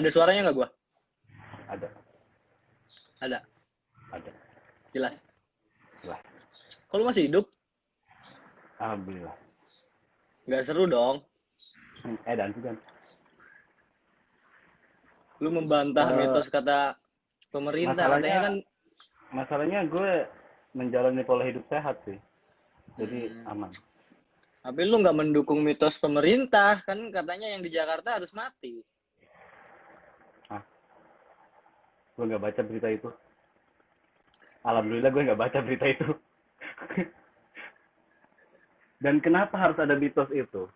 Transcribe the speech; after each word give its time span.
Ada 0.00 0.08
suaranya 0.08 0.48
nggak 0.48 0.56
gua? 0.56 0.68
Ada, 1.68 1.88
Ada. 3.20 3.38
ada. 4.16 4.30
Jelas. 4.96 5.14
Lah, 6.08 6.16
Kalau 6.88 7.04
masih 7.04 7.28
hidup, 7.28 7.44
alhamdulillah. 8.80 9.36
nggak 10.48 10.62
seru 10.64 10.88
dong. 10.88 11.20
Eh 12.24 12.32
dan 12.32 12.56
juga 12.56 12.72
Lu 15.40 15.52
membantah 15.52 16.08
Eh, 16.08 16.16
mitos 16.16 16.48
kata 16.48 16.96
pemerintah. 17.52 18.08
Katanya 18.08 18.40
kan 18.40 18.54
masalahnya 19.32 19.84
gue 19.84 20.24
menjalani 20.72 21.20
pola 21.24 21.44
hidup 21.44 21.64
sehat 21.68 22.00
sih. 22.08 22.16
Jadi 22.96 23.28
Hmm. 23.28 23.52
aman. 23.52 23.70
Tapi 24.60 24.80
lu 24.84 25.00
nggak 25.00 25.16
mendukung 25.16 25.60
mitos 25.60 25.96
pemerintah 25.96 26.80
kan 26.84 26.96
katanya 27.08 27.52
yang 27.52 27.60
di 27.60 27.68
Jakarta 27.68 28.16
harus 28.20 28.32
mati. 28.32 28.80
Gue 32.20 32.28
nggak 32.28 32.44
baca 32.52 32.60
berita 32.68 32.88
itu. 32.92 33.08
Alhamdulillah 34.60 35.08
gue 35.08 35.22
nggak 35.24 35.40
baca 35.40 35.58
berita 35.64 35.88
itu. 35.88 36.04
Dan 39.08 39.24
kenapa 39.24 39.56
harus 39.56 39.80
ada 39.80 39.96
mitos 39.96 40.28
itu? 40.28 40.68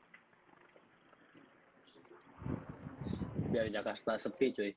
Biar 3.53 3.69
Jakarta 3.69 4.17
sepi 4.17 4.57
cuy. 4.57 4.73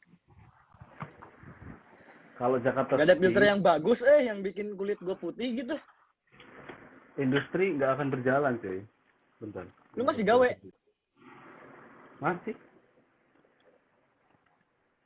Kalau 2.36 2.60
Jakarta 2.60 3.00
Gak 3.00 3.08
ada 3.08 3.16
filter 3.16 3.44
yang 3.48 3.64
bagus 3.64 4.04
eh 4.04 4.28
yang 4.28 4.44
bikin 4.44 4.76
kulit 4.76 5.00
gue 5.00 5.16
putih 5.16 5.64
gitu. 5.64 5.80
industri 7.16 7.80
nggak 7.80 7.96
akan 7.96 8.12
berjalan 8.12 8.60
cuy. 8.60 8.84
Bentar. 9.40 9.64
Lu 9.96 10.04
masih 10.04 10.28
gawe? 10.28 10.52
Masih. 12.20 12.60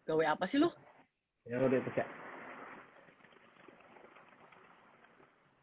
Gawe 0.09 0.25
apa 0.25 0.49
sih 0.49 0.57
lu? 0.57 0.73
Ya 1.51 1.59
udah 1.59 1.83
itu 1.83 1.91
ya. 1.99 2.07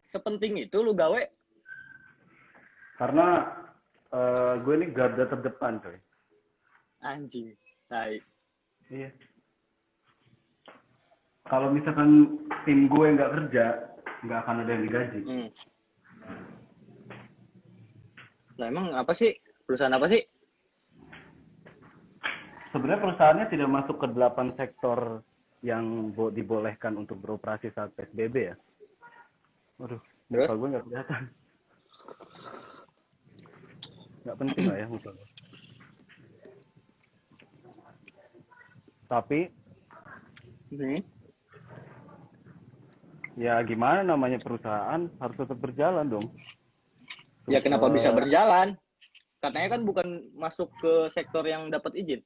Sepenting 0.05 0.61
itu 0.61 0.77
lu 0.85 0.93
gawe. 0.93 1.25
Karena 3.01 3.49
eh, 4.13 4.53
gue 4.61 4.75
ini 4.77 4.93
garda 4.93 5.25
terdepan 5.25 5.81
coy. 5.81 5.97
Anjing. 7.01 7.57
Tai. 7.89 8.21
Iya. 8.93 9.09
Kalau 11.49 11.73
misalkan 11.73 12.37
tim 12.69 12.93
gue 12.93 13.17
nggak 13.17 13.33
kerja, 13.33 13.97
nggak 14.29 14.41
akan 14.45 14.61
ada 14.69 14.71
yang 14.77 14.85
digaji. 14.85 15.21
Hmm. 15.25 15.49
Nah 18.61 18.67
emang 18.69 18.93
apa 18.93 19.17
sih? 19.17 19.33
Perusahaan 19.65 19.97
apa 19.97 20.05
sih? 20.05 20.21
Sebenarnya 22.77 23.01
perusahaannya 23.01 23.47
tidak 23.49 23.69
masuk 23.73 23.97
ke 23.97 24.07
delapan 24.13 24.53
sektor 24.61 25.25
yang 25.61 26.15
bo- 26.15 26.31
dibolehkan 26.31 26.95
untuk 26.95 27.19
beroperasi 27.19 27.75
saat 27.75 27.91
PSBB 27.95 28.55
ya. 28.55 28.57
Waduh, 29.79 30.01
muka 30.31 30.55
gue 30.55 30.69
nggak 30.75 30.85
kelihatan. 30.87 31.23
Nggak 34.23 34.37
penting 34.39 34.65
lah 34.67 34.77
ya 34.79 34.87
muka 34.87 35.11
gue. 35.11 35.29
Tapi 39.09 39.41
Hmm. 40.69 41.01
ya 43.41 43.57
gimana 43.65 44.05
namanya 44.05 44.37
perusahaan 44.37 45.09
harus 45.17 45.37
tetap 45.41 45.57
berjalan 45.57 46.05
dong. 46.05 46.27
Ya 47.49 47.65
kenapa 47.65 47.89
Eh, 47.89 47.97
bisa 47.97 48.13
berjalan? 48.13 48.77
Katanya 49.41 49.69
kan 49.73 49.81
bukan 49.89 50.09
masuk 50.37 50.69
ke 50.77 51.09
sektor 51.09 51.41
yang 51.49 51.73
dapat 51.73 51.97
izin. 51.97 52.21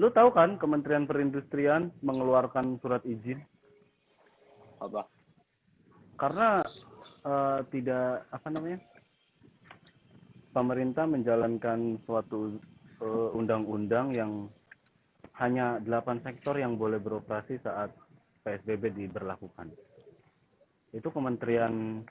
Lu 0.00 0.08
tahu 0.08 0.32
kan 0.32 0.56
Kementerian 0.56 1.04
Perindustrian 1.04 1.92
mengeluarkan 2.00 2.80
surat 2.80 3.04
izin 3.04 3.36
Apa? 4.80 5.04
karena 6.20 6.60
eh, 7.24 7.60
tidak 7.72 8.28
apa 8.28 8.48
namanya 8.52 8.78
pemerintah 10.52 11.08
menjalankan 11.08 11.96
suatu 12.04 12.60
eh, 13.00 13.28
undang-undang 13.32 14.12
yang 14.12 14.32
hanya 15.40 15.80
delapan 15.80 16.20
sektor 16.20 16.52
yang 16.60 16.76
boleh 16.76 17.00
beroperasi 17.00 17.64
saat 17.64 17.96
PSBB 18.44 18.92
diberlakukan. 18.92 19.72
Itu 20.92 21.08
Kementerian 21.08 22.04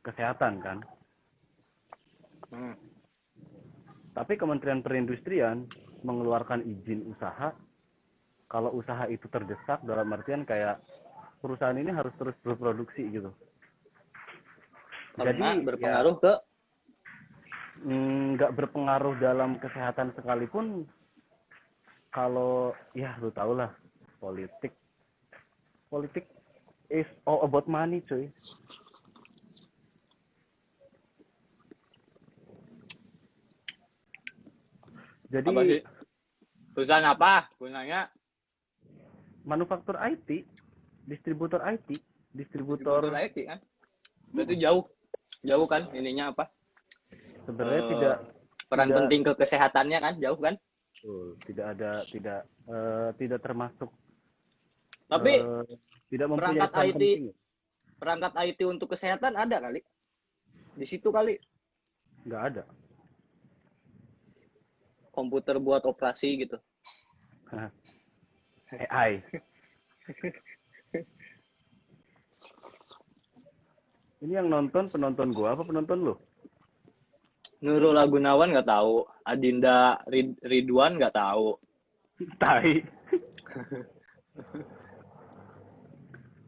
Kesehatan 0.00 0.64
kan. 0.64 0.78
Hmm. 2.48 2.72
Tapi 4.16 4.40
Kementerian 4.40 4.80
Perindustrian 4.80 5.68
mengeluarkan 6.02 6.64
izin 6.64 7.06
usaha 7.10 7.52
kalau 8.50 8.74
usaha 8.74 9.06
itu 9.06 9.30
terdesak 9.30 9.78
dalam 9.86 10.10
artian 10.10 10.42
kayak 10.42 10.82
perusahaan 11.38 11.78
ini 11.78 11.94
harus 11.94 12.10
terus 12.18 12.34
berproduksi 12.42 13.06
gitu. 13.08 13.30
Karena 15.14 15.54
Jadi, 15.54 15.66
berpengaruh 15.66 16.16
ke? 16.18 16.34
Mm, 17.80 18.36
nggak 18.36 18.52
berpengaruh 18.58 19.14
dalam 19.22 19.56
kesehatan 19.56 20.12
sekalipun 20.12 20.84
kalau 22.12 22.76
ya 22.92 23.16
lu 23.22 23.30
tau 23.32 23.54
lah 23.56 23.72
politik. 24.20 24.74
Politik 25.88 26.28
is 26.90 27.06
all 27.24 27.46
about 27.46 27.70
money 27.70 28.02
cuy 28.04 28.28
jadi 35.30 35.48
apa 35.48 35.62
sih? 35.64 35.80
Perusahaan 36.74 37.06
apa? 37.06 37.46
Gunanya 37.56 38.10
manufaktur 39.46 39.96
IT 39.98 40.44
distributor 41.06 41.62
IT 41.64 41.98
distributor 42.34 43.06
distributor 43.06 43.14
IT 43.14 43.36
kan? 43.46 43.58
Berarti 44.34 44.54
jauh. 44.58 44.84
Jauh 45.40 45.64
kan 45.64 45.88
ininya 45.96 46.34
apa? 46.36 46.52
sebenarnya 47.48 47.82
Eh, 47.82 47.88
tidak 47.96 48.16
Peran 48.70 48.86
Tidak. 48.86 48.98
penting 49.02 49.20
ke 49.26 49.32
kesehatannya 49.34 49.98
kan 49.98 50.14
jauh 50.22 50.38
kan? 50.38 50.54
tidak 51.48 51.66
ada 51.74 52.04
tidak 52.12 52.40
eh, 52.68 53.08
tidak 53.16 53.40
termasuk 53.40 53.88
Tapi 55.08 55.32
eh, 55.42 55.64
tidak 56.12 56.26
mempunyai 56.28 56.60
perangkat 56.60 56.70
peran 56.70 56.86
IT 56.86 56.94
penting. 56.94 57.22
perangkat 57.96 58.32
IT 58.36 58.60
untuk 58.68 58.88
kesehatan 58.92 59.32
ada 59.34 59.56
kali. 59.58 59.80
Di 60.76 60.86
situ 60.86 61.08
kali 61.10 61.34
nggak 62.28 62.42
ada 62.52 62.62
komputer 65.20 65.60
buat 65.60 65.84
operasi 65.84 66.48
gitu. 66.48 66.56
AI 68.70 69.20
Ini 74.20 74.36
yang 74.36 74.52
nonton 74.52 74.92
penonton 74.92 75.32
gua 75.32 75.56
apa 75.56 75.64
penonton 75.64 76.12
lu? 76.12 76.14
Nurul 77.64 77.96
Agunawan 77.96 78.52
nggak 78.52 78.68
tahu, 78.68 79.04
Adinda 79.24 80.00
Rid- 80.08 80.40
Ridwan 80.44 80.96
nggak 81.00 81.16
tahu. 81.16 81.56
Tai. 82.40 82.84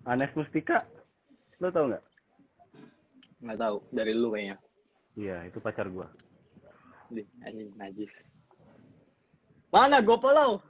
Anes 0.12 0.32
Mustika, 0.36 0.84
lo 1.64 1.72
tau 1.72 1.88
nggak? 1.88 2.04
Nggak 3.40 3.58
tahu 3.60 3.76
dari 3.88 4.12
lu 4.12 4.28
kayaknya. 4.36 4.56
Iya, 5.16 5.48
itu 5.48 5.60
pacar 5.60 5.88
gua. 5.88 6.12
Di 7.08 7.24
anjing 7.44 7.72
najis. 7.76 8.12
Mana 9.72 10.04
Gopolo? 10.04 10.60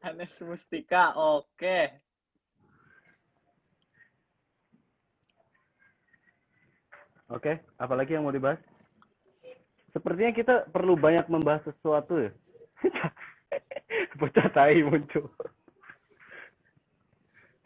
Anes 0.00 0.32
Mustika, 0.40 1.12
oke. 1.12 1.78
Oke, 7.28 7.60
apalagi 7.76 8.16
yang 8.16 8.24
mau 8.24 8.32
dibahas? 8.32 8.56
Sepertinya 9.92 10.32
kita 10.32 10.54
perlu 10.72 10.96
banyak 10.96 11.28
membahas 11.28 11.60
sesuatu 11.68 12.16
ya. 12.16 12.32
Bocah 14.18 14.48
tai 14.56 14.80
muncul. 14.80 15.28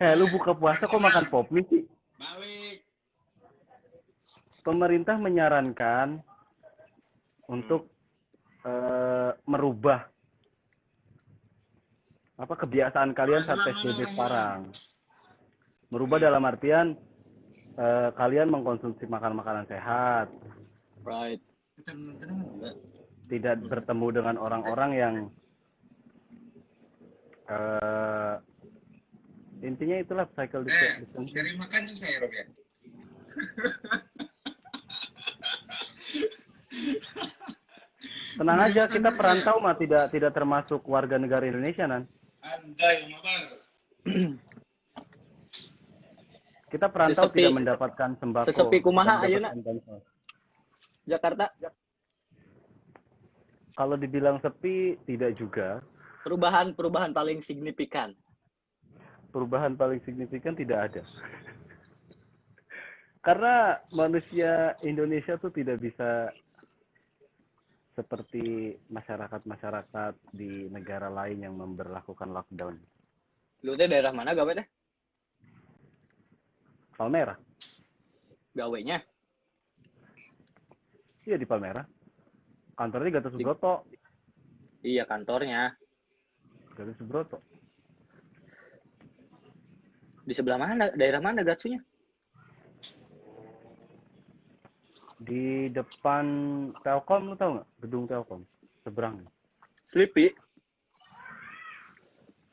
Eh, 0.02 0.12
lu 0.18 0.26
buka 0.26 0.58
puasa 0.58 0.90
kok 0.90 0.98
makan 0.98 1.30
pop 1.30 1.46
mie 1.54 1.62
sih? 1.70 1.86
Balik. 2.18 2.82
pemerintah 4.64 5.20
menyarankan 5.20 6.24
untuk 7.46 7.93
eh, 8.64 9.30
merubah 9.46 10.08
apa 12.34 12.54
kebiasaan 12.58 13.14
kalian 13.14 13.46
saat 13.46 13.62
PSBB 13.62 14.10
sekarang. 14.10 14.74
Merubah 15.92 16.18
dalam 16.18 16.42
artian 16.42 16.98
eh, 17.78 18.10
kalian 18.18 18.50
mengkonsumsi 18.50 19.06
makan 19.06 19.38
makanan 19.38 19.70
sehat, 19.70 20.34
Right. 21.04 21.36
Tidak 23.28 23.68
bertemu 23.68 24.08
dengan 24.08 24.40
orang-orang 24.40 24.90
yang 24.96 25.14
eh, 27.44 28.36
intinya 29.60 30.00
itulah 30.00 30.24
cycle 30.32 30.64
Eh, 30.64 31.04
cari 31.12 31.52
makan 31.60 31.84
susah 31.84 32.08
ya, 32.08 32.18
Rob 32.24 32.32
ya? 32.32 32.44
Tenang 38.34 38.58
aja, 38.66 38.90
kita 38.90 39.14
perantau 39.14 39.62
mah 39.62 39.78
tidak 39.78 40.10
tidak 40.10 40.34
termasuk 40.34 40.82
warga 40.90 41.14
negara 41.18 41.46
Indonesia 41.46 41.86
nan. 41.86 42.02
Mabar. 42.42 43.42
Kita 46.74 46.90
perantau 46.90 47.30
Sesepi- 47.30 47.38
tidak 47.46 47.54
mendapatkan 47.54 48.10
sembako. 48.18 48.46
sesepi 48.50 48.82
kumaha, 48.82 49.22
bansos. 49.22 50.02
Jakarta 51.06 51.46
Kalau 53.78 53.94
dibilang 53.94 54.42
sepi, 54.42 54.98
tidak 55.06 55.38
juga. 55.38 55.78
perubahan 56.26 56.74
perubahan 56.74 57.14
paling 57.14 57.38
signifikan. 57.46 58.10
Perubahan 59.30 59.78
paling 59.78 60.02
signifikan 60.02 60.58
tidak 60.58 60.90
ada. 60.90 61.02
Karena 63.26 63.78
manusia 63.94 64.74
Indonesia 64.82 65.38
tuh 65.38 65.54
tidak 65.54 65.78
bisa 65.78 66.34
seperti 67.94 68.74
masyarakat-masyarakat 68.90 70.14
di 70.34 70.66
negara 70.66 71.06
lain 71.06 71.46
yang 71.46 71.54
memberlakukan 71.54 72.26
lockdown. 72.34 72.74
Lu 73.62 73.78
teh 73.78 73.86
daerah 73.86 74.10
mana 74.10 74.34
gawe 74.34 74.50
teh? 74.50 74.66
Palmerah. 76.98 77.38
Gawenya 78.54 79.02
Iya 81.24 81.40
di 81.40 81.46
Palmerah. 81.48 81.86
Kantornya 82.76 83.10
Gatot 83.18 83.32
Subroto. 83.38 83.86
iya 84.84 85.08
kantornya 85.08 85.72
Gatot 86.76 86.94
Subroto. 86.98 87.38
di 90.24 90.32
sebelah 90.32 90.56
mana? 90.56 90.88
Daerah 90.92 91.20
mana 91.20 91.44
Gatsunya? 91.44 91.80
Di 95.22 95.70
depan 95.70 96.26
Telkom 96.82 97.30
lu 97.30 97.34
tau 97.38 97.60
nggak? 97.60 97.68
Gedung 97.86 98.04
Telkom. 98.10 98.42
Seberang. 98.82 99.22
Sleepy. 99.86 100.34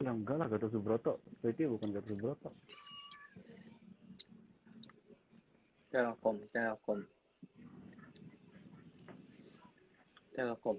Ya 0.01 0.13
enggak 0.13 0.37
lah 0.41 0.47
Gatot 0.49 0.69
Subroto. 0.73 1.21
Itu 1.45 1.77
bukan 1.77 1.93
Gatot 1.93 2.09
Subroto. 2.13 2.49
Telkom, 5.91 6.39
Telkom. 6.55 6.99
Telkom. 10.31 10.77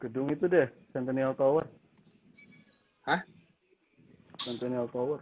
Gedung 0.00 0.28
itu 0.32 0.48
deh, 0.48 0.66
Centennial 0.90 1.36
Tower. 1.36 1.68
Hah? 3.04 3.20
Centennial 4.40 4.88
Tower. 4.88 5.20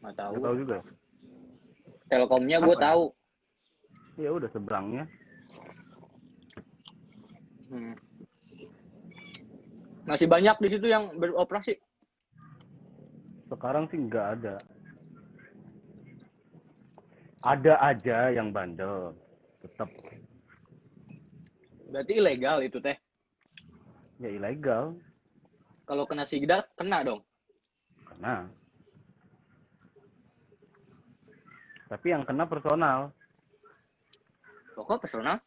Nggak 0.00 0.14
tahu. 0.14 0.32
Nggak 0.32 0.44
tahu 0.46 0.56
juga. 0.62 0.78
Telkomnya 2.06 2.58
gue 2.62 2.76
ya? 2.78 2.82
tahu. 2.92 3.04
Ya 4.14 4.30
udah 4.30 4.46
seberangnya. 4.50 5.10
Hmm. 7.70 7.94
Masih 10.06 10.28
banyak 10.28 10.56
di 10.60 10.68
situ 10.70 10.86
yang 10.86 11.16
beroperasi. 11.18 11.74
Sekarang 13.50 13.90
sih 13.90 13.98
nggak 13.98 14.26
ada. 14.38 14.54
Ada 17.44 17.74
aja 17.82 18.18
yang 18.30 18.54
bandel. 18.54 19.12
Tetap 19.64 19.90
Berarti 21.90 22.12
ilegal 22.18 22.58
itu 22.66 22.78
teh. 22.82 22.96
ya 24.22 24.30
ilegal. 24.30 24.94
Kalau 25.84 26.06
kena 26.06 26.24
sidak 26.24 26.70
kena 26.78 27.02
dong. 27.02 27.20
Karena 28.06 28.46
tapi 31.88 32.10
yang 32.10 32.26
kena 32.26 32.44
personal. 32.48 33.14
Pokok 34.74 35.06
personal. 35.06 35.38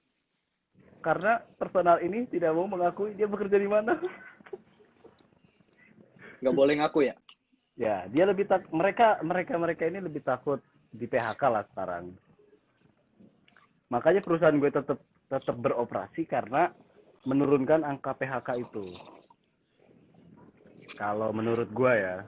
Karena 1.04 1.40
personal 1.60 2.02
ini 2.02 2.26
tidak 2.28 2.56
mau 2.56 2.66
mengakui 2.66 3.14
dia 3.14 3.30
bekerja 3.30 3.60
di 3.60 3.70
mana. 3.70 4.00
Nggak 6.42 6.56
boleh 6.56 6.74
ngaku 6.82 7.00
ya. 7.12 7.16
Ya, 7.78 8.10
dia 8.10 8.26
lebih 8.26 8.50
tak 8.50 8.66
mereka 8.74 9.22
mereka 9.22 9.54
mereka 9.62 9.84
ini 9.86 10.02
lebih 10.02 10.26
takut 10.26 10.58
di 10.90 11.06
PHK 11.06 11.42
lah 11.46 11.64
sekarang. 11.70 12.10
Makanya 13.94 14.26
perusahaan 14.26 14.58
gue 14.58 14.72
tetap 14.74 15.00
tetap 15.30 15.56
beroperasi 15.62 16.26
karena 16.26 16.74
menurunkan 17.28 17.86
angka 17.86 18.18
PHK 18.18 18.50
itu. 18.58 18.86
Kalau 20.98 21.30
menurut 21.30 21.70
gue 21.70 21.94
ya, 21.94 22.26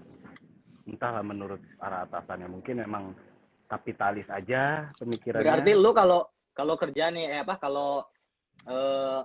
entahlah 0.85 1.25
menurut 1.25 1.57
para 1.81 2.05
atasannya 2.05 2.45
mungkin 2.51 2.85
memang 2.85 3.17
kapitalis 3.65 4.29
aja 4.29 4.93
pemikirannya. 5.01 5.45
Berarti 5.45 5.71
lu 5.73 5.91
kalau 5.97 6.21
kalau 6.53 6.75
kerja 6.75 7.09
nih 7.09 7.25
eh 7.29 7.39
apa 7.41 7.55
kalau 7.57 8.03
eh, 8.67 9.21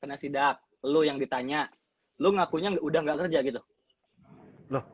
kena 0.00 0.16
sidak, 0.16 0.64
lu 0.86 1.04
yang 1.04 1.20
ditanya, 1.20 1.68
lu 2.18 2.32
ngakunya 2.32 2.72
udah 2.80 3.00
nggak 3.04 3.20
kerja 3.26 3.38
gitu. 3.44 3.60
Loh, 4.72 4.84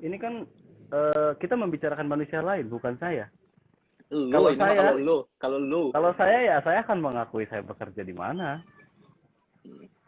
ini 0.00 0.16
kan 0.16 0.48
eh, 0.90 1.32
kita 1.36 1.54
membicarakan 1.54 2.08
manusia 2.08 2.40
lain, 2.40 2.66
bukan 2.66 2.96
saya. 2.96 3.28
Lu 4.10 4.26
Kalau 4.32 4.50
saya- 4.58 4.78
kalau 4.80 4.94
lu, 4.98 5.16
kalau 5.38 5.58
lu. 5.62 5.82
Kalau 5.94 6.10
saya 6.18 6.38
ya 6.42 6.56
saya 6.66 6.82
akan 6.82 6.98
mengakui 6.98 7.46
saya 7.46 7.62
bekerja 7.62 8.02
di 8.02 8.10
mana. 8.10 8.58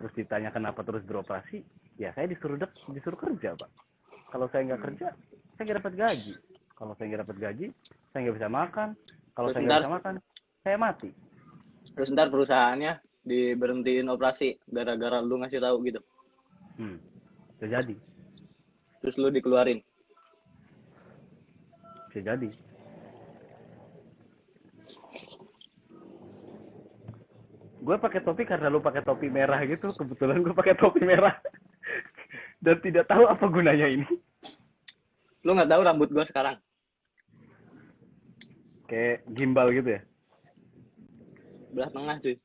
Terus 0.01 0.13
ditanya 0.19 0.51
kenapa 0.51 0.83
terus 0.83 1.05
beroperasi, 1.07 1.63
ya 2.01 2.11
saya 2.17 2.27
disuruh 2.27 2.59
dek, 2.59 2.73
disuruh 2.91 3.15
kerja 3.15 3.55
pak. 3.55 3.71
Kalau 4.33 4.49
saya 4.51 4.67
nggak 4.67 4.83
kerja, 4.83 5.07
saya 5.55 5.63
nggak 5.63 5.79
dapat 5.85 5.95
gaji. 5.95 6.33
Kalau 6.75 6.93
saya 6.99 7.07
nggak 7.13 7.23
dapat 7.29 7.37
gaji, 7.39 7.67
saya 8.11 8.21
nggak 8.27 8.37
bisa 8.43 8.49
makan. 8.51 8.89
Kalau 9.37 9.49
saya 9.53 9.63
nggak 9.63 9.81
bisa 9.85 9.93
makan, 9.93 10.15
saya 10.63 10.79
mati. 10.79 11.11
Terus 11.93 12.09
ntar 12.15 12.31
perusahaannya 12.31 13.03
diberhentiin 13.27 14.09
operasi 14.09 14.59
gara-gara 14.71 15.19
lu 15.19 15.43
ngasih 15.43 15.59
tahu 15.59 15.77
gitu. 15.87 16.01
Hmm, 16.79 16.97
bisa 17.59 17.67
jadi, 17.69 17.95
Terus 19.03 19.19
lu 19.19 19.29
dikeluarin. 19.29 19.83
bisa 22.09 22.23
jadi. 22.23 22.49
Gue 27.83 27.97
pakai 27.99 28.23
topi 28.23 28.47
karena 28.47 28.71
lu 28.71 28.79
pakai 28.79 29.03
topi 29.03 29.27
merah 29.27 29.59
gitu. 29.67 29.91
Kebetulan 29.91 30.39
gue 30.39 30.55
pakai 30.55 30.79
topi 30.79 31.03
merah 31.03 31.35
dan 32.65 32.79
tidak 32.79 33.11
tahu 33.11 33.27
apa 33.27 33.43
gunanya 33.51 33.91
ini. 33.91 34.07
Lu 35.43 35.59
nggak 35.59 35.71
tahu 35.75 35.83
rambut 35.83 36.09
gua 36.15 36.23
sekarang. 36.23 36.57
Kayak 38.87 39.27
gimbal 39.35 39.75
gitu 39.75 39.99
ya. 39.99 40.01
Belah 41.73 41.91
tengah 41.91 42.17
cuy. 42.21 42.37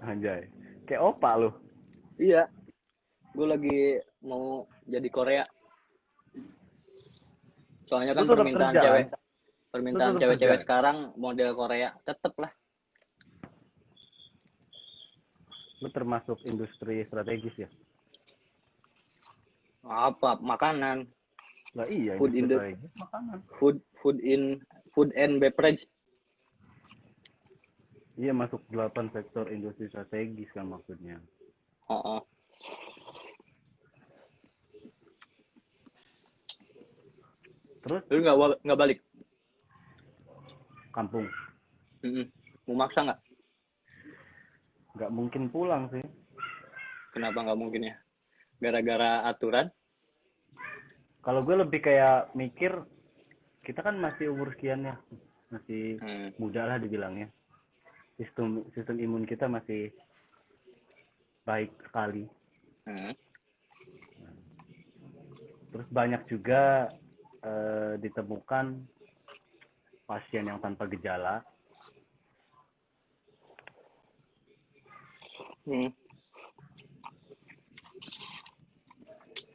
Anjay. 0.00 0.46
Kayak 0.86 1.02
opa 1.02 1.30
lu. 1.36 1.50
Iya. 2.16 2.46
Gue 3.34 3.46
lagi 3.46 3.78
mau 4.22 4.66
jadi 4.86 5.08
Korea. 5.10 5.44
Soalnya 7.86 8.14
kan 8.14 8.26
permintaan 8.26 8.70
kerja, 8.70 8.82
cewek, 8.86 9.04
kan? 9.10 9.20
permintaan 9.74 10.14
cewek-cewek 10.14 10.58
sekarang 10.62 10.96
model 11.18 11.58
Korea, 11.58 11.90
tetep 12.06 12.30
lah. 12.38 12.52
Lu 15.82 15.90
termasuk 15.90 16.38
industri 16.46 17.02
strategis 17.10 17.66
ya? 17.66 17.68
Apa 19.82 20.38
makanan, 20.38 21.10
Lah 21.74 21.86
iya, 21.86 22.18
Food 22.18 22.34
in 22.34 22.46
the- 22.50 22.78
makanan. 22.98 23.42
food, 23.58 23.78
food 24.02 24.18
in, 24.22 24.58
food 24.90 25.10
and 25.14 25.38
beverage. 25.38 25.86
Iya 28.20 28.36
masuk 28.36 28.60
8 28.68 29.16
sektor 29.16 29.48
industri 29.48 29.88
strategis 29.88 30.52
kan 30.52 30.68
maksudnya. 30.68 31.16
Oh, 31.88 32.20
oh. 32.20 32.22
Terus 37.80 38.02
Lu 38.12 38.20
nggak 38.20 38.36
nggak 38.64 38.80
balik? 38.80 39.00
kampung. 40.90 41.22
Mm-mm. 42.02 42.26
Mau 42.66 42.74
maksa 42.74 43.06
nggak? 43.06 43.20
Nggak 44.98 45.10
mungkin 45.14 45.42
pulang 45.48 45.86
sih. 45.94 46.02
Kenapa 47.14 47.46
nggak 47.46 47.60
mungkin 47.62 47.88
ya? 47.88 47.94
Gara-gara 48.58 49.22
aturan? 49.24 49.70
Kalau 51.22 51.46
gue 51.46 51.56
lebih 51.56 51.78
kayak 51.78 52.34
mikir, 52.34 52.74
kita 53.62 53.86
kan 53.86 54.02
masih 54.02 54.34
umur 54.34 54.50
sekian 54.52 54.82
ya. 54.82 54.98
Masih 55.54 56.02
Hmm. 56.02 56.34
muda 56.42 56.66
lah 56.66 56.76
dibilangnya. 56.82 57.30
Sistem 58.20 58.68
sistem 58.76 59.00
imun 59.00 59.24
kita 59.24 59.48
masih 59.48 59.88
baik 61.48 61.72
sekali. 61.88 62.28
Hmm. 62.84 63.16
Terus 65.72 65.88
banyak 65.88 66.28
juga 66.28 66.92
eh, 67.40 67.96
ditemukan 67.96 68.76
pasien 70.04 70.44
yang 70.44 70.60
tanpa 70.60 70.84
gejala. 70.84 71.40
Hmm. 75.64 75.88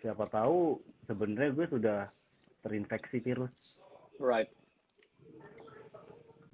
Siapa 0.02 0.26
tahu 0.32 0.82
sebenarnya 1.06 1.54
gue 1.54 1.68
sudah 1.70 2.00
terinfeksi 2.66 3.22
virus 3.22 3.78
Right. 4.16 4.48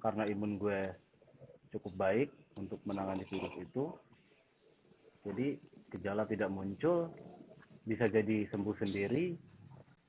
karena 0.02 0.26
imun 0.26 0.58
gue 0.58 0.90
cukup 1.72 1.92
baik 1.96 2.28
untuk 2.60 2.78
menangani 2.84 3.24
virus 3.26 3.54
itu. 3.56 3.84
Jadi 5.24 5.56
gejala 5.88 6.26
tidak 6.26 6.52
muncul, 6.52 7.08
bisa 7.82 8.06
jadi 8.06 8.44
sembuh 8.50 8.76
sendiri, 8.76 9.34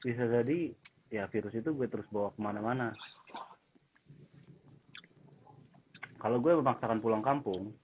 bisa 0.01 0.23
jadi 0.25 0.73
ya 1.07 1.29
virus 1.29 1.53
itu 1.53 1.69
gue 1.71 1.87
terus 1.87 2.05
bawa 2.09 2.33
ke 2.33 2.39
mana-mana. 2.41 2.91
Kalau 6.17 6.39
gue 6.39 6.55
memaksakan 6.55 7.03
pulang 7.03 7.19
kampung, 7.19 7.75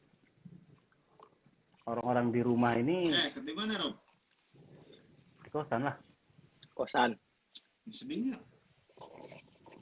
orang-orang 1.86 2.32
di 2.32 2.42
rumah 2.42 2.74
ini 2.76 3.12
Eh, 3.12 3.36
di 3.36 3.54
mana, 3.54 3.76
Rob? 3.78 3.96
di 5.44 5.50
kosan 5.52 5.82
lah. 5.84 5.96
Kosan. 6.74 7.12
Sedihnya. 7.90 8.38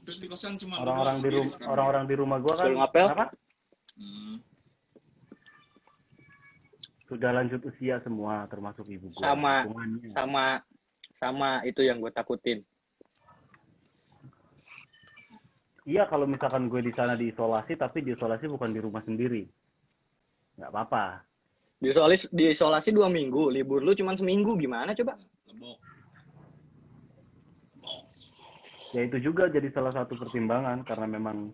Terus 0.08 0.18
di 0.18 0.28
kosan 0.32 0.56
cuma 0.56 0.80
Orang-orang 0.80 1.20
di 1.20 1.30
rumah 1.30 1.56
orang-orang 1.68 2.06
di 2.08 2.16
rumah 2.16 2.38
gue 2.40 2.54
kan 2.56 2.66
Suruh 2.66 2.80
ngapel? 2.80 3.08
apa? 3.12 3.26
Hmm. 3.98 4.38
Sudah 7.08 7.32
lanjut 7.34 7.64
usia 7.66 7.98
semua 8.04 8.46
termasuk 8.52 8.86
ibu 8.88 9.10
gue. 9.10 9.24
Sama. 9.24 9.66
Sama 10.14 10.46
sama 11.18 11.66
itu 11.66 11.82
yang 11.82 11.98
gue 11.98 12.14
takutin. 12.14 12.62
Iya 15.88 16.04
kalau 16.06 16.28
misalkan 16.28 16.68
gue 16.68 16.84
di 16.84 16.94
sana 16.94 17.16
diisolasi 17.16 17.80
tapi 17.80 18.04
diisolasi 18.06 18.46
bukan 18.52 18.76
di 18.76 18.80
rumah 18.84 19.02
sendiri. 19.02 19.48
nggak 20.58 20.74
apa-apa. 20.74 21.22
Diisolasi, 21.78 22.34
diisolasi 22.34 22.90
dua 22.90 23.06
minggu, 23.14 23.54
libur 23.54 23.86
lu 23.86 23.94
cuma 23.94 24.18
seminggu 24.18 24.58
gimana 24.58 24.98
coba? 24.98 25.14
Lebok. 25.46 25.78
Ya 28.98 29.06
itu 29.06 29.18
juga 29.22 29.46
jadi 29.52 29.70
salah 29.70 29.94
satu 29.94 30.18
pertimbangan 30.18 30.82
karena 30.82 31.06
memang 31.06 31.54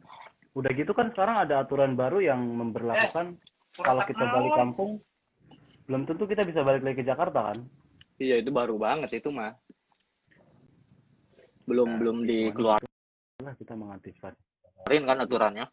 udah 0.53 0.71
gitu 0.73 0.93
kan 0.93 1.09
sekarang 1.09 1.49
ada 1.49 1.65
aturan 1.65 1.97
baru 1.97 2.21
yang 2.21 2.39
memberlakukan 2.39 3.41
kalau 3.81 4.01
kita 4.05 4.23
balik 4.29 4.53
kampung 4.53 5.01
belum 5.83 6.07
tentu 6.07 6.23
kita 6.29 6.47
bisa 6.47 6.63
balik 6.63 6.85
lagi 6.85 7.03
ke 7.03 7.05
Jakarta 7.05 7.51
kan. 7.51 7.59
Iya 8.21 8.39
itu 8.39 8.55
baru 8.55 8.79
banget 8.79 9.19
itu 9.19 9.33
mah. 9.33 9.51
Belum 11.67 11.87
Nah, 11.95 11.99
belum 11.99 12.17
dikeluarin 12.23 12.91
Lah 13.43 13.55
kita 13.59 13.75
mengantisipasi. 13.75 14.39
kan 14.87 15.19
aturannya. 15.19 15.65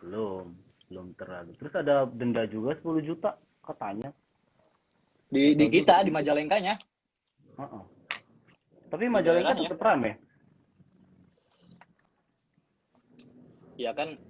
Belum, 0.00 0.56
belum 0.88 1.12
terlalu. 1.16 1.52
Terus 1.60 1.74
ada 1.76 2.08
denda 2.08 2.48
juga 2.48 2.72
10 2.80 3.04
juta 3.04 3.36
katanya. 3.60 4.08
Di 5.28 5.52
di 5.52 5.66
kita 5.68 6.00
di 6.00 6.08
Majalengkanya. 6.08 6.80
Heeh. 7.60 7.84
Tapi 8.88 9.04
Majalengka 9.12 9.52
tetap 9.60 9.80
rame. 9.84 10.29
Ya 13.80 13.96
kan 13.96 14.20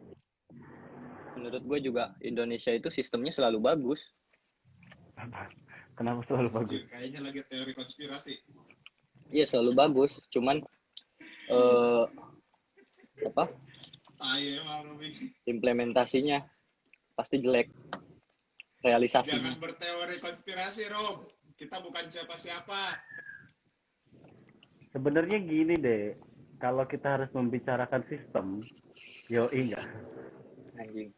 menurut 1.35 1.62
gue 1.66 1.90
juga 1.90 2.14
Indonesia 2.23 2.71
itu 2.71 2.87
sistemnya 2.87 3.35
selalu 3.35 3.59
bagus. 3.59 3.99
Kenapa 5.99 6.23
selalu 6.30 6.54
bagus? 6.54 6.87
Kayaknya 6.87 7.21
lagi 7.26 7.42
teori 7.50 7.75
konspirasi. 7.75 8.38
Iya 9.35 9.50
selalu 9.50 9.75
bagus, 9.75 10.23
cuman 10.30 10.62
eh 11.50 12.04
apa 13.26 13.50
Robi. 14.87 15.35
implementasinya 15.50 16.47
pasti 17.19 17.42
jelek. 17.42 17.69
Realisasinya. 18.80 19.45
Jangan 19.45 19.61
berteori 19.61 20.16
konspirasi, 20.25 20.88
Rob. 20.88 21.28
Kita 21.52 21.85
bukan 21.85 22.09
siapa-siapa. 22.09 22.97
Sebenarnya 24.97 25.37
gini 25.45 25.76
deh, 25.76 26.16
kalau 26.57 26.88
kita 26.88 27.21
harus 27.21 27.28
membicarakan 27.37 28.00
sistem, 28.09 28.64
yo 29.28 29.47
enggak. 29.52 29.87
Anjing. 30.80 31.11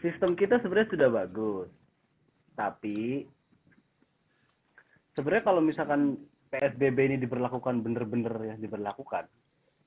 Sistem 0.00 0.38
kita 0.38 0.62
sebenarnya 0.62 0.92
sudah 0.94 1.08
bagus. 1.10 1.68
Tapi 2.56 3.26
sebenarnya 5.12 5.44
kalau 5.44 5.60
misalkan 5.60 6.16
PSBB 6.48 6.98
ini 7.12 7.16
diberlakukan 7.18 7.82
bener-bener 7.82 8.32
ya 8.48 8.54
diberlakukan 8.56 9.26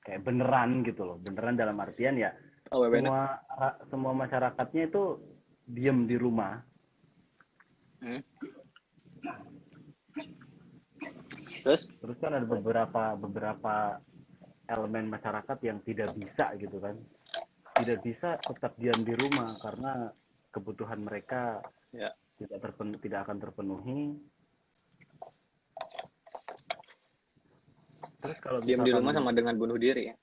kayak 0.00 0.22
beneran 0.24 0.84
gitu 0.84 1.02
loh, 1.04 1.16
beneran 1.20 1.56
dalam 1.56 1.76
artian 1.76 2.16
ya 2.16 2.30
Oh, 2.70 2.86
semua 2.86 3.42
semua 3.90 4.12
masyarakatnya 4.14 4.86
itu 4.86 5.18
diem 5.66 6.06
di 6.06 6.14
rumah. 6.14 6.62
Hmm. 7.98 8.22
Terus 11.66 11.90
Terus 11.90 12.16
kan 12.22 12.38
ada 12.38 12.46
beberapa 12.46 13.18
beberapa 13.18 13.98
elemen 14.70 15.10
masyarakat 15.10 15.58
yang 15.66 15.82
tidak 15.82 16.14
bisa 16.14 16.54
gitu 16.54 16.78
kan. 16.78 16.94
Tidak 17.74 17.98
bisa 18.00 18.38
tetap 18.38 18.78
diam 18.78 19.02
di 19.02 19.14
rumah 19.18 19.50
karena 19.58 20.14
kebutuhan 20.54 21.02
mereka 21.02 21.58
ya 21.90 22.10
tidak 22.38 22.58
terpen, 22.62 22.94
tidak 23.02 23.26
akan 23.26 23.36
terpenuhi. 23.42 24.00
Terus 28.20 28.38
kalau 28.44 28.60
diam 28.62 28.84
di 28.84 28.92
rumah 28.92 29.12
sama 29.16 29.32
dengan 29.34 29.56
bunuh 29.56 29.80
diri 29.80 30.12
ya. 30.12 30.16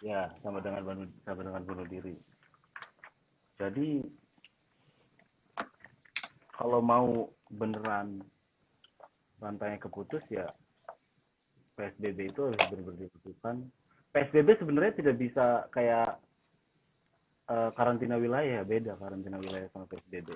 ya 0.00 0.22
sama 0.40 0.64
dengan 0.64 0.80
bunuh 0.86 1.06
sama 1.26 1.40
dengan 1.44 1.62
bunuh 1.66 1.86
diri. 1.86 2.16
Jadi 3.60 4.00
kalau 6.56 6.80
mau 6.80 7.28
beneran 7.52 8.22
rantainya 9.40 9.80
keputus 9.80 10.22
ya 10.30 10.46
PSBB 11.74 12.28
itu 12.28 12.40
harus 12.44 12.60
benar-benar 12.68 13.08
dilakukan. 13.08 13.56
PSBB 14.10 14.58
sebenarnya 14.58 14.92
tidak 14.98 15.16
bisa 15.18 15.70
kayak 15.70 16.18
eh, 17.46 17.70
karantina 17.78 18.18
wilayah 18.18 18.66
beda 18.66 18.98
karantina 18.98 19.38
wilayah 19.38 19.70
sama 19.70 19.86
PSBB. 19.86 20.34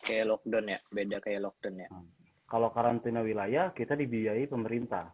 Kayak 0.00 0.32
lockdown 0.32 0.66
ya, 0.72 0.78
beda 0.88 1.16
kayak 1.20 1.40
lockdown 1.44 1.76
ya. 1.84 1.88
Kalau 2.48 2.68
karantina 2.72 3.20
wilayah 3.20 3.70
kita 3.76 3.94
dibiayai 3.94 4.48
pemerintah, 4.48 5.12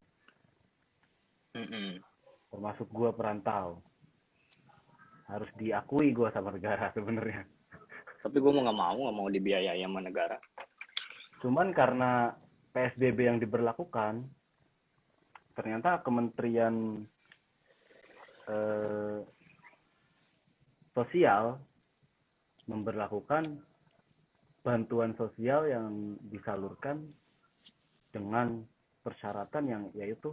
Mm-mm. 1.58 2.00
termasuk 2.54 2.88
gua 2.94 3.10
perantau. 3.12 3.82
Harus 5.26 5.50
diakui 5.58 6.14
gua 6.14 6.30
sama 6.30 6.54
negara 6.54 6.88
sebenarnya. 6.96 7.42
Tapi 8.26 8.42
gue 8.42 8.50
mau 8.50 8.66
nggak 8.66 8.78
mau, 8.78 8.98
nggak 9.06 9.16
mau 9.22 9.28
dibiayai 9.30 9.86
sama 9.86 10.02
negara. 10.02 10.34
Cuman 11.38 11.70
karena 11.70 12.34
PSBB 12.74 13.18
yang 13.22 13.38
diberlakukan, 13.38 14.26
ternyata 15.54 16.02
Kementerian 16.02 17.06
eh, 18.48 19.20
Sosial 20.96 21.60
memberlakukan 22.66 23.44
bantuan 24.64 25.12
sosial 25.14 25.68
yang 25.68 26.16
disalurkan 26.32 27.04
dengan 28.10 28.64
persyaratan 29.04 29.64
yang 29.68 29.82
yaitu 29.94 30.32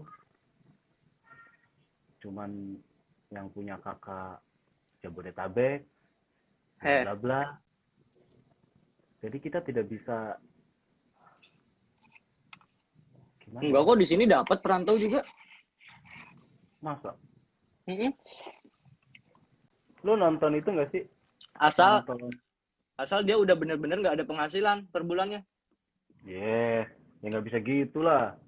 cuman 2.24 2.80
yang 3.30 3.52
punya 3.52 3.76
kakak 3.84 4.40
Jabodetabek, 5.04 5.84
Eh. 6.80 7.04
bla 7.04 7.16
bla. 7.20 7.44
Jadi 9.20 9.38
kita 9.44 9.60
tidak 9.60 9.92
bisa 9.92 10.40
gimana? 13.44 13.64
Enggak 13.68 13.84
kok 13.84 14.00
di 14.00 14.08
sini 14.08 14.24
dapat 14.24 14.58
perantau 14.64 14.96
juga. 14.96 15.28
Masa? 16.80 17.12
Mm-mm. 17.88 18.12
Lu 20.08 20.16
nonton 20.16 20.56
itu 20.56 20.70
nggak 20.72 20.92
sih? 20.92 21.04
Asal 21.60 22.04
Nonton. 22.04 22.32
asal 22.96 23.26
dia 23.26 23.36
udah 23.36 23.56
bener-bener 23.58 24.00
nggak 24.00 24.16
ada 24.22 24.26
penghasilan 24.28 24.88
per 24.88 25.04
bulannya. 25.04 25.44
Yeah, 26.24 26.88
ya 27.20 27.26
nggak 27.28 27.46
bisa 27.52 27.58
gitulah. 27.60 28.40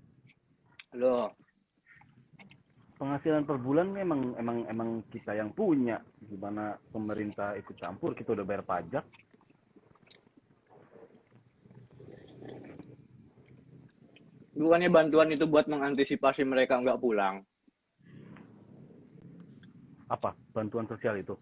Loh, 0.96 1.36
Penghasilan 2.96 3.44
per 3.44 3.60
bulan 3.60 3.92
memang 3.92 4.40
emang 4.40 4.64
emang 4.72 5.04
kita 5.12 5.36
yang 5.36 5.52
punya. 5.52 6.00
Gimana 6.24 6.80
pemerintah 6.96 7.60
ikut 7.60 7.76
campur? 7.76 8.16
Kita 8.16 8.32
udah 8.32 8.48
bayar 8.48 8.64
pajak. 8.64 9.04
bukannya 14.56 14.90
bantuan 14.90 15.30
itu 15.36 15.46
buat 15.46 15.68
mengantisipasi 15.68 16.48
mereka 16.48 16.80
nggak 16.80 17.04
pulang. 17.04 17.44
Apa? 20.10 20.38
Bantuan 20.54 20.86
sosial 20.86 21.18
itu? 21.22 21.34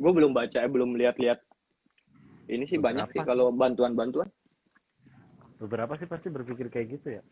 Gue 0.00 0.12
belum 0.16 0.32
baca, 0.32 0.58
eh, 0.62 0.70
belum 0.70 0.96
lihat-lihat. 0.96 1.38
Ini 2.50 2.64
sih 2.66 2.82
banyak 2.82 3.14
sih 3.14 3.22
Beberapa. 3.22 3.30
kalau 3.30 3.54
bantuan-bantuan. 3.54 4.26
Beberapa 5.60 5.94
sih 6.00 6.08
pasti 6.08 6.32
berpikir 6.32 6.72
kayak 6.72 6.86
gitu 6.98 7.08
ya. 7.20 7.22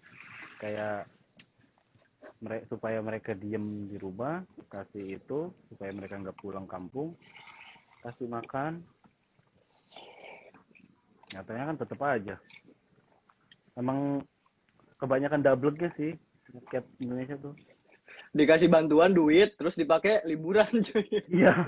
Kayak 0.61 1.11
mereka 2.38 2.64
supaya 2.70 2.99
mereka 3.02 3.35
diem 3.35 3.90
di 3.90 3.99
rumah 3.99 4.47
kasih 4.70 5.18
itu 5.18 5.50
supaya 5.73 5.90
mereka 5.90 6.23
nggak 6.23 6.38
pulang 6.38 6.70
kampung 6.70 7.18
kasih 8.06 8.30
makan 8.30 8.78
nyatanya 11.35 11.64
kan 11.75 11.76
tetap 11.82 12.00
aja 12.06 12.37
emang 13.75 14.23
kebanyakan 15.02 15.42
double 15.42 15.75
sih 15.99 16.14
rakyat 16.54 16.85
Indonesia 17.02 17.37
tuh 17.42 17.54
Dikasih 18.38 18.71
bantuan 18.71 19.11
duit, 19.11 19.59
terus 19.59 19.75
dipakai 19.75 20.23
liburan 20.23 20.71
cuy. 20.87 21.02
iya 21.26 21.66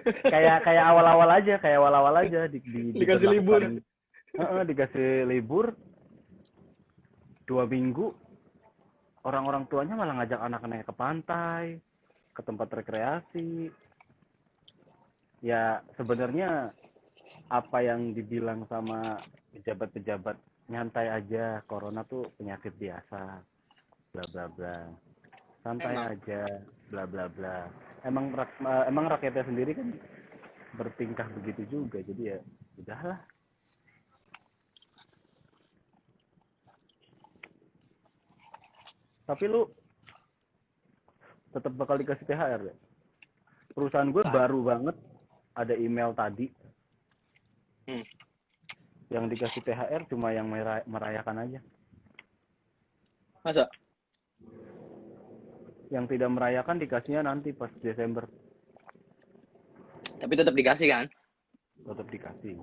kayak 0.00 0.64
kayak 0.64 0.84
awal-awal 0.90 1.28
aja, 1.30 1.54
kayak 1.60 1.76
awal-awal 1.78 2.14
aja 2.18 2.48
di, 2.50 2.58
di, 2.64 2.96
Dikasih 2.98 3.28
libur. 3.30 3.60
diberlakukan- 3.62 3.88
Heeh, 4.30 4.62
dikasih 4.66 5.10
libur 5.26 5.74
dua 7.46 7.66
minggu. 7.66 8.14
Orang-orang 9.20 9.68
tuanya 9.68 9.94
malah 9.94 10.16
ngajak 10.22 10.40
anak-anaknya 10.40 10.86
ke 10.86 10.94
pantai, 10.96 11.64
ke 12.32 12.40
tempat 12.40 12.68
rekreasi. 12.72 13.68
Ya 15.44 15.84
sebenarnya 15.94 16.72
apa 17.52 17.78
yang 17.84 18.16
dibilang 18.16 18.64
sama 18.64 19.20
pejabat-pejabat 19.52 20.38
nyantai 20.72 21.10
aja, 21.10 21.60
corona 21.68 22.00
tuh 22.06 22.24
penyakit 22.40 22.72
biasa, 22.78 23.44
bla 24.14 24.24
bla 24.32 24.46
bla. 24.48 24.76
Santai 25.60 25.92
Emang. 25.92 26.16
aja, 26.16 26.42
bla 26.88 27.04
bla 27.04 27.24
bla. 27.28 27.56
Emang 28.00 28.32
rak- 28.32 28.60
eh, 28.64 28.84
emang 28.88 29.12
rakyatnya 29.12 29.44
sendiri 29.44 29.76
kan 29.76 29.88
bertingkah 30.80 31.28
begitu 31.36 31.68
juga, 31.68 32.00
jadi 32.00 32.36
ya 32.36 32.38
udahlah. 32.80 33.20
Tapi 39.28 39.44
lu 39.46 39.68
tetap 41.54 41.72
bakal 41.76 42.00
dikasih 42.00 42.26
THR 42.26 42.62
ya? 42.66 42.74
Perusahaan 43.70 44.10
gue 44.10 44.22
baru 44.26 44.58
banget 44.66 44.96
ada 45.54 45.74
email 45.76 46.10
tadi 46.14 46.50
Hmm. 47.86 48.06
yang 49.10 49.26
dikasih 49.26 49.62
THR 49.62 50.02
cuma 50.10 50.34
yang 50.34 50.50
mera- 50.50 50.86
merayakan 50.86 51.46
aja. 51.46 51.60
Masa? 53.42 53.66
Yang 55.90 56.16
tidak 56.16 56.30
merayakan 56.30 56.78
dikasihnya 56.78 57.22
nanti 57.26 57.50
pas 57.50 57.70
Desember 57.82 58.26
Tapi 60.20 60.32
tetap 60.36 60.54
dikasih 60.54 60.88
kan? 60.88 61.06
tetap 61.80 62.06
dikasih. 62.12 62.54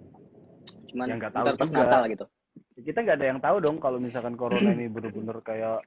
Cuman 0.94 1.08
Ya, 1.10 1.16
nggak 1.18 1.34
tahu 1.34 1.46
pas 1.58 1.70
juga. 1.70 1.80
Natal 1.84 2.02
gitu. 2.14 2.26
Kita 2.78 3.00
nggak 3.02 3.18
ada 3.18 3.28
yang 3.28 3.40
tahu 3.42 3.58
dong 3.60 3.78
kalau 3.82 3.98
misalkan 3.98 4.38
corona 4.38 4.70
ini 4.72 4.86
bener-bener 4.88 5.42
kayak 5.42 5.82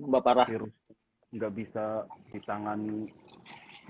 Mbak 0.00 0.22
parah. 0.24 0.46
virus 0.48 0.72
nggak 1.30 1.52
bisa 1.54 2.08
ditangani 2.34 3.06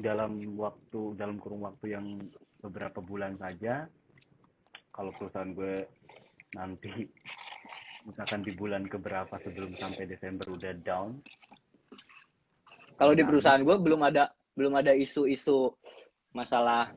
dalam 0.00 0.37
waktu 0.61 1.17
dalam 1.17 1.40
kurung 1.40 1.64
waktu 1.64 1.97
yang 1.97 2.07
beberapa 2.61 3.00
bulan 3.00 3.37
saja 3.40 3.88
kalau 4.93 5.09
perusahaan 5.17 5.55
gue 5.57 5.88
nanti 6.52 7.09
misalkan 8.05 8.45
di 8.45 8.52
bulan 8.52 8.85
keberapa 8.85 9.33
sebelum 9.40 9.73
sampai 9.73 10.05
Desember 10.05 10.52
udah 10.52 10.73
down 10.85 11.17
Kalau 13.00 13.16
di 13.16 13.25
Nah. 13.25 13.28
perusahaan 13.33 13.62
gue 13.64 13.76
belum 13.80 14.00
ada 14.04 14.28
belum 14.52 14.76
ada 14.76 14.92
isu-isu 14.92 15.73
masalah 16.37 16.92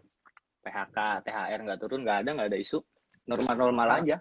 PHK, 0.59 1.23
THR 1.23 1.59
nggak 1.63 1.79
turun, 1.79 2.03
nggak 2.03 2.27
ada, 2.27 2.29
nggak 2.35 2.49
ada 2.51 2.59
isu. 2.59 2.83
Normal-normal 3.23 4.03
aja. 4.03 4.17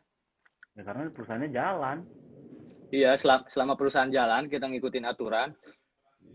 ya 0.73 0.83
karena 0.89 1.05
perusahaannya 1.12 1.51
jalan 1.53 1.99
Iya, 2.93 3.17
selama, 3.17 3.49
selama 3.49 3.75
perusahaan 3.75 4.12
jalan, 4.12 4.53
kita 4.53 4.69
ngikutin 4.69 5.09
aturan. 5.09 5.57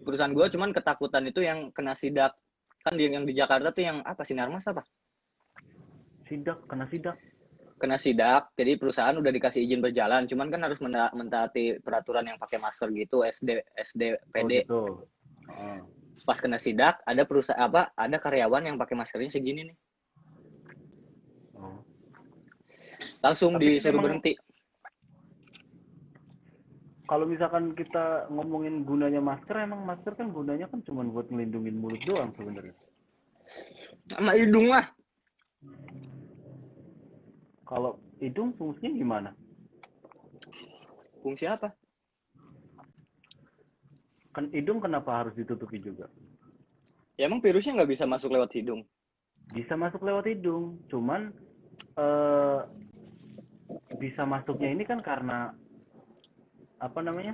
Perusahaan 0.01 0.33
gue 0.33 0.45
cuman 0.57 0.73
ketakutan 0.73 1.29
itu 1.29 1.45
yang 1.45 1.69
kena 1.69 1.93
sidak. 1.93 2.33
Kan 2.81 2.97
yang, 2.97 3.21
yang 3.21 3.25
di 3.29 3.37
Jakarta 3.37 3.69
tuh 3.69 3.85
yang 3.85 4.01
apa, 4.01 4.25
Sinarmas 4.25 4.65
apa? 4.65 4.81
sidak 6.27 6.59
kena 6.67 6.89
sidak 6.89 7.15
Kena 7.77 7.95
sidak, 8.01 8.57
jadi 8.57 8.73
perusahaan 8.73 9.13
udah 9.13 9.29
dikasih 9.29 9.61
izin 9.69 9.85
berjalan. 9.85 10.25
Cuman 10.25 10.49
kan 10.49 10.65
harus 10.65 10.81
mentaati 10.81 11.77
peraturan 11.77 12.25
yang 12.25 12.41
pakai 12.41 12.57
masker 12.57 12.89
gitu, 12.89 13.21
SD, 13.21 13.61
SD, 13.77 14.17
PD. 14.33 14.65
oh, 14.65 15.05
gitu. 15.05 15.07
Pas 16.23 16.37
kena 16.37 16.59
sidak, 16.59 16.99
ada 17.07 17.23
perusahaan 17.23 17.63
apa? 17.63 17.95
Ada 17.95 18.19
karyawan 18.19 18.67
yang 18.67 18.75
pakai 18.75 18.99
maskernya 18.99 19.31
segini 19.31 19.71
nih. 19.71 19.77
Oh. 21.55 21.79
Langsung 23.23 23.55
Tapi 23.55 23.79
disuruh 23.79 23.95
memang- 23.95 24.19
berhenti. 24.19 24.33
kalau 27.07 27.23
misalkan 27.23 27.71
kita 27.71 28.27
ngomongin 28.27 28.83
gunanya 28.83 29.23
masker 29.23 29.63
emang 29.63 29.87
masker 29.87 30.11
kan 30.19 30.27
gunanya 30.27 30.67
kan 30.67 30.83
cuma 30.83 31.07
buat 31.07 31.31
ngelindungin 31.31 31.79
mulut 31.79 32.03
doang 32.03 32.35
sebenarnya 32.35 32.75
Sama 34.11 34.35
hidung 34.35 34.67
lah. 34.67 34.91
kalau 37.63 37.95
hidung 38.19 38.51
fungsinya 38.59 38.91
gimana 38.91 39.31
Fungsi 41.23 41.47
apa? 41.47 41.71
Kan 44.37 44.53
hidung 44.53 44.77
kenapa 44.77 45.25
harus 45.25 45.33
ditutupi 45.33 45.81
juga? 45.81 46.05
Ya 47.17 47.25
emang 47.25 47.41
virusnya 47.41 47.73
nggak 47.81 47.97
bisa 47.97 48.05
masuk 48.05 48.29
lewat 48.29 48.53
hidung. 48.53 48.85
bisa 49.47 49.79
masuk 49.79 50.03
lewat 50.03 50.27
hidung 50.27 50.75
cuman 50.91 51.31
eh 51.95 52.59
bisa 53.95 54.27
masuknya 54.27 54.75
ini 54.75 54.83
kan 54.83 54.99
karena 54.99 55.55
apa 56.83 56.99
namanya 56.99 57.31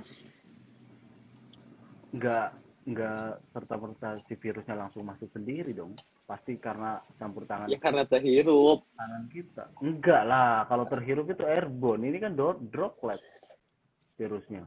nggak 2.14 2.48
nggak 2.86 3.28
serta 3.50 3.74
merta 3.76 4.08
si 4.30 4.38
virusnya 4.38 4.78
langsung 4.78 5.04
masuk 5.04 5.28
sendiri 5.34 5.76
dong. 5.76 5.98
Pasti 6.24 6.56
karena 6.56 7.02
campur 7.20 7.44
tangan 7.44 7.68
Ya 7.68 7.76
karena 7.76 8.08
terhirup. 8.08 8.88
tangan 8.96 9.24
kita. 9.28 9.64
Enggak 9.84 10.22
lah 10.24 10.64
kalau 10.70 10.88
terhirup 10.88 11.28
itu 11.28 11.44
airborne. 11.44 12.08
Ini 12.08 12.18
kan 12.22 12.32
droplet 12.72 13.20
virusnya 14.16 14.64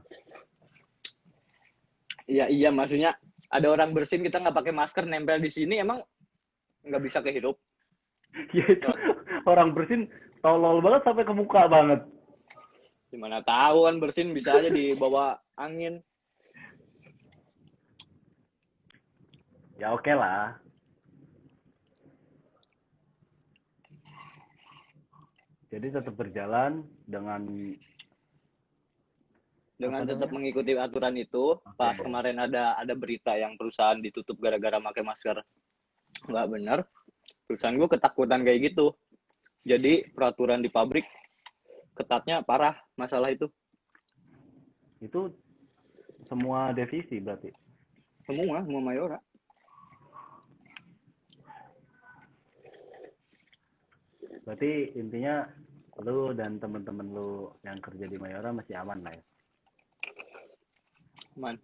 Iya 2.28 2.44
iya 2.52 2.68
maksudnya 2.68 3.16
ada 3.48 3.72
orang 3.72 3.96
bersin 3.96 4.20
kita 4.20 4.36
nggak 4.36 4.52
pakai 4.52 4.72
masker 4.76 5.08
nempel 5.08 5.40
di 5.40 5.48
sini 5.48 5.80
emang 5.80 6.04
nggak 6.84 7.02
bisa 7.02 7.24
kehirup. 7.24 7.56
ya 8.52 8.68
itu 8.68 8.86
orang 9.48 9.72
bersin 9.72 10.04
tolol 10.44 10.84
banget 10.84 11.02
sampai 11.08 11.24
ke 11.24 11.32
muka 11.32 11.64
banget 11.64 12.04
Gimana 13.08 13.40
tahu 13.40 13.88
kan 13.88 13.96
bersin 13.96 14.36
bisa 14.36 14.60
aja 14.60 14.68
dibawa 14.68 15.40
angin. 15.56 16.04
ya 19.80 19.96
oke 19.96 20.12
lah 20.12 20.60
jadi 25.72 25.96
tetap 25.96 26.14
berjalan 26.18 26.84
dengan 27.08 27.48
Dengan 29.78 30.02
Apa 30.02 30.10
tetap 30.10 30.28
namanya? 30.28 30.34
mengikuti 30.42 30.70
aturan 30.74 31.14
itu, 31.14 31.44
pas 31.78 31.94
kemarin 31.94 32.34
ada 32.42 32.74
ada 32.74 32.94
berita 32.98 33.38
yang 33.38 33.54
perusahaan 33.54 33.94
ditutup 34.02 34.34
gara-gara 34.42 34.82
pakai 34.82 35.06
masker 35.06 35.38
nggak 36.26 36.46
benar, 36.50 36.78
perusahaan 37.46 37.78
gue 37.78 37.86
ketakutan 37.86 38.42
kayak 38.42 38.74
gitu. 38.74 38.90
Jadi 39.62 40.10
peraturan 40.10 40.58
di 40.58 40.70
pabrik 40.72 41.06
ketatnya 41.94 42.42
parah 42.42 42.74
masalah 42.98 43.30
itu. 43.30 43.46
itu 44.98 45.30
semua 46.26 46.74
divisi 46.74 47.22
berarti 47.22 47.54
Semua, 48.26 48.66
semua 48.66 48.82
mayora. 48.82 49.18
berarti 54.48 54.96
intinya 54.96 55.44
lu 56.00 56.32
dan 56.32 56.56
temen-temen 56.56 57.04
lu 57.12 57.52
yang 57.68 57.76
kerja 57.84 58.08
di 58.08 58.16
Mayora 58.16 58.48
masih 58.48 58.80
aman 58.80 59.04
lah 59.04 59.12
ya 59.12 59.24
Aman. 61.38 61.54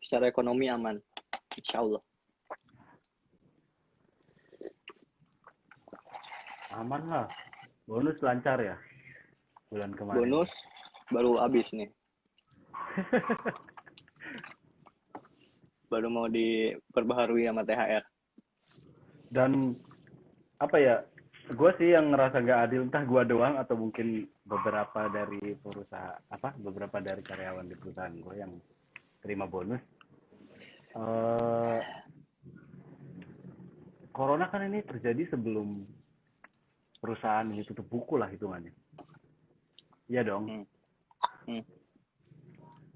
Secara 0.00 0.32
ekonomi 0.32 0.72
aman. 0.72 0.96
Insya 1.60 1.84
Allah. 1.84 2.00
aman 6.74 7.06
lah 7.06 7.26
bonus 7.86 8.18
lancar 8.18 8.58
ya 8.58 8.74
bulan 9.70 9.94
kemarin 9.94 10.18
Bonus 10.26 10.50
baru 11.12 11.38
habis 11.38 11.70
nih. 11.70 11.86
baru 15.92 16.08
mau 16.10 16.26
diperbaharui 16.26 17.46
sama 17.46 17.62
THR. 17.62 18.02
dan 19.30 19.74
apa 20.58 20.76
ya 20.78 20.96
gue 21.44 21.70
sih 21.76 21.92
yang 21.92 22.08
ngerasa 22.08 22.40
nggak 22.40 22.60
adil 22.68 22.80
entah 22.88 23.04
gue 23.04 23.22
doang 23.28 23.60
atau 23.60 23.76
mungkin 23.76 24.24
beberapa 24.48 25.12
dari 25.12 25.52
perusahaan 25.60 26.16
apa 26.32 26.56
beberapa 26.56 27.04
dari 27.04 27.20
karyawan 27.20 27.68
di 27.68 27.76
perusahaan 27.76 28.16
gue 28.16 28.34
yang 28.40 28.52
terima 29.20 29.44
bonus 29.44 29.84
eh 30.96 31.80
corona 34.08 34.48
kan 34.48 34.64
ini 34.64 34.80
terjadi 34.88 35.36
sebelum 35.36 35.84
perusahaan 37.02 37.44
ini 37.44 37.60
tutup 37.68 37.92
buku 37.92 38.16
lah 38.16 38.32
hitungannya 38.32 38.72
iya 40.08 40.24
dong 40.24 40.48
Hmm. 40.48 40.64
Hmm. 41.44 41.64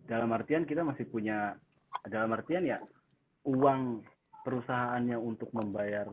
dalam 0.08 0.32
artian 0.32 0.64
kita 0.64 0.80
masih 0.80 1.04
punya 1.04 1.52
dalam 2.08 2.32
artian 2.32 2.64
ya 2.64 2.80
uang 3.44 4.00
perusahaannya 4.40 5.20
untuk 5.20 5.52
membayar 5.52 6.08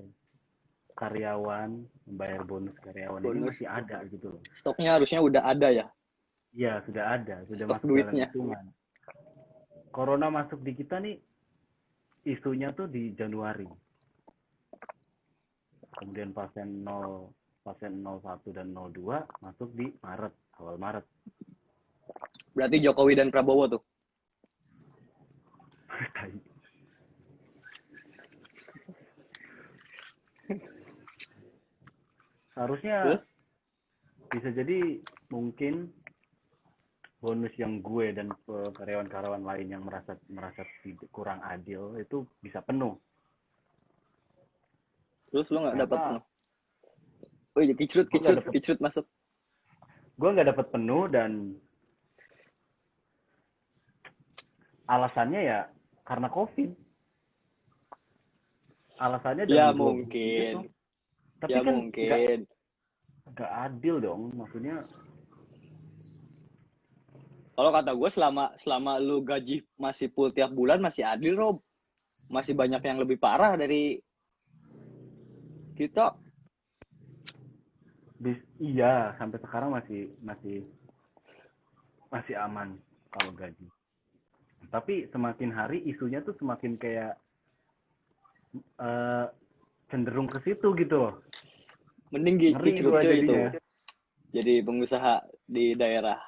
karyawan, 0.95 1.84
membayar 2.08 2.41
bonus 2.47 2.75
karyawan 2.79 3.19
ini 3.19 3.27
Bonus. 3.27 3.47
masih 3.51 3.67
ada 3.67 3.97
gitu 4.08 4.25
loh. 4.36 4.41
Stoknya 4.55 4.95
harusnya 4.95 5.19
udah 5.19 5.43
ada 5.43 5.67
ya. 5.69 5.86
Iya, 6.55 6.79
sudah 6.88 7.03
ada, 7.19 7.36
sudah 7.51 7.65
Stok 7.67 7.75
masuk 7.75 7.88
duitnya. 7.91 8.25
dalam 8.31 8.31
hitungan. 8.31 8.65
Corona 9.91 10.27
masuk 10.31 10.60
di 10.63 10.71
kita 10.71 11.03
nih 11.03 11.19
isunya 12.23 12.71
tuh 12.71 12.88
di 12.88 13.12
Januari. 13.12 13.67
Kemudian 15.95 16.31
pasien 16.31 16.84
0 16.84 17.31
pasien 17.63 18.03
01 18.03 18.51
dan 18.55 18.71
02 18.71 19.23
masuk 19.43 19.69
di 19.75 19.88
Maret, 19.99 20.34
awal 20.60 20.75
Maret. 20.79 21.05
Berarti 22.55 22.77
Jokowi 22.79 23.19
dan 23.19 23.31
Prabowo 23.31 23.67
tuh. 23.67 23.84
Tai. 26.15 26.31
Harusnya 32.55 32.97
Terus? 33.03 33.23
bisa 34.31 34.49
jadi 34.51 34.79
mungkin 35.29 35.91
bonus 37.19 37.51
yang 37.57 37.81
gue 37.81 38.13
dan 38.13 38.27
karyawan-karyawan 38.47 39.43
lain 39.43 39.67
yang 39.67 39.83
merasa 39.83 40.15
merasa 40.29 40.61
tidak- 40.81 41.09
kurang 41.09 41.41
adil 41.41 41.97
itu 41.97 42.23
bisa 42.39 42.61
penuh. 42.61 42.95
Terus 45.33 45.49
lu 45.51 45.59
nggak 45.59 45.79
dapat 45.83 45.99
penuh. 45.99 46.23
Oh 47.55 47.61
iya, 47.63 47.71
nggak 47.71 47.79
kicrut, 48.11 48.35
dapet. 48.39 48.51
kicrut 48.55 48.79
masuk. 48.79 49.05
Gue 50.15 50.29
nggak 50.31 50.49
dapat 50.55 50.65
penuh 50.71 51.03
dan 51.11 51.31
alasannya 54.85 55.41
ya 55.43 55.59
karena 56.05 56.29
COVID. 56.29 56.71
Alasannya 58.95 59.43
Ya 59.49 59.73
mungkin. 59.75 60.61
gitu. 60.61 60.74
Tapi 61.45 61.53
ya 61.53 61.62
kan 61.62 61.75
mungkin. 61.77 62.39
nggak 63.25 63.51
adil 63.69 63.95
dong, 64.01 64.21
maksudnya 64.34 64.86
Kalau 67.55 67.71
kata 67.71 67.95
gue 67.95 68.10
selama 68.12 68.51
selama 68.60 68.99
lu 68.99 69.23
gaji 69.23 69.63
masih 69.79 70.12
full 70.12 70.27
tiap 70.36 70.51
bulan 70.51 70.84
masih 70.84 71.08
adil 71.08 71.39
Rob. 71.39 71.55
Masih 72.27 72.51
banyak 72.51 72.84
yang 72.84 72.99
lebih 72.99 73.15
parah 73.15 73.55
dari 73.55 74.01
kita. 75.79 76.19
bis 78.15 78.39
iya 78.60 79.12
sampai 79.19 79.39
sekarang 79.43 79.75
masih 79.75 80.08
masih 80.23 80.63
masih 82.12 82.36
aman 82.39 82.75
kalau 83.12 83.31
gaji. 83.31 83.67
Tapi 84.71 85.08
semakin 85.12 85.51
hari 85.55 85.79
isunya 85.88 86.19
tuh 86.23 86.36
semakin 86.36 86.75
kayak 86.75 87.15
eh, 88.79 89.25
cenderung 89.89 90.29
ke 90.29 90.39
situ 90.41 90.73
gitu 90.77 90.95
loh. 90.97 91.13
Mending 92.13 92.35
gi- 92.37 92.53
Ngeri 92.55 92.71
kicrut 92.73 92.91
gua 92.91 93.01
cuy 93.03 93.17
itu. 93.21 93.35
Jadi 94.35 94.53
pengusaha 94.65 95.13
di 95.47 95.65
daerah 95.77 96.19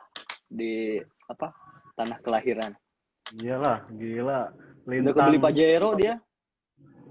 di 0.47 1.01
apa? 1.27 1.51
Tanah 1.97 2.17
kelahiran. 2.23 2.71
Iyalah, 3.35 3.83
gila. 3.91 4.47
Udah 4.47 4.87
Lintang, 4.87 5.15
kebeli 5.17 5.39
Pajero 5.43 5.89
dia. 5.99 6.15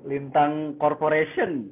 Lintang 0.07 0.79
Corporation 0.81 1.69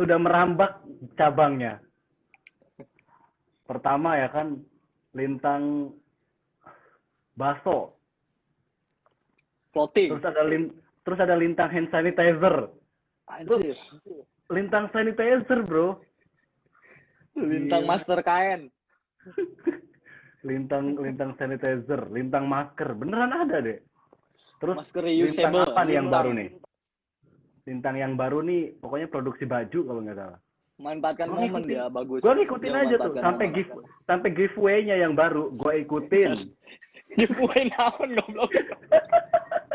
sudah 0.00 0.16
merambak 0.16 0.80
cabangnya. 1.14 1.76
Pertama 3.68 4.16
ya 4.16 4.32
kan 4.32 4.64
Lintang 5.12 5.94
Baso, 7.36 7.94
Floating. 9.76 10.10
terus 10.16 10.24
ada 10.24 10.42
lin, 10.48 10.72
terus 11.10 11.26
ada 11.26 11.34
Lintang 11.34 11.66
hand 11.66 11.90
sanitizer, 11.90 12.70
Anjir. 13.26 13.74
Lintang 14.46 14.86
sanitizer, 14.94 15.66
Bro. 15.66 15.98
Lintang 17.34 17.82
Gila. 17.82 17.90
master 17.90 18.22
kain. 18.22 18.70
Lintang 20.46 20.94
lintang 20.96 21.34
sanitizer, 21.34 22.06
lintang 22.08 22.46
masker, 22.46 22.94
beneran 22.94 23.34
ada 23.34 23.58
deh. 23.58 23.82
Terus 24.56 24.78
Masker 24.78 25.02
lintang 25.02 25.50
reusable. 25.50 25.66
apa 25.66 25.82
nih 25.82 25.94
yang 25.98 26.06
Lintang. 26.06 26.14
baru 26.14 26.30
nih? 26.32 26.48
Lintang 27.66 27.96
yang 27.98 28.14
baru 28.14 28.38
nih, 28.40 28.62
pokoknya 28.78 29.08
produksi 29.10 29.44
baju 29.44 29.78
kalau 29.82 30.00
nggak 30.00 30.16
salah. 30.16 30.38
Manfaatkan 30.78 31.26
Gua 31.28 31.34
momen 31.36 31.44
ngikutin. 31.60 31.68
dia 31.68 31.84
bagus. 31.90 32.20
Gue 32.22 32.34
ngikutin 32.38 32.72
Dia 32.72 32.80
aja 32.86 32.94
tuh, 32.96 33.12
sampai 33.18 33.46
gift 33.50 33.72
sampai 34.06 34.28
giveaway-nya 34.32 34.96
yang 34.96 35.12
baru, 35.12 35.50
gue 35.50 35.72
ikutin. 35.82 36.30
Giveaway 37.18 37.68
naon 37.68 38.08
goblok. 38.16 38.50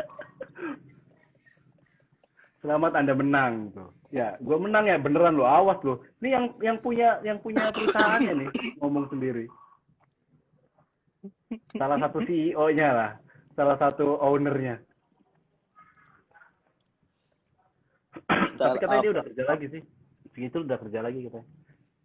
Selamat 2.66 2.98
Anda 2.98 3.14
menang 3.14 3.70
tuh. 3.78 3.94
Ya, 4.10 4.42
gue 4.42 4.58
menang 4.58 4.90
ya 4.90 4.98
beneran 4.98 5.38
lo, 5.38 5.46
awas 5.46 5.78
lo. 5.86 6.02
Ini 6.18 6.34
yang 6.34 6.46
yang 6.66 6.78
punya 6.82 7.22
yang 7.22 7.38
punya 7.38 7.70
perusahaannya 7.70 8.34
nih 8.42 8.50
ngomong 8.82 9.06
sendiri. 9.14 9.46
Salah 11.78 12.02
satu 12.02 12.26
CEO-nya 12.26 12.90
lah, 12.90 13.12
salah 13.54 13.78
satu 13.78 14.18
ownernya. 14.18 14.82
Tapi 18.58 18.78
katanya 18.82 19.02
dia 19.06 19.14
udah 19.14 19.26
kerja 19.30 19.44
lagi 19.46 19.66
sih. 19.70 19.82
Segitu 20.34 20.58
udah 20.66 20.78
kerja 20.82 21.00
lagi 21.06 21.20
katanya. 21.30 21.48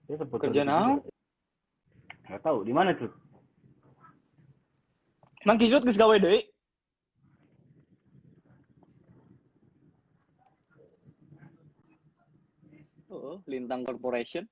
Dia 0.05 0.17
sempet 0.21 0.39
Kerja 0.45 0.63
naon? 0.69 1.01
Nggak 2.29 2.43
tahu 2.45 2.59
di 2.69 2.73
mana 2.77 2.93
tuh. 3.01 3.09
Mang 5.49 5.57
Kijut 5.57 5.89
geus 5.89 5.97
gawe 5.97 6.21
deui. 6.21 6.45
Lintang 13.47 13.87
Corporation. 13.87 14.49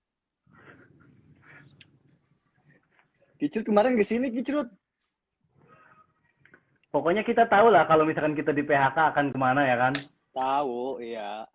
Kicrut 3.38 3.66
kemarin 3.66 3.94
ke 3.94 4.02
sini 4.02 4.34
Kicrut. 4.34 4.66
Pokoknya 6.90 7.22
kita 7.22 7.46
tahu 7.46 7.70
lah 7.70 7.84
kalau 7.86 8.08
misalkan 8.08 8.34
kita 8.34 8.50
di 8.50 8.64
PHK 8.64 9.14
akan 9.14 9.26
ke 9.30 9.38
mana 9.38 9.62
ya 9.62 9.76
kan. 9.78 9.94
Tahu, 10.34 10.98
iya. 11.04 11.46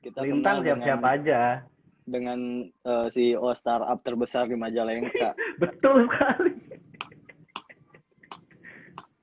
Kita 0.00 0.22
Lintang 0.24 0.62
siap-siap 0.64 1.02
aja. 1.04 1.64
dengan 2.10 2.66
eh, 2.66 3.06
CEO 3.06 3.54
startup 3.54 4.02
terbesar 4.02 4.50
di 4.50 4.58
Majalengka. 4.58 5.30
Betul 5.62 6.10
sekali. 6.10 6.54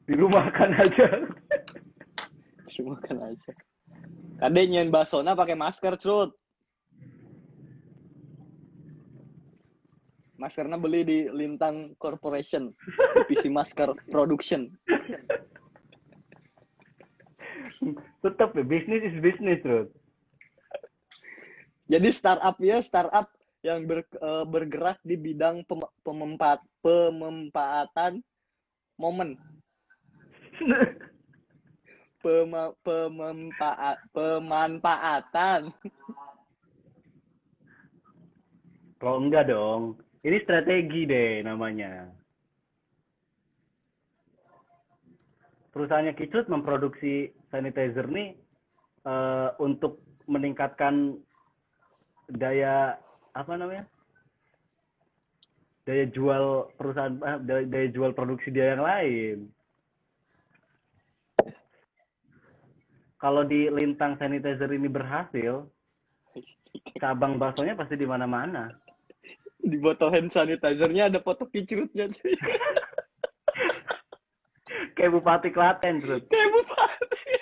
Dirumahkan 0.08 0.70
aja. 0.72 1.08
Cuma 2.72 2.96
kan 3.04 3.18
aja. 3.28 3.52
Kade 4.40 4.62
nyen 4.72 4.88
basona 4.88 5.36
pakai 5.36 5.58
masker, 5.60 6.00
Crut. 6.00 6.32
Maskernya 10.38 10.78
beli 10.78 11.02
di 11.02 11.19
Lintang 11.34 11.97
Corporation. 11.97 12.69
PC 13.26 13.50
Masker 13.50 13.97
Production. 14.06 14.69
Tetap 18.21 18.54
ya, 18.54 18.63
bisnis 18.65 19.02
is 19.02 19.17
bisnis 19.17 19.60
terus. 19.65 19.89
Jadi 21.89 22.10
startup 22.13 22.58
ya, 22.62 22.78
startup 22.86 23.34
yang 23.65 23.89
ber- 23.89 24.06
eh, 24.06 24.45
bergerak 24.45 25.02
di 25.02 25.17
bidang 25.17 25.65
pem- 25.65 25.93
pemempat 26.06 26.62
pemempaatan 26.86 28.21
momen. 29.02 29.38
Pema, 32.17 32.73
pemempaat, 32.82 34.02
pemanfaatan. 34.10 35.69
Kalau 38.97 39.21
enggak 39.21 39.54
dong, 39.54 40.02
ini 40.28 40.38
strategi 40.44 41.08
deh 41.08 41.40
namanya. 41.40 42.12
Perusahaannya 45.72 46.20
Kicut 46.20 46.52
memproduksi 46.52 47.32
sanitizer 47.48 48.12
nih 48.12 48.36
eh, 49.08 49.50
untuk 49.63 50.04
meningkatkan 50.28 51.16
daya 52.28 53.00
apa 53.32 53.56
namanya? 53.56 53.88
Daya 55.88 56.04
jual 56.12 56.76
perusahaan 56.76 57.16
eh, 57.24 57.40
daya, 57.48 57.63
daya 57.63 57.88
jual 57.88 58.12
produksi 58.12 58.52
dia 58.52 58.76
yang 58.76 58.84
lain. 58.84 59.48
Kalau 63.18 63.48
di 63.48 63.72
Lintang 63.72 64.20
sanitizer 64.20 64.70
ini 64.76 64.92
berhasil, 64.92 65.66
cabang 67.00 67.40
baksonya 67.40 67.74
pasti 67.74 67.96
di 67.96 68.06
mana-mana. 68.06 68.70
Di 69.72 69.78
botol 69.84 70.16
hand 70.16 70.32
sanitizer-nya 70.32 71.12
ada 71.12 71.20
foto 71.20 71.44
kicrutnya. 71.52 72.08
cuy. 72.08 72.36
Kayak 74.96 75.12
Bupati 75.14 75.50
Klaten, 75.54 76.02
terus. 76.02 76.24
Kayak 76.28 76.50
bupati. 76.54 77.36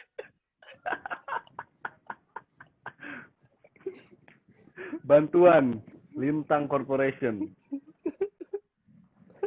Bantuan 5.10 5.82
Lintang 6.16 6.68
Corporation. 6.68 7.48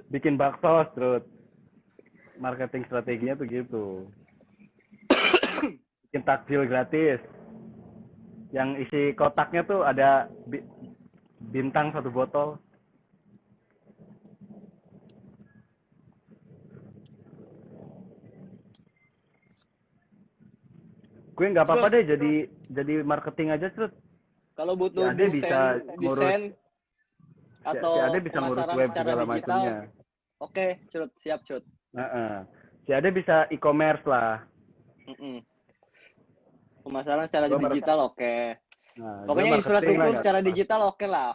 Bikin 0.08 0.40
bakso, 0.40 0.88
terus. 0.96 1.22
Marketing 2.38 2.86
strateginya 2.86 3.34
tuh 3.36 3.46
gitu. 3.50 3.84
Bikin 6.08 6.22
takjil 6.24 6.64
gratis. 6.64 7.20
Yang 8.54 8.88
isi 8.88 9.12
kotaknya 9.12 9.62
tuh 9.68 9.84
ada 9.84 10.32
bi- 10.48 10.64
bintang 11.52 11.92
satu 11.92 12.08
botol. 12.08 12.56
Gue 21.38 21.46
nggak 21.54 21.66
apa-apa 21.70 21.86
deh 21.88 22.02
jadi 22.02 22.32
jadi 22.66 22.94
marketing 23.06 23.54
aja 23.54 23.70
terus 23.70 23.94
Kalau 24.58 24.74
butuh 24.74 25.06
Ade 25.06 25.30
desain, 25.30 25.38
bisa 25.38 25.58
ngurus- 25.94 26.18
desain 26.18 26.42
atau 27.62 27.92
si 27.94 28.00
Ade 28.02 28.18
bisa 28.18 28.38
ngurus 28.42 28.58
pemasaran 28.58 28.74
web 28.74 28.88
secara 28.90 29.06
segala 29.06 29.22
digital, 29.22 29.60
macamnya 29.62 29.74
oke, 30.42 30.66
cut, 30.90 31.10
siap, 31.22 31.40
cut. 31.46 31.62
Heeh. 31.94 32.34
si 32.82 32.90
Ade 32.90 33.08
bisa 33.14 33.36
e-commerce 33.54 34.02
lah 34.02 34.42
Mm-mm. 35.06 35.40
Pemasaran 36.82 37.24
secara 37.30 37.46
Gua 37.46 37.60
mer- 37.62 37.70
digital, 37.70 37.98
oke. 38.02 38.34
nah, 38.98 39.14
gue 39.22 39.26
Pokoknya 39.28 39.50
infrastruktur 39.56 39.94
nggak 39.94 40.18
secara 40.20 40.40
digital, 40.42 40.80
oke 40.90 41.06
lah. 41.06 41.32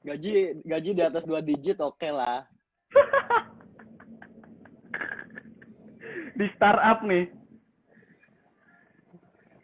Gaji 0.00 0.30
gaji 0.64 0.90
di 0.96 1.02
atas 1.04 1.24
dua 1.28 1.40
digit, 1.44 1.76
oke 1.80 2.08
lah. 2.08 2.46
di 6.40 6.48
startup 6.56 7.04
nih 7.04 7.28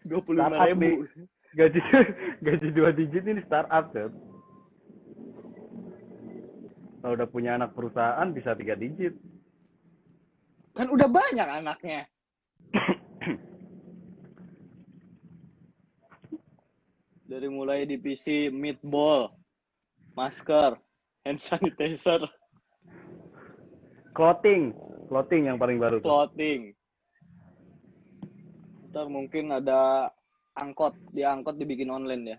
25 0.05 0.37
Startup 0.37 0.61
ribu. 0.69 0.85
nih. 0.85 0.95
gaji 1.57 1.81
gaji 2.47 2.69
dua 2.77 2.93
digit 2.93 3.25
ini 3.25 3.41
startup 3.49 3.89
Seth. 3.97 4.13
kalau 7.01 7.17
udah 7.17 7.29
punya 7.33 7.57
anak 7.57 7.73
perusahaan 7.73 8.29
bisa 8.37 8.53
tiga 8.53 8.77
digit 8.77 9.17
Kan 10.77 10.93
udah 10.93 11.09
banyak 11.09 11.49
anaknya. 11.49 12.05
Dari 17.33 17.49
mulai 17.49 17.89
divisi 17.89 18.53
meatball, 18.53 19.33
masker, 20.13 20.77
hand 21.25 21.41
sanitizer, 21.41 22.29
clothing 24.13 24.77
clothing 25.07 25.49
yang 25.49 25.57
paling 25.57 25.79
baru 25.79 25.99
tuh. 25.99 26.07
clothing. 26.07 26.75
Ntar 28.93 29.07
mungkin 29.09 29.53
ada 29.53 30.11
angkot, 30.55 30.97
di 31.13 31.23
angkot 31.23 31.57
dibikin 31.57 31.91
online 31.91 32.25
ya. 32.27 32.39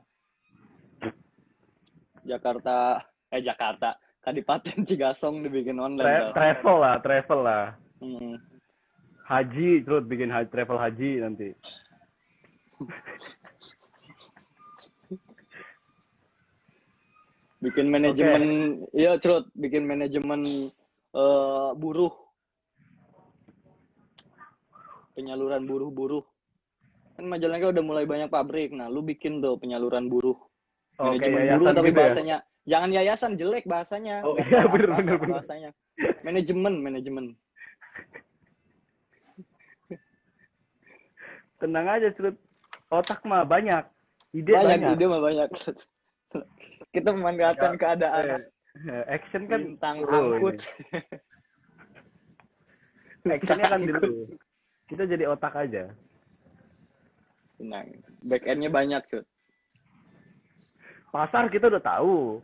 Jakarta, 2.28 3.00
eh 3.32 3.40
Jakarta, 3.40 3.96
Kadipaten 4.20 4.84
Cigasong 4.84 5.40
dibikin 5.40 5.80
online. 5.80 6.04
Tra- 6.04 6.34
travel 6.36 6.76
lah 6.84 6.96
travel 7.00 7.40
lah 7.42 7.66
Hmm. 7.98 8.38
haji 9.26 9.82
terus 9.82 10.06
bikin 10.06 10.30
haji, 10.30 10.54
travel 10.54 10.78
haji 10.78 11.18
nanti 11.18 11.50
bikin 17.58 17.90
manajemen 17.90 18.44
iya 18.94 19.18
cerut 19.18 19.50
bikin 19.58 19.90
manajemen 19.90 20.46
eh, 21.18 21.70
buruh 21.74 22.14
penyaluran 25.18 25.66
buruh-buruh. 25.66 26.22
Kan 27.18 27.26
Majalengka 27.26 27.74
udah 27.74 27.82
mulai 27.84 28.06
banyak 28.06 28.30
pabrik. 28.30 28.70
Nah 28.78 28.86
lu 28.86 29.02
bikin 29.02 29.42
tuh 29.42 29.58
penyaluran 29.58 30.06
buruh. 30.06 30.38
Oh, 31.02 31.10
manajemen 31.10 31.42
kayak 31.42 31.58
buruh 31.58 31.74
tapi 31.74 31.90
gitu 31.90 31.98
ya? 31.98 32.02
bahasanya. 32.06 32.38
Jangan 32.68 32.90
yayasan 32.94 33.32
jelek 33.40 33.66
bahasanya. 33.66 34.22
Oh, 34.22 34.36
iya, 34.38 34.62
tahu 34.62 34.78
bener, 34.78 34.90
apa 34.94 35.00
bener, 35.02 35.16
bener. 35.18 35.34
bahasanya? 35.42 35.70
Manajemen 36.22 36.74
manajemen. 36.86 37.26
Tenang 41.58 41.88
aja 41.90 42.14
cerut 42.14 42.38
otak 42.94 43.26
mah 43.26 43.42
banyak 43.42 43.82
ide 44.30 44.54
banyak, 44.54 44.78
banyak, 44.86 44.94
ide 44.94 45.06
mah 45.10 45.22
banyak. 45.26 45.50
Kita 46.94 47.10
memanfaatkan 47.10 47.74
Ya, 47.74 47.80
keadaan. 47.82 48.26
Eh, 48.78 49.04
action 49.10 49.50
kan 49.50 49.62
dulu 49.74 50.38
angkut. 50.38 50.62
Actionnya 53.28 53.68
kan 53.68 53.82
dulu 53.84 54.38
kita 54.88 55.04
jadi 55.04 55.28
otak 55.28 55.54
aja. 55.56 55.92
Tenang. 57.60 57.88
Back 58.32 58.44
endnya 58.48 58.72
banyak 58.72 59.04
cut. 59.12 59.26
Pasar 61.12 61.52
kita 61.52 61.68
udah 61.68 61.84
tahu. 61.84 62.40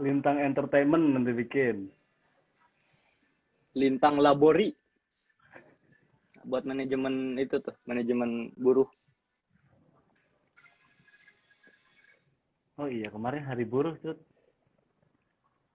Lintang 0.00 0.40
Entertainment 0.40 1.12
nanti 1.12 1.32
bikin. 1.36 1.92
Lintang 3.76 4.16
Labori. 4.16 4.72
Buat 6.40 6.64
manajemen 6.64 7.36
itu 7.36 7.60
tuh 7.60 7.76
manajemen 7.84 8.48
buruh 8.56 8.88
Oh 12.80 12.88
iya, 12.88 13.12
kemarin 13.12 13.44
hari 13.44 13.68
buruh 13.68 13.92
tuh. 14.00 14.16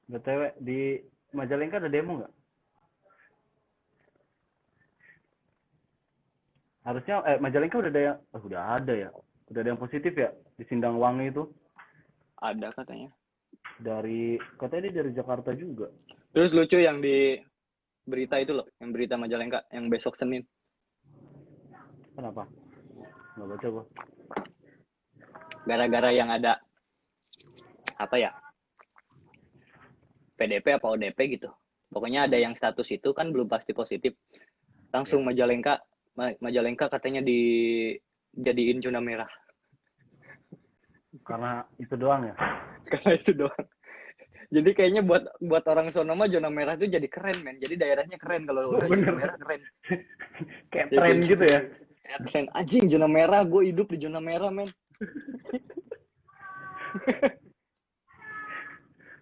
BTW 0.09 0.57
di 0.57 0.97
Majalengka 1.37 1.77
ada 1.77 1.89
demo 1.89 2.17
nggak? 2.17 2.33
Harusnya 6.85 7.21
eh 7.29 7.37
Majalengka 7.37 7.77
udah 7.77 7.91
ada 7.93 8.01
yang 8.01 8.17
oh, 8.33 8.41
udah 8.41 8.61
ada 8.81 8.93
ya. 8.93 9.09
Udah 9.53 9.59
ada 9.61 9.69
yang 9.69 9.81
positif 9.81 10.17
ya 10.17 10.33
di 10.57 10.63
Sindang 10.65 10.97
Wangi 10.97 11.29
itu 11.29 11.45
ada 12.39 12.71
katanya 12.71 13.11
dari 13.79 14.39
katanya 14.55 14.81
dia 14.87 14.95
dari 15.03 15.11
Jakarta 15.11 15.51
juga. 15.55 15.91
terus 16.35 16.51
lucu 16.51 16.79
yang 16.79 16.99
di 16.99 17.39
berita 18.03 18.39
itu 18.39 18.55
loh 18.55 18.67
yang 18.79 18.91
berita 18.91 19.15
Majalengka 19.15 19.67
yang 19.71 19.87
besok 19.87 20.15
Senin 20.19 20.43
Kenapa? 22.15 22.47
Nggak 23.35 23.47
baca 23.51 23.67
gua. 23.67 23.83
gara-gara 25.67 26.09
yang 26.15 26.31
ada 26.31 26.61
apa 27.95 28.15
ya 28.19 28.31
PDP 30.35 30.75
apa 30.75 30.91
ODP 30.91 31.39
gitu. 31.39 31.47
Pokoknya 31.87 32.27
ada 32.27 32.35
yang 32.35 32.51
status 32.51 32.91
itu 32.91 33.15
kan 33.15 33.31
belum 33.31 33.47
pasti 33.47 33.71
positif. 33.71 34.19
Langsung 34.91 35.23
Majalengka 35.23 35.79
Ma- 36.15 36.35
Majalengka 36.43 36.91
katanya 36.91 37.23
dijadiin 37.23 38.83
zona 38.83 38.99
merah. 38.99 39.31
Karena 41.23 41.63
itu 41.79 41.95
doang 41.95 42.27
ya. 42.27 42.35
karena 42.91 43.11
itu 43.15 43.31
doang. 43.31 43.63
Jadi 44.51 44.69
kayaknya 44.75 45.01
buat 45.01 45.23
buat 45.39 45.63
orang 45.71 45.89
sono 45.89 46.13
mah 46.13 46.27
zona 46.27 46.51
merah 46.51 46.75
itu 46.75 46.91
jadi 46.91 47.07
keren 47.07 47.39
men. 47.41 47.57
Jadi 47.63 47.79
daerahnya 47.79 48.19
keren 48.19 48.43
kalau 48.43 48.75
udah 48.75 48.91
bener. 48.91 49.07
zona 49.07 49.15
merah 49.15 49.35
keren. 49.39 49.61
Kayak 50.71 50.87
Jadi- 50.91 50.99
tren 50.99 51.17
gitu 51.23 51.45
ya. 51.47 51.59
Ya, 52.05 52.15
keren 52.27 52.47
anjing 52.51 52.85
zona 52.91 53.07
merah. 53.07 53.41
Gue 53.47 53.71
hidup 53.71 53.87
di 53.87 53.97
zona 54.03 54.19
merah 54.19 54.51
men 54.51 54.67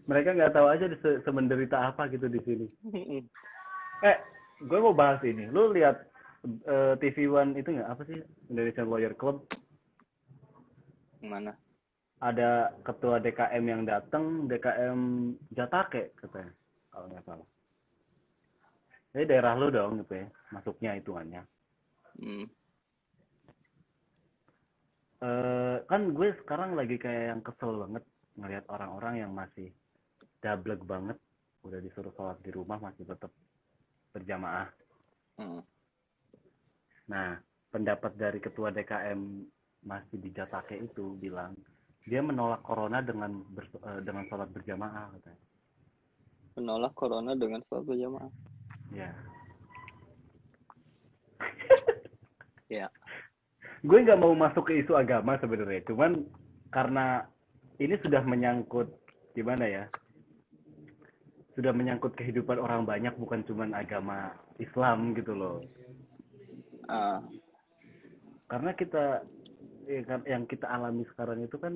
Mereka 0.04 0.36
nggak 0.36 0.54
tahu 0.54 0.68
aja 0.68 0.86
se 1.00 1.24
semenderita 1.24 1.92
apa 1.92 2.12
gitu 2.12 2.28
di 2.28 2.40
sini. 2.44 2.68
Eh, 4.04 4.18
gue 4.60 4.80
mau 4.84 4.92
bahas 4.92 5.24
ini. 5.24 5.48
Lu 5.48 5.72
lihat 5.72 5.96
eh, 6.44 6.94
TV 7.00 7.32
One 7.32 7.56
itu 7.56 7.72
nggak 7.72 7.88
apa 7.88 8.04
sih 8.04 8.20
Indonesian 8.52 8.92
Lawyer 8.92 9.16
Club? 9.16 9.48
mana 11.24 11.56
Ada 12.20 12.76
ketua 12.84 13.24
DKM 13.24 13.64
yang 13.64 13.88
datang, 13.88 14.52
DKM 14.52 15.00
Jatake 15.56 16.12
katanya, 16.20 16.52
kalau 16.92 17.08
nggak 17.08 17.24
salah. 17.24 17.48
Jadi 19.16 19.24
daerah 19.28 19.56
lu 19.56 19.72
dong 19.72 20.04
gitu 20.04 20.20
ya, 20.20 20.28
masuknya 20.52 21.00
hitungannya. 21.00 21.48
hmm. 22.20 22.48
Eh, 25.24 25.78
kan 25.88 26.12
gue 26.12 26.36
sekarang 26.44 26.76
lagi 26.76 27.00
kayak 27.00 27.24
yang 27.32 27.42
kesel 27.44 27.80
banget 27.88 28.04
ngelihat 28.36 28.66
orang-orang 28.68 29.24
yang 29.24 29.32
masih 29.32 29.72
dablek 30.44 30.84
banget, 30.84 31.16
udah 31.64 31.80
disuruh 31.80 32.12
sholat 32.20 32.38
di 32.44 32.52
rumah 32.52 32.76
masih 32.84 33.08
tetap 33.08 33.32
berjamaah. 34.12 34.68
Hmm. 35.40 35.64
Nah, 37.08 37.40
pendapat 37.72 38.12
dari 38.20 38.44
ketua 38.44 38.70
DKM 38.76 39.20
masih 39.84 40.20
di 40.20 40.30
Jatake 40.32 40.80
itu 40.80 41.16
bilang 41.20 41.56
dia 42.04 42.20
menolak 42.20 42.64
corona 42.64 43.00
dengan 43.00 43.40
ber- 43.52 43.80
eh, 43.84 44.02
dengan 44.04 44.28
sholat 44.28 44.52
berjamaah 44.52 45.12
katanya. 45.18 45.44
menolak 46.54 46.94
corona 46.94 47.34
dengan 47.34 47.66
sholat 47.66 47.84
berjamaah 47.88 48.30
Ya. 48.94 49.10
ya 52.84 52.88
Gue 53.84 54.00
nggak 54.06 54.22
mau 54.22 54.32
masuk 54.32 54.72
ke 54.72 54.80
isu 54.80 54.96
agama 54.96 55.36
sebenarnya, 55.44 55.84
cuman 55.84 56.24
karena 56.72 57.28
ini 57.84 58.00
sudah 58.00 58.24
menyangkut 58.24 58.88
gimana 59.36 59.68
ya? 59.68 59.84
Sudah 61.54 61.70
menyangkut 61.70 62.18
kehidupan 62.18 62.58
orang 62.58 62.84
banyak 62.84 63.14
bukan 63.18 63.46
cuman 63.46 63.78
agama 63.78 64.34
Islam 64.58 65.14
gitu 65.14 65.38
loh. 65.38 65.62
Ah, 66.90 67.22
karena 68.50 68.72
kita 68.76 69.24
ya 69.88 70.02
kan, 70.06 70.22
yang 70.28 70.44
kita 70.46 70.68
alami 70.68 71.04
sekarang 71.14 71.44
itu 71.44 71.58
kan 71.60 71.74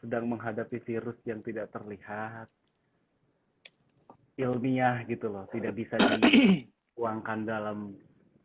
sedang 0.00 0.28
menghadapi 0.28 0.80
virus 0.84 1.18
yang 1.28 1.44
tidak 1.44 1.68
terlihat 1.72 2.48
ilmiah 4.40 5.04
gitu 5.04 5.28
loh 5.28 5.44
tidak 5.52 5.76
bisa 5.76 6.00
dituangkan 6.00 7.44
dalam 7.44 7.92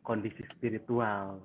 kondisi 0.04 0.44
spiritual 0.52 1.40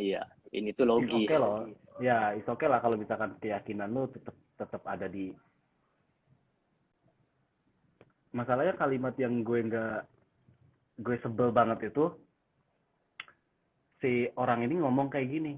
iya 0.00 0.24
ini 0.56 0.72
tuh 0.72 0.88
logis 0.88 1.28
okay 1.28 1.38
loh. 1.38 1.68
Ya, 1.98 2.30
it's 2.30 2.46
okay 2.46 2.70
lah 2.70 2.78
kalau 2.78 2.94
misalkan 2.94 3.34
keyakinan 3.42 3.90
lu 3.90 4.06
tetap 4.06 4.30
tetap 4.54 4.86
ada 4.86 5.10
di 5.10 5.34
masalahnya 8.32 8.76
kalimat 8.76 9.14
yang 9.16 9.40
gue 9.40 9.58
nggak 9.64 10.00
gue 10.98 11.16
sebel 11.22 11.48
banget 11.54 11.88
itu 11.88 12.12
si 14.02 14.28
orang 14.36 14.66
ini 14.66 14.78
ngomong 14.78 15.10
kayak 15.10 15.30
gini 15.30 15.54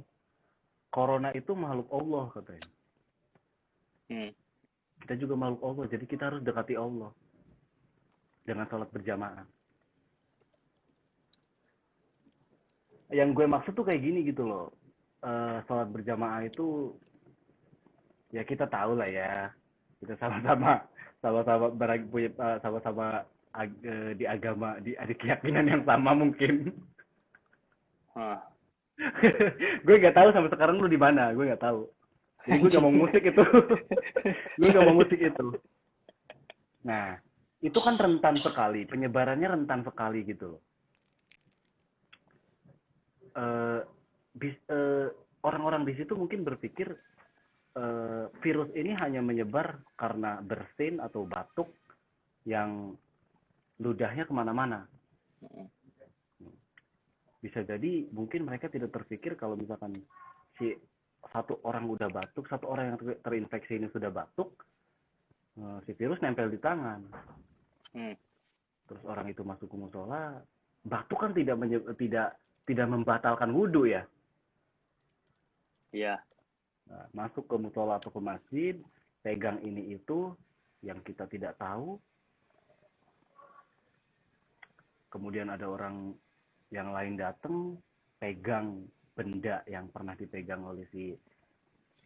corona 0.90 1.30
itu 1.32 1.54
makhluk 1.54 1.88
Allah 1.94 2.24
katanya. 2.34 2.68
Hmm. 4.10 4.30
kita 5.06 5.14
juga 5.22 5.38
makhluk 5.38 5.62
Allah 5.62 5.84
jadi 5.86 6.04
kita 6.04 6.22
harus 6.28 6.42
dekati 6.42 6.74
Allah 6.74 7.14
dengan 8.42 8.66
sholat 8.66 8.90
berjamaah. 8.90 9.46
Yang 13.10 13.30
gue 13.34 13.46
maksud 13.46 13.72
tuh 13.74 13.86
kayak 13.86 14.02
gini 14.02 14.26
gitu 14.26 14.46
loh. 14.46 14.74
Eh 15.22 15.58
sholat 15.66 15.88
berjamaah 15.90 16.42
itu 16.46 16.94
ya 18.34 18.42
kita 18.46 18.66
tahu 18.66 18.98
lah 18.98 19.08
ya 19.10 19.50
kita 20.02 20.14
sama-sama 20.18 20.80
sama-sama 21.20 21.68
berag- 21.70 22.08
punya 22.08 22.32
eh, 22.32 22.58
sama-sama 22.64 23.24
ag- 23.52 23.82
eh, 23.84 24.12
di 24.16 24.24
agama 24.24 24.80
di 24.80 24.96
ada 24.96 25.12
keyakinan 25.12 25.68
yang 25.68 25.82
sama 25.84 26.16
mungkin. 26.16 26.72
Gue 29.86 29.96
nggak 29.96 30.16
tahu 30.16 30.28
sampai 30.32 30.52
sekarang 30.52 30.76
lu 30.76 30.88
di 30.90 31.00
mana 31.00 31.32
gue 31.32 31.48
nggak 31.48 31.64
tahu. 31.64 31.88
Jadi 32.44 32.56
gue 32.60 32.68
nggak 32.68 32.84
mau 32.84 32.92
musik 32.92 33.22
itu. 33.24 33.44
Gue 34.60 34.68
nggak 34.68 34.84
mau 34.88 34.96
musik 34.96 35.20
itu. 35.20 35.46
Nah 36.84 37.16
itu 37.60 37.78
kan 37.80 37.96
rentan 38.00 38.36
sekali 38.40 38.88
penyebarannya 38.88 39.48
rentan 39.48 39.84
sekali 39.84 40.24
gitu 40.24 40.56
loh. 40.56 40.62
Eh, 43.30 43.80
bis- 44.36 44.66
eh, 44.68 45.08
orang-orang 45.44 45.88
di 45.88 45.96
situ 45.96 46.12
mungkin 46.16 46.44
berpikir 46.44 46.92
eh, 47.76 48.24
virus 48.40 48.70
ini 48.74 48.96
hanya 48.98 49.20
menyebar 49.20 49.82
karena 49.94 50.40
bersin 50.42 50.98
atau 50.98 51.26
batuk 51.26 51.70
yang 52.48 52.96
ludahnya 53.80 54.24
ke 54.24 54.32
mana-mana 54.32 54.88
bisa 57.40 57.64
jadi 57.64 58.04
mungkin 58.12 58.44
mereka 58.44 58.68
tidak 58.68 58.92
terpikir 58.92 59.32
kalau 59.34 59.56
misalkan 59.56 59.96
si 60.60 60.76
satu 61.32 61.60
orang 61.64 61.88
udah 61.88 62.08
batuk, 62.12 62.48
satu 62.48 62.68
orang 62.68 62.92
yang 62.92 62.98
ter- 63.00 63.20
terinfeksi 63.24 63.80
ini 63.80 63.88
sudah 63.88 64.12
batuk, 64.12 64.60
eh, 65.56 65.78
si 65.88 65.92
virus 65.96 66.20
nempel 66.20 66.52
di 66.52 66.60
tangan. 66.60 67.00
Hmm. 67.96 68.16
Terus 68.88 69.02
orang 69.08 69.26
itu 69.32 69.40
masuk 69.40 69.68
ke 69.72 69.76
musola, 69.76 70.40
batuk 70.84 71.18
kan 71.20 71.32
tidak 71.32 71.56
tidak 71.96 72.36
tidak 72.68 72.86
membatalkan 72.88 73.50
wudhu 73.56 73.88
ya. 73.88 74.04
Iya. 75.96 76.20
Nah, 76.90 77.06
masuk 77.14 77.46
ke 77.46 77.54
musola 77.54 78.02
atau 78.02 78.10
ke 78.10 78.18
masjid, 78.18 78.74
pegang 79.22 79.62
ini 79.62 79.94
itu 79.94 80.34
yang 80.82 80.98
kita 81.06 81.30
tidak 81.30 81.54
tahu. 81.54 81.94
Kemudian 85.10 85.50
ada 85.54 85.70
orang 85.70 86.14
yang 86.74 86.90
lain 86.90 87.14
datang, 87.14 87.78
pegang 88.18 88.86
benda 89.14 89.62
yang 89.70 89.86
pernah 89.90 90.14
dipegang 90.18 90.66
oleh 90.66 90.86
si 90.90 91.14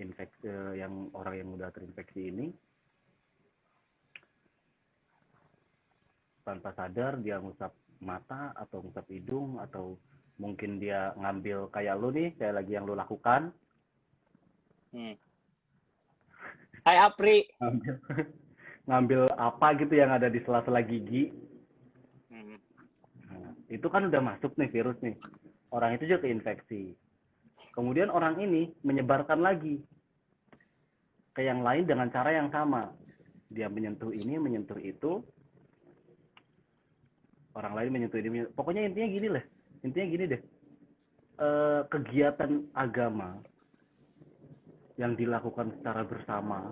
infeksi 0.01 0.49
yang 0.77 1.09
orang 1.17 1.35
yang 1.41 1.49
udah 1.57 1.69
terinfeksi 1.73 2.21
ini. 2.29 2.47
Tanpa 6.45 6.77
sadar 6.77 7.25
dia 7.25 7.41
ngusap 7.41 7.73
mata 8.05 8.53
atau 8.53 8.85
ngusap 8.85 9.09
hidung 9.09 9.57
atau 9.65 9.97
mungkin 10.37 10.77
dia 10.77 11.17
ngambil 11.17 11.73
kayak 11.73 11.97
lu 11.97 12.13
nih, 12.13 12.37
kayak 12.37 12.61
lagi 12.61 12.73
yang 12.77 12.85
lu 12.85 12.93
lakukan, 12.93 13.49
Hmm. 14.95 15.19
Hai 16.87 16.97
Apri. 17.03 17.51
ngambil 17.59 17.95
ngambil 18.89 19.21
apa 19.35 19.67
gitu 19.83 19.95
yang 19.99 20.15
ada 20.15 20.31
di 20.31 20.39
sela-sela 20.47 20.87
gigi? 20.87 21.35
Hmm. 22.31 22.63
Nah, 23.27 23.59
itu 23.67 23.87
kan 23.91 24.07
udah 24.07 24.23
masuk 24.23 24.55
nih 24.55 24.71
virus 24.71 24.95
nih. 25.03 25.19
Orang 25.75 25.99
itu 25.99 26.07
juga 26.07 26.31
keinfeksi. 26.31 26.95
Kemudian 27.75 28.07
orang 28.07 28.39
ini 28.39 28.71
menyebarkan 28.87 29.43
lagi 29.43 29.83
ke 31.35 31.43
yang 31.43 31.67
lain 31.67 31.91
dengan 31.91 32.07
cara 32.15 32.31
yang 32.31 32.55
sama. 32.55 32.95
Dia 33.51 33.67
menyentuh 33.67 34.15
ini 34.15 34.39
menyentuh 34.39 34.79
itu. 34.79 35.27
Orang 37.59 37.75
lain 37.75 37.91
menyentuh 37.91 38.23
ini 38.23 38.31
menyentuh- 38.31 38.55
pokoknya 38.55 38.87
intinya 38.87 39.09
gini 39.11 39.29
lah. 39.35 39.45
Intinya 39.83 40.07
gini 40.07 40.25
deh. 40.31 40.43
Eh, 41.35 41.83
kegiatan 41.91 42.71
agama 42.79 43.43
yang 44.95 45.15
dilakukan 45.15 45.75
secara 45.79 46.07
bersama 46.07 46.71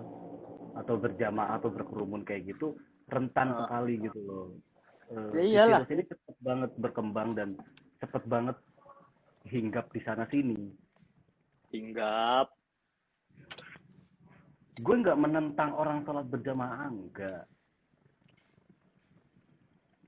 atau 0.73 0.95
berjamaah 0.95 1.59
atau 1.59 1.69
berkerumun 1.69 2.23
kayak 2.23 2.55
gitu 2.55 2.73
rentan 3.05 3.51
Ah. 3.51 3.57
sekali 3.67 3.99
gitu 3.99 4.19
loh. 4.23 4.47
Eh, 5.11 5.43
Ya 5.43 5.67
iyalah. 5.67 5.83
virus 5.83 5.91
ini 5.93 6.03
cepet 6.07 6.35
banget 6.39 6.71
berkembang 6.79 7.29
dan 7.35 7.49
cepet 7.99 8.23
banget 8.25 8.57
hinggap 9.45 9.91
di 9.91 9.99
sana 10.01 10.23
sini. 10.31 10.71
Hinggap. 11.69 12.47
Gue 14.81 14.95
nggak 14.97 15.19
menentang 15.19 15.75
orang 15.75 16.01
sholat 16.01 16.25
berjamaah 16.25 16.89
enggak. 16.89 17.45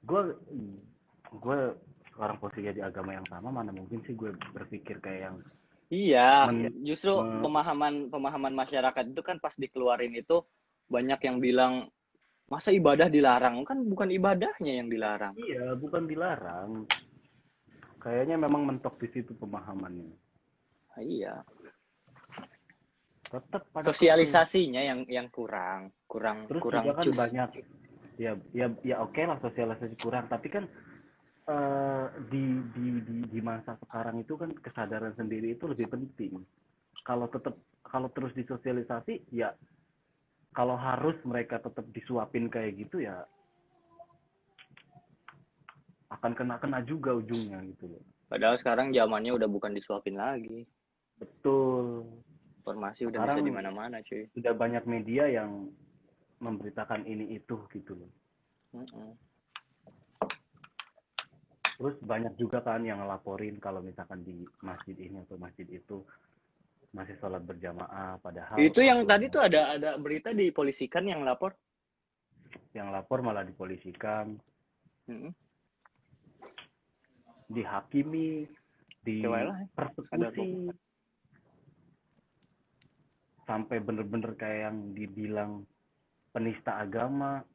Gue 0.02 0.34
gue 1.36 1.60
sekarang 2.10 2.38
posisinya 2.40 2.74
di 2.74 2.82
agama 2.82 3.12
yang 3.12 3.28
sama 3.28 3.52
mana 3.52 3.76
mungkin 3.76 4.00
sih 4.08 4.16
gue 4.16 4.32
berpikir 4.56 5.04
kayak 5.04 5.22
yang 5.30 5.38
Iya, 5.94 6.50
Men- 6.50 6.82
justru 6.82 7.14
men- 7.14 7.46
pemahaman 7.46 7.94
pemahaman 8.10 8.54
masyarakat 8.58 9.04
itu 9.06 9.22
kan 9.22 9.38
pas 9.38 9.54
dikeluarin 9.54 10.18
itu 10.18 10.42
banyak 10.90 11.20
yang 11.26 11.38
bilang 11.38 11.74
masa 12.46 12.70
ibadah 12.70 13.10
dilarang 13.10 13.66
kan 13.66 13.82
bukan 13.86 14.10
ibadahnya 14.14 14.82
yang 14.82 14.90
dilarang. 14.90 15.34
iya 15.38 15.74
bukan 15.78 16.06
dilarang. 16.06 16.86
Kayaknya 18.02 18.38
memang 18.38 18.70
mentok 18.70 19.02
di 19.02 19.10
situ 19.10 19.34
pemahamannya. 19.34 20.14
Ah, 20.94 21.02
Iya, 21.02 21.42
Tetap 23.26 23.66
pada 23.74 23.90
sosialisasinya 23.90 24.82
yang 24.86 25.00
yang 25.10 25.28
kurang, 25.34 25.90
kurang 26.06 26.46
Terus 26.46 26.62
kurang 26.62 26.86
juga 26.86 26.94
kan 27.02 27.06
cus. 27.10 27.18
banyak 27.18 27.50
ya 28.16 28.32
ya 28.56 28.68
ya 28.86 28.96
oke 29.04 29.20
lah 29.28 29.36
sosialisasi 29.44 30.00
kurang 30.00 30.32
tapi 30.32 30.48
kan 30.48 30.70
eh, 31.46 32.06
di, 32.28 32.44
di 32.74 32.86
di 33.02 33.18
di 33.28 33.40
masa 33.40 33.78
sekarang 33.80 34.18
itu 34.18 34.34
kan 34.34 34.50
kesadaran 34.52 35.14
sendiri 35.14 35.54
itu 35.54 35.66
lebih 35.66 35.88
penting 35.88 36.42
kalau 37.02 37.28
tetap 37.28 37.54
kalau 37.84 38.10
terus 38.10 38.34
disosialisasi 38.34 39.30
ya 39.30 39.54
kalau 40.52 40.74
harus 40.74 41.16
mereka 41.24 41.60
tetap 41.60 41.86
disuapin 41.92 42.48
kayak 42.48 42.80
gitu 42.80 43.00
ya 43.00 43.22
akan 46.10 46.32
kena 46.34 46.56
kena 46.58 46.80
juga 46.82 47.14
ujungnya 47.14 47.60
gitu 47.68 47.90
loh 47.90 48.04
Padahal 48.26 48.58
sekarang 48.58 48.90
zamannya 48.90 49.38
udah 49.38 49.46
bukan 49.46 49.70
disuapin 49.70 50.18
lagi. 50.18 50.66
betul 51.16 52.10
Informasi 52.58 53.06
udah 53.06 53.22
Sekarang- 53.22 53.38
bisa 53.38 53.46
di 53.46 53.54
mana-mana, 53.54 53.98
cuy. 54.02 54.26
sudah 54.34 54.54
banyak 54.58 54.84
media 54.90 55.30
yang 55.30 55.70
memberitakan 56.42 57.06
ini 57.06 57.38
itu 57.38 57.54
gitu 57.70 57.94
loh 57.94 58.10
Mm-mm. 58.74 59.14
Terus 61.76 61.96
banyak 62.00 62.34
juga 62.40 62.64
kan 62.64 62.82
yang 62.88 63.04
ngelaporin 63.04 63.60
kalau 63.60 63.84
misalkan 63.84 64.24
di 64.24 64.48
masjid 64.64 64.96
ini 64.96 65.20
atau 65.28 65.36
masjid 65.36 65.68
itu 65.68 66.00
masih 66.96 67.20
sholat 67.20 67.44
berjamaah 67.44 68.16
padahal 68.24 68.56
Itu 68.56 68.80
yang 68.80 69.04
tadi 69.04 69.28
tuh 69.28 69.44
ada 69.44 69.76
ada 69.76 69.90
berita 70.00 70.32
dipolisikan 70.32 71.04
yang 71.12 71.28
lapor. 71.28 71.52
yang 72.72 72.92
lapor 72.92 73.20
malah 73.24 73.44
dipolisikan, 73.44 74.36
Mm-mm. 75.08 75.32
dihakimi, 77.52 78.48
Ya, 79.06 79.28
lah, 79.48 79.60
ya. 79.60 79.68
dipersekusi 79.68 80.72
sampai 83.46 83.78
bener-bener 83.80 84.34
kayak 84.36 84.60
yang 84.72 84.78
dibilang 84.92 85.52
penista 86.34 86.80
agama 86.82 87.46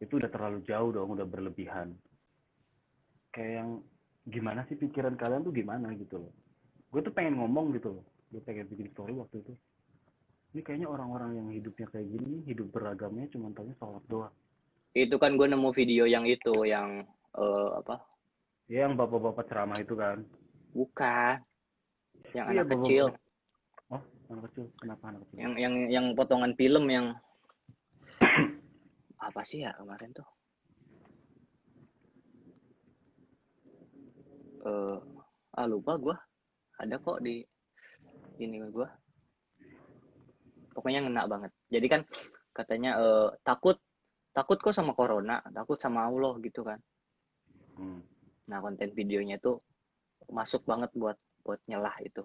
itu 0.00 0.16
udah 0.16 0.30
terlalu 0.32 0.64
jauh 0.64 0.90
dong, 0.94 1.14
udah 1.14 1.26
berlebihan. 1.28 1.94
Kayak 3.30 3.52
yang 3.62 3.70
gimana 4.26 4.66
sih 4.66 4.76
pikiran 4.76 5.14
kalian 5.14 5.46
tuh 5.46 5.54
gimana 5.54 5.94
gitu 5.94 6.22
loh. 6.22 6.32
Gue 6.90 7.00
tuh 7.02 7.14
pengen 7.14 7.38
ngomong 7.38 7.74
gitu 7.78 8.00
loh. 8.00 8.04
Gue 8.30 8.42
pengen 8.42 8.66
bikin 8.66 8.90
story 8.90 9.14
waktu 9.14 9.42
itu. 9.42 9.54
Ini 10.50 10.60
kayaknya 10.66 10.90
orang-orang 10.90 11.38
yang 11.38 11.48
hidupnya 11.54 11.86
kayak 11.94 12.10
gini, 12.10 12.42
hidup 12.42 12.74
beragamanya 12.74 13.30
cuma 13.30 13.54
taunya 13.54 13.74
sholat 13.78 14.02
doang. 14.10 14.34
Itu 14.90 15.22
kan 15.22 15.38
gue 15.38 15.46
nemu 15.46 15.70
video 15.70 16.10
yang 16.10 16.26
itu 16.26 16.66
yang 16.66 17.06
eh, 17.38 17.70
apa? 17.78 18.02
Ya 18.66 18.86
yang 18.86 18.98
bapak-bapak 18.98 19.46
ceramah 19.46 19.78
itu 19.78 19.94
kan. 19.94 20.26
Bukan. 20.74 21.42
Yang 22.34 22.46
Iya, 22.50 22.62
anak 22.62 22.66
kecil, 22.74 23.04
bapak-bapak. 23.14 23.94
Oh, 23.94 24.02
anak 24.30 24.42
kecil. 24.50 24.64
Kenapa 24.78 25.04
anak 25.10 25.20
kecil? 25.26 25.38
yang 25.38 25.52
yang 25.58 25.74
yang 25.90 26.06
potongan 26.18 26.52
film 26.58 26.84
yang 26.90 27.06
apa 29.30 29.40
sih 29.46 29.62
ya 29.62 29.70
kemarin 29.78 30.10
tuh? 30.14 30.26
Eh, 34.60 34.98
ah 35.56 35.66
lupa 35.66 35.96
gua. 35.96 36.16
Ada 36.80 36.96
kok 37.00 37.20
di 37.20 37.44
ini 38.40 38.56
gue 38.72 38.88
pokoknya 40.72 41.04
ngena 41.04 41.28
banget. 41.28 41.52
Jadi 41.68 41.86
kan 41.92 42.00
katanya 42.56 42.96
eh, 42.96 43.28
takut 43.44 43.76
takut 44.32 44.58
kok 44.62 44.72
sama 44.72 44.96
corona 44.96 45.42
takut 45.52 45.76
sama 45.76 46.08
Allah 46.08 46.34
gitu 46.40 46.64
kan. 46.64 46.80
Hmm. 47.80 48.04
nah 48.50 48.58
konten 48.58 48.90
videonya 48.92 49.38
tuh 49.38 49.62
masuk 50.28 50.66
banget 50.66 50.90
buat 50.92 51.14
buat 51.46 51.60
nyelah 51.70 51.96
itu. 52.02 52.20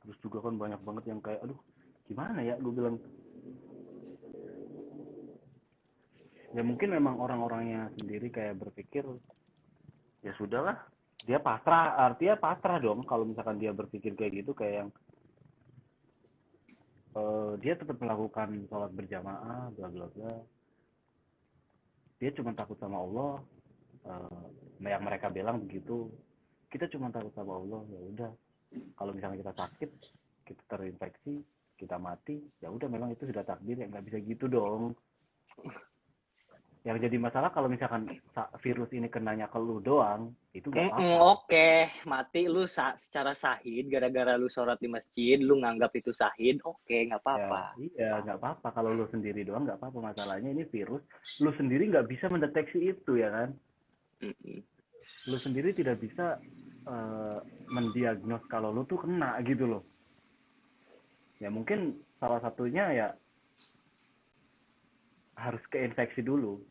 Terus 0.00 0.16
juga 0.22 0.38
kan 0.42 0.54
banyak 0.56 0.80
banget 0.80 1.04
yang 1.12 1.20
kayak 1.20 1.44
aduh 1.44 1.60
gimana 2.08 2.40
ya? 2.40 2.56
Gue 2.56 2.72
bilang 2.72 2.96
ya 6.56 6.62
mungkin 6.64 6.96
memang 6.96 7.20
orang-orangnya 7.20 7.92
sendiri 8.00 8.32
kayak 8.32 8.56
berpikir 8.56 9.04
ya 10.24 10.32
sudahlah 10.40 10.80
dia 11.28 11.36
pasrah. 11.42 12.00
Artinya 12.00 12.40
pasrah 12.40 12.80
dong 12.80 13.04
kalau 13.04 13.28
misalkan 13.28 13.60
dia 13.60 13.76
berpikir 13.76 14.16
kayak 14.16 14.32
gitu 14.40 14.56
kayak 14.56 14.74
yang 14.80 14.90
eh, 17.18 17.52
dia 17.60 17.74
tetap 17.76 18.00
melakukan 18.00 18.64
sholat 18.72 18.90
berjamaah 18.96 19.68
bla 19.76 19.88
bla 19.92 20.06
bla. 20.08 20.32
Dia 22.16 22.32
cuma 22.32 22.56
takut 22.56 22.80
sama 22.80 23.04
Allah 23.04 23.44
eh, 24.08 24.44
yang 24.88 25.04
mereka 25.04 25.28
bilang 25.28 25.60
begitu. 25.60 26.08
Kita 26.72 26.88
cuma 26.88 27.12
takut 27.12 27.36
sama 27.36 27.60
Allah 27.60 27.84
ya 27.92 28.00
udah. 28.00 28.32
Kalau 28.96 29.12
misalnya 29.12 29.44
kita 29.44 29.54
sakit 29.54 29.90
kita 30.46 30.62
terinfeksi 30.70 31.42
kita 31.76 32.00
mati 32.00 32.40
ya 32.62 32.72
udah 32.72 32.88
memang 32.88 33.12
itu 33.12 33.28
sudah 33.28 33.44
takdir 33.44 33.76
ya 33.76 33.86
nggak 33.90 34.06
bisa 34.08 34.18
gitu 34.24 34.48
dong 34.48 34.96
yang 36.86 37.02
jadi 37.02 37.18
masalah 37.18 37.50
kalau 37.50 37.66
misalkan 37.66 38.06
sa- 38.30 38.46
virus 38.62 38.86
ini 38.94 39.10
kenanya 39.10 39.50
ke 39.50 39.58
lu 39.58 39.82
doang 39.82 40.30
itu 40.54 40.70
Mm-mm, 40.70 40.86
apa-apa. 40.86 41.42
oke. 41.42 41.70
Mati 42.06 42.46
lu 42.46 42.70
sa- 42.70 42.94
secara 42.94 43.34
sahid 43.34 43.90
gara-gara 43.90 44.38
lu 44.38 44.46
sholat 44.46 44.78
di 44.78 44.86
masjid 44.86 45.34
lu 45.42 45.58
nganggap 45.58 45.90
itu 45.98 46.14
sahid 46.14 46.62
oke 46.62 46.94
nggak 47.10 47.18
apa-apa. 47.18 47.74
Ya, 47.74 47.90
iya 47.90 48.10
nggak 48.22 48.38
apa-apa. 48.38 48.68
Kalau 48.70 48.94
lu 48.94 49.10
sendiri 49.10 49.42
doang 49.42 49.66
nggak 49.66 49.82
apa-apa. 49.82 50.14
Masalahnya 50.14 50.54
ini 50.54 50.62
virus 50.70 51.02
lu 51.42 51.50
sendiri 51.58 51.90
nggak 51.90 52.06
bisa 52.06 52.30
mendeteksi 52.30 52.78
itu 52.78 53.18
ya 53.18 53.34
kan? 53.34 53.50
Mm-mm. 54.22 54.62
lu 55.26 55.38
sendiri 55.42 55.74
tidak 55.74 55.98
bisa 55.98 56.38
eh, 56.86 57.38
mendiagnos 57.66 58.46
kalau 58.46 58.70
lu 58.70 58.86
tuh 58.86 59.02
kena 59.02 59.42
gitu 59.42 59.66
loh. 59.66 59.82
Ya 61.42 61.50
mungkin 61.50 61.98
salah 62.22 62.38
satunya 62.38 62.94
ya 62.94 63.08
harus 65.34 65.60
keinfeksi 65.68 66.22
dulu 66.22 66.62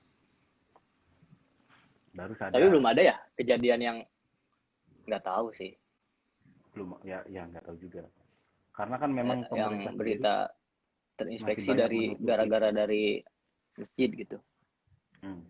baru 2.16 2.34
sadar. 2.40 2.56
Tapi 2.56 2.66
belum 2.72 2.86
ada 2.88 3.02
ya 3.04 3.16
kejadian 3.36 3.80
yang 3.84 3.98
nggak 5.06 5.24
tahu 5.28 5.52
sih. 5.54 5.76
Belum 6.72 6.96
ya 7.04 7.22
ya 7.28 7.44
nggak 7.46 7.68
tahu 7.68 7.78
juga. 7.78 8.08
Karena 8.76 8.96
kan 9.00 9.12
memang 9.12 9.48
Ya, 9.52 9.68
yang 9.68 9.96
berita 9.96 10.52
terinspeksi 11.16 11.72
dari 11.76 12.16
gara-gara 12.20 12.72
dari 12.72 13.20
masjid 13.76 14.10
gitu. 14.12 14.40
Hmm. 15.24 15.44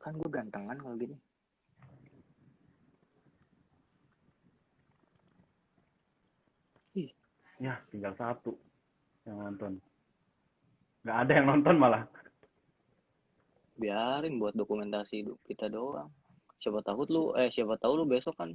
kan 0.00 0.16
gue 0.16 0.32
gantengan 0.32 0.80
kalau 0.80 0.96
gini. 0.96 1.12
Ya 7.60 7.76
tinggal 7.92 8.16
satu 8.16 8.56
yang 9.28 9.36
nonton. 9.36 9.76
Nggak 11.04 11.16
ada 11.20 11.32
yang 11.36 11.46
nonton 11.52 11.76
malah 11.76 12.08
biarin 13.80 14.36
buat 14.36 14.52
dokumentasi 14.52 15.24
hidup 15.24 15.40
kita 15.48 15.72
doang. 15.72 16.12
Siapa 16.60 16.84
takut 16.84 17.08
lu 17.08 17.32
eh 17.40 17.48
siapa 17.48 17.80
tahu 17.80 18.04
lu 18.04 18.06
besok 18.06 18.36
kan 18.36 18.52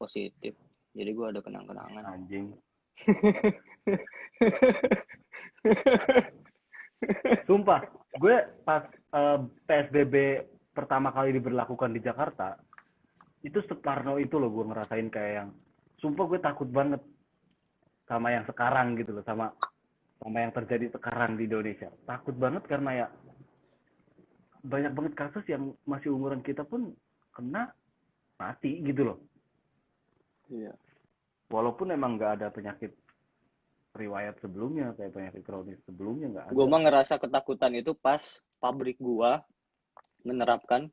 positif. 0.00 0.56
Jadi 0.96 1.10
gue 1.12 1.26
ada 1.28 1.44
kenang-kenangan. 1.44 2.08
Anjing. 2.08 2.56
Sumpah 7.44 7.84
gue 8.16 8.36
pas 8.64 8.88
eh, 8.88 9.38
PSBB 9.68 10.40
pertama 10.72 11.12
kali 11.12 11.36
diberlakukan 11.36 11.92
di 11.92 12.00
Jakarta 12.00 12.56
itu 13.44 13.60
separno 13.68 14.16
itu 14.16 14.40
loh 14.40 14.48
gue 14.48 14.64
ngerasain 14.72 15.12
kayak 15.12 15.32
yang 15.36 15.52
sumpah 16.00 16.24
gue 16.32 16.40
takut 16.40 16.64
banget 16.72 17.04
sama 18.08 18.32
yang 18.32 18.48
sekarang 18.48 18.96
gitu 18.96 19.12
loh 19.12 19.24
sama 19.28 19.52
sama 20.24 20.40
yang 20.40 20.56
terjadi 20.56 20.96
sekarang 20.96 21.36
di 21.36 21.44
Indonesia. 21.44 21.92
Takut 22.08 22.32
banget 22.40 22.64
karena 22.64 23.04
ya 23.04 23.06
banyak 24.64 24.92
banget 24.96 25.14
kasus 25.14 25.44
yang 25.46 25.76
masih 25.84 26.16
umuran 26.16 26.40
kita 26.40 26.64
pun 26.64 26.96
kena 27.36 27.70
mati 28.40 28.80
gitu 28.80 29.12
loh. 29.12 29.18
Iya. 30.48 30.72
Walaupun 31.52 31.92
emang 31.92 32.16
nggak 32.16 32.40
ada 32.40 32.48
penyakit 32.48 32.96
riwayat 33.94 34.34
sebelumnya 34.42 34.90
kayak 34.98 35.14
penyakit 35.14 35.42
kronis 35.46 35.78
sebelumnya 35.86 36.26
nggak 36.34 36.44
ada. 36.50 36.54
gue 36.58 36.66
mah 36.66 36.80
ngerasa 36.82 37.14
ketakutan 37.22 37.72
itu 37.78 37.94
pas 37.94 38.42
pabrik 38.58 38.98
gua 38.98 39.38
menerapkan 40.26 40.90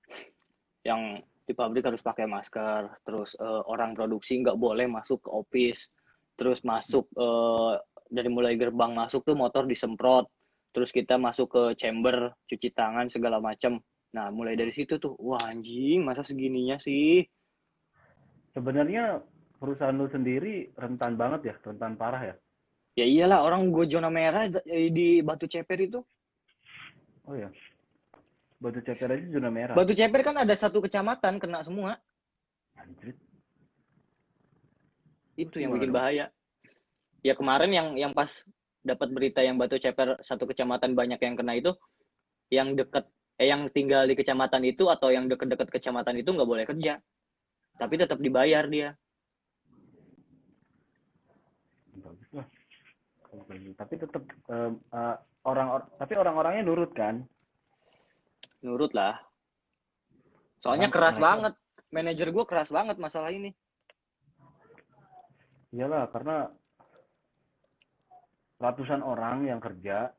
yang 0.85 1.17
di 1.49 1.53
pabrik 1.57 1.89
harus 1.89 2.05
pakai 2.05 2.29
masker 2.29 2.93
terus 3.01 3.33
eh, 3.41 3.61
orang 3.65 3.97
produksi 3.97 4.45
nggak 4.45 4.53
boleh 4.53 4.85
masuk 4.85 5.25
ke 5.25 5.29
office 5.33 5.89
terus 6.37 6.61
masuk 6.61 7.09
eh, 7.17 7.73
dari 8.13 8.29
mulai 8.29 8.53
gerbang 8.53 8.93
masuk 8.93 9.25
tuh 9.25 9.33
motor 9.33 9.65
disemprot 9.65 10.29
terus 10.71 10.89
kita 10.91 11.19
masuk 11.19 11.51
ke 11.51 11.63
chamber 11.75 12.35
cuci 12.47 12.71
tangan 12.71 13.07
segala 13.11 13.39
macam 13.43 13.79
nah 14.11 14.27
mulai 14.27 14.59
dari 14.59 14.75
situ 14.75 14.99
tuh 14.99 15.15
wah 15.19 15.39
anjing 15.47 16.03
masa 16.03 16.23
segininya 16.23 16.75
sih? 16.79 17.23
Sebenarnya 18.51 19.23
perusahaan 19.55 19.95
lu 19.95 20.11
sendiri 20.11 20.75
rentan 20.75 21.15
banget 21.15 21.53
ya 21.53 21.55
rentan 21.63 21.95
parah 21.95 22.33
ya? 22.33 22.35
Ya 22.99 23.05
iyalah 23.07 23.47
orang 23.47 23.71
gue 23.71 23.87
zona 23.87 24.11
merah 24.11 24.51
eh, 24.67 24.91
di 24.91 25.23
batu 25.23 25.47
ceper 25.47 25.79
itu. 25.79 25.99
Oh 27.23 27.35
ya 27.39 27.47
batu 28.61 28.79
ceper 28.85 29.09
aja 29.17 29.25
zona 29.25 29.49
merah. 29.49 29.73
Batu 29.73 29.97
ceper 29.97 30.21
kan 30.21 30.37
ada 30.37 30.53
satu 30.53 30.79
kecamatan 30.85 31.41
kena 31.41 31.65
semua. 31.65 31.97
Anjrit. 32.77 33.17
itu 35.39 35.57
yang 35.57 35.73
bikin 35.73 35.89
bahaya. 35.89 36.29
Ya 37.25 37.33
kemarin 37.33 37.73
yang 37.73 37.87
yang 37.97 38.11
pas 38.13 38.29
dapat 38.81 39.09
berita 39.13 39.45
yang 39.45 39.57
batu 39.61 39.77
ceper 39.77 40.17
satu 40.25 40.49
kecamatan 40.49 40.97
banyak 40.97 41.21
yang 41.21 41.37
kena 41.37 41.53
itu 41.57 41.71
yang 42.49 42.73
deket 42.73 43.05
eh 43.37 43.47
yang 43.49 43.69
tinggal 43.73 44.05
di 44.05 44.13
kecamatan 44.13 44.61
itu 44.65 44.85
atau 44.89 45.09
yang 45.09 45.25
deket-deket 45.25 45.69
kecamatan 45.73 46.17
itu 46.21 46.29
nggak 46.29 46.49
boleh 46.49 46.65
kerja. 46.65 47.01
Tapi 47.77 47.93
tetap 47.97 48.21
dibayar 48.21 48.65
dia. 48.69 48.93
Bagus 51.97 52.29
lah 52.33 52.45
gitu. 53.51 53.71
tapi 53.79 53.93
tetap 53.95 54.23
em, 54.51 54.73
eh, 54.91 55.15
orang 55.47 55.67
or- 55.71 55.89
tapi 55.95 56.13
orang-orangnya 56.19 56.63
nurut 56.67 56.91
kan? 56.93 57.23
Nurut 58.61 58.91
lah. 58.93 59.17
Soalnya 60.61 60.91
Orang- 60.91 60.95
keras 60.95 61.17
banget. 61.17 61.53
Manajer 61.91 62.31
gue 62.31 62.45
keras 62.47 62.71
banget 62.71 62.95
masalah 63.01 63.31
ini. 63.33 63.51
Iyalah 65.71 66.07
karena 66.11 66.47
ratusan 68.61 69.01
orang 69.01 69.49
yang 69.49 69.57
kerja 69.57 70.13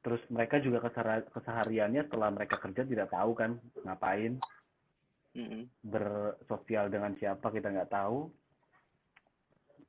terus 0.00 0.24
mereka 0.32 0.56
juga 0.64 0.80
kesehari- 0.80 1.28
kesehariannya 1.28 2.08
setelah 2.08 2.32
mereka 2.32 2.56
kerja 2.56 2.88
tidak 2.88 3.12
tahu 3.12 3.36
kan 3.36 3.60
ngapain. 3.84 4.40
Mm-mm. 5.30 5.70
bersosial 5.86 6.90
dengan 6.90 7.14
siapa 7.14 7.54
kita 7.54 7.70
nggak 7.70 7.94
tahu. 7.94 8.26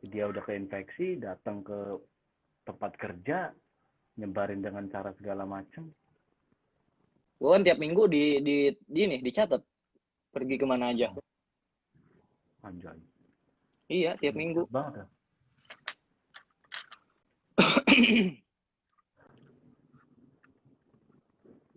Dia 0.05 0.29
udah 0.29 0.45
keinfeksi 0.45 1.17
datang 1.17 1.65
ke 1.65 1.97
tempat 2.61 2.93
kerja 2.93 3.49
nyebarin 4.21 4.61
dengan 4.61 4.85
cara 4.93 5.09
segala 5.17 5.49
macam. 5.49 5.89
Gue 7.41 7.49
kan 7.49 7.65
tiap 7.65 7.81
minggu 7.81 8.05
di 8.05 8.37
di 8.45 8.69
di 8.85 8.99
ini 9.01 9.17
dicatat. 9.17 9.65
Pergi 10.29 10.61
ke 10.61 10.65
mana 10.69 10.93
aja. 10.93 11.09
Anjay. 12.61 13.01
Iya 13.89 14.21
tiap 14.21 14.37
minggu. 14.37 14.69
banget 14.69 15.01
ya 15.01 15.05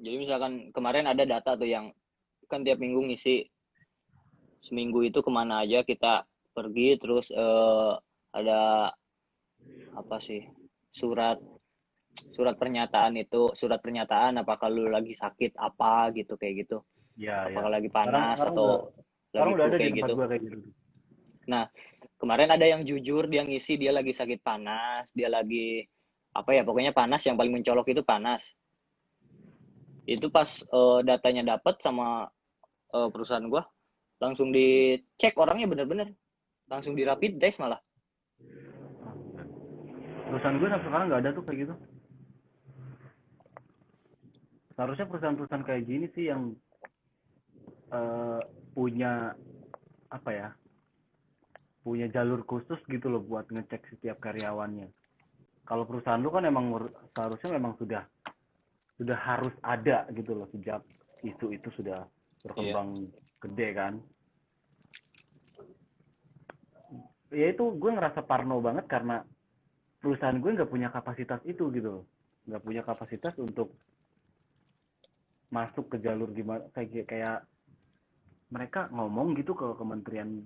Jadi 0.04 0.16
misalkan 0.20 0.68
kemarin 0.70 1.08
ada 1.08 1.24
data 1.24 1.56
tuh 1.56 1.66
yang 1.68 1.90
kan 2.46 2.60
tiap 2.62 2.78
minggu 2.78 3.00
ngisi. 3.08 3.48
Seminggu 4.64 5.04
itu 5.04 5.20
ke 5.20 5.30
mana 5.32 5.64
aja 5.64 5.84
kita 5.84 6.24
pergi 6.56 6.96
terus 6.96 7.28
eh, 7.32 7.92
ada 8.32 8.92
apa 9.94 10.16
sih 10.22 10.44
surat 10.94 11.36
surat 12.30 12.54
pernyataan 12.54 13.18
itu 13.18 13.50
surat 13.58 13.82
pernyataan 13.82 14.38
apakah 14.40 14.70
lu 14.70 14.86
lagi 14.86 15.12
sakit 15.16 15.58
apa 15.58 16.14
gitu 16.14 16.38
kayak 16.38 16.64
gitu. 16.64 16.78
Ya 17.18 17.48
ya. 17.50 17.54
Apakah 17.56 17.70
lagi 17.80 17.88
Sekarang- 17.90 18.12
panas 18.12 18.36
sekarang 18.38 18.54
atau 18.54 18.68
sekarang 19.30 19.50
lagi 19.50 19.56
udah 19.58 19.64
ada 19.66 19.76
di 19.76 19.80
kayak 19.80 19.92
tempat 19.92 20.08
gitu. 20.08 20.14
gua 20.16 20.26
kayak 20.28 20.42
gitu 20.46 20.58
kemarin 22.24 22.48
ada 22.56 22.64
yang 22.64 22.82
jujur 22.88 23.28
dia 23.28 23.44
ngisi 23.44 23.76
dia 23.76 23.92
lagi 23.92 24.16
sakit 24.16 24.40
panas 24.40 25.12
dia 25.12 25.28
lagi 25.28 25.84
apa 26.34 26.50
ya 26.50 26.66
pokoknya 26.66 26.90
panas 26.90 27.22
yang 27.22 27.38
paling 27.38 27.54
mencolok 27.54 27.94
itu 27.94 28.02
panas. 28.02 28.42
Itu 30.04 30.28
pas 30.28 30.50
eh, 30.66 31.00
datanya 31.06 31.56
dapat 31.56 31.78
sama 31.78 32.26
eh, 32.90 33.08
perusahaan 33.08 33.46
gua 33.46 33.62
langsung 34.18 34.50
dicek 34.50 35.38
orangnya 35.38 35.70
bener-bener. 35.70 36.10
Langsung 36.66 36.98
di 36.98 37.06
rapid 37.06 37.38
test 37.38 37.62
malah. 37.62 37.78
Ah, 39.04 39.14
perusahaan 40.26 40.56
gue 40.58 40.68
sampai 40.68 40.86
sekarang 40.88 41.06
nggak 41.12 41.22
ada 41.22 41.30
tuh 41.36 41.44
kayak 41.44 41.58
gitu. 41.68 41.74
Seharusnya 44.74 45.06
perusahaan-perusahaan 45.06 45.66
kayak 45.66 45.84
gini 45.86 46.06
sih 46.18 46.32
yang 46.32 46.56
eh, 47.94 48.40
punya 48.74 49.38
apa 50.10 50.30
ya 50.30 50.48
punya 51.84 52.08
jalur 52.08 52.40
khusus 52.48 52.80
gitu 52.88 53.12
loh 53.12 53.20
buat 53.20 53.44
ngecek 53.52 53.92
setiap 53.92 54.16
karyawannya 54.24 54.88
kalau 55.64 55.84
perusahaan 55.88 56.20
lu 56.20 56.28
kan 56.28 56.44
emang 56.44 56.72
seharusnya 57.16 57.56
memang 57.56 57.72
sudah 57.80 58.04
sudah 59.00 59.18
harus 59.18 59.54
ada 59.64 60.06
gitu 60.12 60.36
loh 60.36 60.46
sejak 60.52 60.84
isu 61.24 61.56
itu 61.56 61.68
sudah 61.74 62.04
berkembang 62.44 63.08
gede 63.40 63.68
kan. 63.72 63.94
Ya 67.34 67.50
itu 67.50 67.64
gue 67.74 67.90
ngerasa 67.90 68.22
parno 68.22 68.62
banget 68.62 68.86
karena 68.86 69.24
perusahaan 69.98 70.36
gue 70.36 70.52
nggak 70.52 70.70
punya 70.70 70.92
kapasitas 70.92 71.40
itu 71.48 71.72
gitu 71.72 72.04
nggak 72.44 72.60
punya 72.60 72.84
kapasitas 72.84 73.32
untuk 73.40 73.72
masuk 75.48 75.88
ke 75.88 75.96
jalur 76.04 76.28
gimana 76.36 76.68
kayak 76.76 77.08
kayak 77.08 77.38
mereka 78.52 78.92
ngomong 78.92 79.32
gitu 79.34 79.56
ke 79.56 79.64
Kementerian 79.80 80.44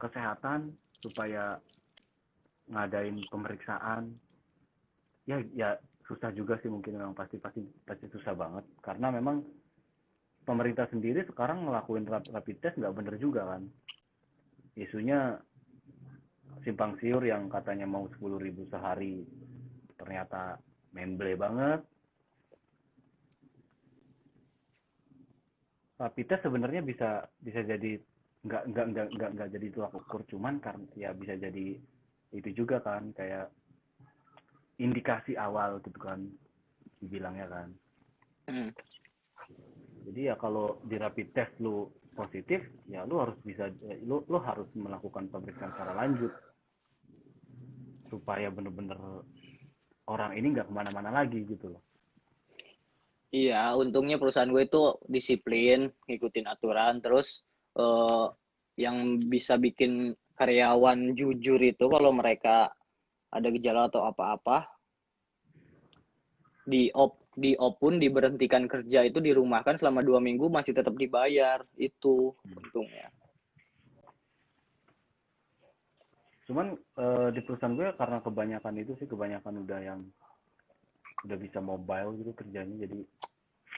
Kesehatan 0.00 0.72
supaya 1.04 1.60
ngadain 2.66 3.16
pemeriksaan 3.30 4.10
ya 5.26 5.42
ya 5.54 5.78
susah 6.06 6.30
juga 6.30 6.54
sih 6.62 6.70
mungkin 6.70 6.98
memang 6.98 7.14
pasti 7.18 7.38
pasti 7.42 7.62
pasti 7.82 8.06
susah 8.10 8.34
banget. 8.38 8.64
Karena 8.78 9.10
memang 9.10 9.42
pemerintah 10.46 10.86
sendiri 10.86 11.26
sekarang 11.26 11.66
ngelakuin 11.66 12.06
rap- 12.06 12.30
rapid 12.30 12.56
test 12.62 12.78
nggak 12.78 12.94
bener 12.94 13.14
juga 13.18 13.42
kan. 13.42 13.62
Isunya 14.78 15.34
simpang 16.62 16.94
siur 17.02 17.22
yang 17.26 17.50
katanya 17.50 17.86
mau 17.86 18.06
10.000 18.06 18.38
ribu 18.38 18.62
sehari 18.70 19.22
ternyata 19.98 20.58
memble 20.94 21.34
banget. 21.34 21.80
Rapid 25.96 26.26
test 26.28 26.42
sebenarnya 26.46 26.86
bisa 26.86 27.26
bisa 27.42 27.66
jadi 27.66 27.98
nggak 28.46 28.62
nggak 28.70 28.86
nggak 28.94 29.08
nggak 29.18 29.30
nggak 29.34 29.50
jadi 29.58 29.66
tolak 29.74 29.92
ukur 29.98 30.22
cuman 30.30 30.62
karena 30.62 30.86
ya 30.94 31.10
bisa 31.10 31.34
jadi 31.34 31.82
itu 32.34 32.64
juga 32.64 32.82
kan 32.82 33.14
kayak 33.14 33.50
indikasi 34.82 35.38
awal 35.38 35.78
gitu 35.84 35.98
kan 36.00 36.26
dibilangnya 37.00 37.46
kan. 37.48 37.68
Hmm. 38.46 38.70
jadi 40.06 40.30
ya 40.30 40.34
kalau 40.38 40.78
di 40.86 40.94
rapid 41.02 41.34
test 41.34 41.50
lu 41.58 41.90
positif 42.14 42.62
ya 42.86 43.02
lu 43.02 43.18
harus 43.18 43.34
bisa 43.42 43.66
eh, 43.90 43.98
lu 44.06 44.22
lu 44.30 44.38
harus 44.38 44.70
melakukan 44.78 45.26
pemeriksaan 45.28 45.74
secara 45.74 45.92
lanjut. 45.98 46.32
Supaya 48.06 48.46
bener-bener 48.54 49.26
orang 50.06 50.38
ini 50.38 50.54
nggak 50.54 50.70
ke 50.70 50.74
mana-mana 50.74 51.10
lagi 51.10 51.42
gitu 51.42 51.74
loh. 51.74 51.82
Iya, 53.34 53.74
untungnya 53.74 54.16
perusahaan 54.22 54.48
gue 54.48 54.64
itu 54.64 54.96
disiplin, 55.10 55.90
ngikutin 56.06 56.46
aturan, 56.46 57.02
terus 57.02 57.42
eh, 57.74 58.26
yang 58.78 59.18
bisa 59.26 59.58
bikin 59.58 60.14
karyawan 60.36 61.16
jujur 61.16 61.58
itu 61.58 61.84
kalau 61.88 62.12
mereka 62.12 62.70
ada 63.32 63.48
gejala 63.50 63.88
atau 63.88 64.06
apa-apa, 64.06 64.68
di 66.68 66.92
op 66.92 67.18
di 67.36 67.52
op 67.56 67.76
pun 67.80 68.00
diberhentikan 68.00 68.64
kerja 68.64 69.04
itu 69.04 69.20
dirumahkan 69.20 69.76
selama 69.76 70.00
dua 70.00 70.20
minggu 70.20 70.48
masih 70.48 70.72
tetap 70.76 70.94
dibayar. 70.96 71.64
Itu 71.76 72.36
untungnya. 72.44 73.10
cuman 76.46 76.78
eh, 76.78 77.28
di 77.34 77.42
perusahaan 77.42 77.74
gue 77.74 77.90
karena 77.98 78.22
kebanyakan 78.22 78.74
itu 78.78 78.94
sih 79.02 79.10
kebanyakan 79.10 79.66
udah 79.66 79.80
yang 79.82 80.00
udah 81.26 81.38
bisa 81.42 81.58
mobile 81.58 82.14
gitu 82.22 82.38
kerjanya 82.38 82.86
jadi 82.86 83.02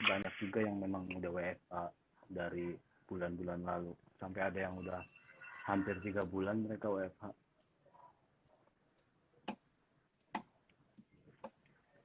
banyak 0.05 0.33
juga 0.37 0.59
yang 0.63 0.77
memang 0.77 1.09
udah 1.17 1.31
WFA 1.33 1.83
dari 2.29 2.71
bulan-bulan 3.09 3.59
lalu. 3.65 3.91
Sampai 4.21 4.41
ada 4.47 4.59
yang 4.69 4.73
udah 4.77 4.99
hampir 5.69 6.01
tiga 6.01 6.25
bulan 6.25 6.65
mereka 6.65 6.89
WFH 6.89 7.29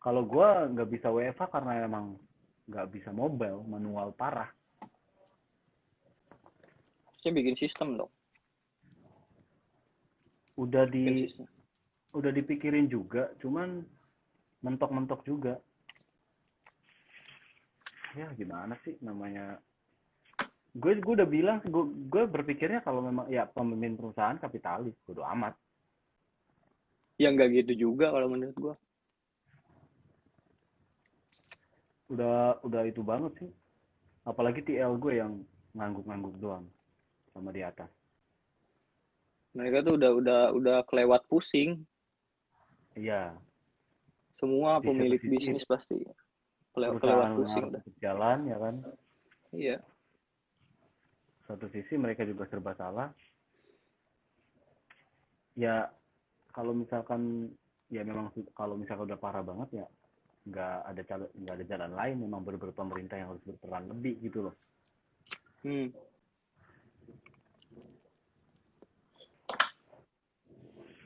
kalau 0.04 0.28
gue 0.28 0.48
nggak 0.76 0.88
bisa 0.92 1.08
WFH 1.08 1.48
karena 1.48 1.88
emang 1.88 2.20
nggak 2.68 2.92
bisa 2.92 3.08
mobile 3.08 3.64
manual 3.64 4.12
parah. 4.12 4.52
Saya 7.24 7.32
bikin 7.32 7.56
sistem 7.56 7.96
dong. 7.96 8.12
udah 10.54 10.86
di 10.86 11.26
udah 12.14 12.30
dipikirin 12.30 12.86
juga 12.86 13.26
cuman 13.42 13.82
mentok-mentok 14.62 15.26
juga. 15.26 15.58
Ya 18.14 18.30
gimana 18.38 18.78
sih 18.86 18.94
namanya 19.02 19.58
gue 20.74 20.92
gue 20.98 21.14
udah 21.14 21.28
bilang 21.28 21.62
gue 21.62 21.84
gue 22.10 22.22
berpikirnya 22.26 22.82
kalau 22.82 22.98
memang 22.98 23.30
ya 23.30 23.46
pemimpin 23.46 23.94
perusahaan 23.94 24.34
kapitalis 24.36 24.94
bodo 25.06 25.22
amat 25.22 25.54
Ya 27.14 27.30
nggak 27.30 27.62
gitu 27.62 27.72
juga 27.90 28.10
kalau 28.10 28.26
menurut 28.26 28.58
gue. 28.58 28.74
udah 32.04 32.60
udah 32.60 32.82
itu 32.84 33.00
banget 33.00 33.32
sih 33.40 33.50
apalagi 34.22 34.60
TL 34.60 34.98
gue 34.98 35.18
yang 35.18 35.40
ngangguk-ngangguk 35.72 36.36
doang 36.38 36.66
sama 37.32 37.50
di 37.50 37.62
atas 37.62 37.90
Mereka 39.54 39.86
tuh 39.86 39.94
udah 39.94 40.10
udah 40.18 40.40
udah 40.50 40.76
kelewat 40.90 41.22
pusing. 41.30 41.86
iya 42.98 43.38
Semua 44.36 44.82
pemilik 44.82 45.22
bisnis 45.22 45.62
pasti 45.62 46.02
kelewat, 46.74 47.38
pusing 47.38 47.70
udah. 47.70 47.82
jalan 48.02 48.38
ya 48.50 48.56
kan 48.58 48.74
Iya. 49.54 49.78
Satu 51.44 51.66
sisi 51.72 51.94
mereka 52.00 52.24
juga 52.24 52.48
serba 52.48 52.72
salah 52.76 53.08
ya 55.54 55.86
kalau 56.50 56.72
misalkan 56.72 57.52
ya 57.92 58.02
memang 58.02 58.32
kalau 58.56 58.74
misalkan 58.74 59.12
udah 59.12 59.20
parah 59.20 59.44
banget 59.44 59.84
ya 59.84 59.86
nggak 60.44 60.76
ada 60.88 61.02
jalan 61.08 61.28
nggak 61.40 61.54
ada 61.56 61.66
jalan 61.68 61.90
lain 61.92 62.16
memang 62.20 62.40
benar 62.44 62.72
pemerintah 62.72 63.16
yang 63.16 63.28
harus 63.32 63.44
berperan 63.44 63.88
lebih 63.88 64.20
gitu 64.20 64.50
loh 64.50 64.54
Hmm. 65.64 65.88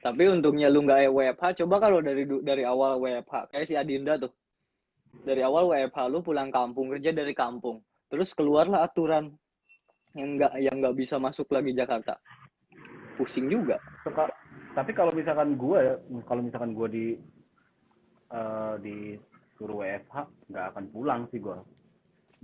Tapi 0.02 0.22
untungnya 0.26 0.66
lu 0.66 0.82
nggak 0.82 1.14
WFH, 1.14 1.62
coba 1.62 1.76
kalau 1.78 2.02
dari 2.02 2.26
dari 2.42 2.66
awal 2.66 2.98
WFH, 2.98 3.54
kayak 3.54 3.66
si 3.70 3.78
Adinda 3.78 4.18
tuh. 4.18 4.34
Dari 5.22 5.42
awal 5.46 5.70
WFH 5.70 5.98
lu 6.10 6.22
pulang 6.26 6.50
kampung, 6.50 6.90
kerja 6.90 7.14
dari 7.14 7.34
kampung. 7.34 7.82
Terus 8.10 8.34
keluarlah 8.34 8.82
aturan 8.82 9.30
yang 10.16 10.40
nggak 10.40 10.52
yang 10.62 10.76
nggak 10.80 10.96
bisa 10.96 11.20
masuk 11.20 11.48
lagi 11.52 11.76
Jakarta. 11.76 12.16
Pusing 13.18 13.50
juga. 13.50 13.76
Seka- 14.06 14.32
tapi 14.78 14.94
kalau 14.94 15.10
misalkan 15.10 15.58
gue 15.58 15.78
ya 15.82 15.94
kalau 16.22 16.40
misalkan 16.44 16.70
gue 16.70 16.88
di 16.88 17.06
eh, 18.30 18.74
disuruh 18.78 19.82
WFH 19.82 20.16
nggak 20.54 20.66
akan 20.70 20.84
pulang 20.94 21.20
sih 21.34 21.42
gue 21.42 21.58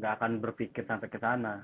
nggak 0.02 0.12
akan 0.18 0.30
berpikir 0.42 0.82
sampai 0.82 1.06
ke 1.06 1.18
sana 1.22 1.62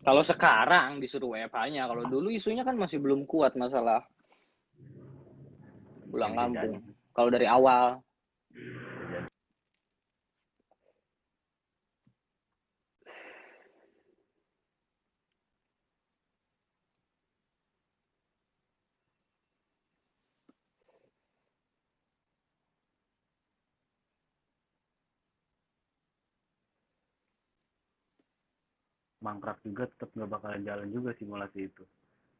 Kalau 0.00 0.24
sekarang 0.24 0.96
disuruh 0.96 1.36
WFH-nya, 1.36 1.84
kalau 1.84 2.08
dulu 2.08 2.32
isunya 2.32 2.64
kan 2.64 2.72
masih 2.72 3.04
belum 3.04 3.28
kuat 3.28 3.52
masalah 3.52 4.00
pulang 6.08 6.32
kampung. 6.32 6.80
Kalau 7.12 7.28
dari 7.28 7.44
awal, 7.44 8.00
mangkrak 29.30 29.62
juga 29.62 29.86
tetap 29.86 30.10
nggak 30.10 30.26
bakalan 30.26 30.66
jalan 30.66 30.90
juga 30.90 31.14
simulasi 31.14 31.70
itu 31.70 31.86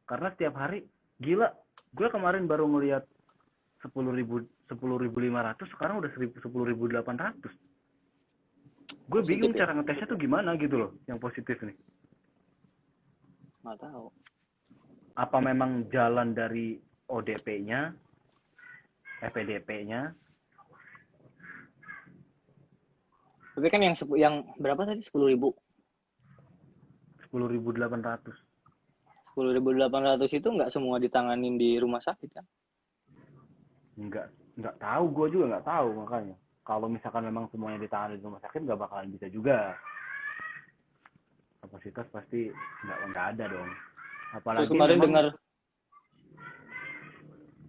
karena 0.03 0.27
setiap 0.35 0.59
hari 0.59 0.83
gila 1.23 1.47
gue 1.95 2.07
kemarin 2.11 2.43
baru 2.51 2.67
ngelihat 2.67 3.07
sepuluh 3.79 4.11
ribu 4.11 4.43
sepuluh 4.67 4.99
ribu 4.99 5.23
lima 5.23 5.39
ratus 5.39 5.71
sekarang 5.71 6.03
udah 6.03 6.11
sepuluh 6.43 6.67
ribu 6.67 6.91
delapan 6.91 7.15
ratus 7.15 7.55
gue 9.07 9.21
bingung 9.23 9.55
ya? 9.55 9.63
cara 9.63 9.79
ngetesnya 9.79 10.11
tuh 10.11 10.19
gimana 10.19 10.59
gitu 10.59 10.75
loh 10.75 10.91
yang 11.07 11.15
positif 11.15 11.55
nih 11.63 11.75
nggak 13.63 13.79
tahu. 13.79 14.11
apa 15.15 15.37
memang 15.39 15.87
jalan 15.87 16.35
dari 16.35 16.75
ODP-nya 17.07 17.95
FPDP-nya 19.21 20.11
Tapi 23.51 23.67
kan 23.67 23.81
yang 23.83 23.95
yang 24.15 24.35
berapa 24.57 24.87
tadi? 24.87 25.03
Sepuluh 25.03 25.29
ribu. 25.29 25.53
10.800. 27.31 28.35
Sepuluh 29.31 29.55
ribu 29.55 29.71
delapan 29.71 30.11
ratus 30.11 30.31
itu 30.35 30.43
nggak 30.43 30.67
semua 30.75 30.99
ditanganin 30.99 31.55
di 31.55 31.79
rumah 31.79 32.03
sakit 32.03 32.29
kan? 32.35 32.45
Enggak, 33.95 34.27
enggak 34.59 34.75
tahu, 34.75 35.03
gue 35.15 35.27
juga 35.39 35.45
nggak 35.55 35.67
tahu 35.67 35.87
makanya. 36.03 36.35
Kalau 36.67 36.87
misalkan 36.91 37.25
memang 37.25 37.47
semuanya 37.47 37.79
ditangani 37.79 38.19
di 38.19 38.23
rumah 38.27 38.43
sakit, 38.43 38.59
nggak 38.67 38.81
bakalan 38.83 39.07
bisa 39.15 39.31
juga. 39.31 39.79
Kapasitas 41.63 42.07
pasti 42.11 42.51
nggak 42.83 42.99
nggak 43.15 43.25
ada 43.35 43.45
dong. 43.47 43.71
Apalagi 44.35 44.67
Terus 44.67 44.73
kemarin 44.75 44.99
dengar 44.99 45.25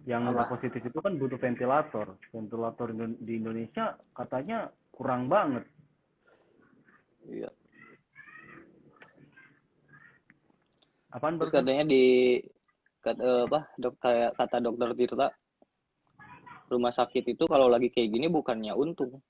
yang 0.03 0.27
apa? 0.27 0.31
nggak 0.35 0.51
positif 0.59 0.81
itu 0.83 0.99
kan 0.99 1.15
butuh 1.15 1.39
ventilator. 1.39 2.19
Ventilator 2.35 2.87
di 3.23 3.33
Indonesia 3.39 3.95
katanya 4.11 4.67
kurang 4.91 5.31
banget. 5.31 5.63
iya. 7.31 7.47
Apaan 11.13 11.37
Terus 11.37 11.53
katanya 11.53 11.85
di 11.85 12.03
kata, 13.05 13.21
eh, 13.21 13.41
apa 13.45 13.59
dok 13.77 13.93
kayak 14.01 14.31
kata 14.33 14.57
dokter 14.65 14.89
Tirta 14.97 15.27
rumah 16.73 16.89
sakit 16.89 17.37
itu 17.37 17.45
kalau 17.45 17.69
lagi 17.69 17.93
kayak 17.93 18.09
gini 18.09 18.25
bukannya 18.25 18.73
untung. 18.73 19.21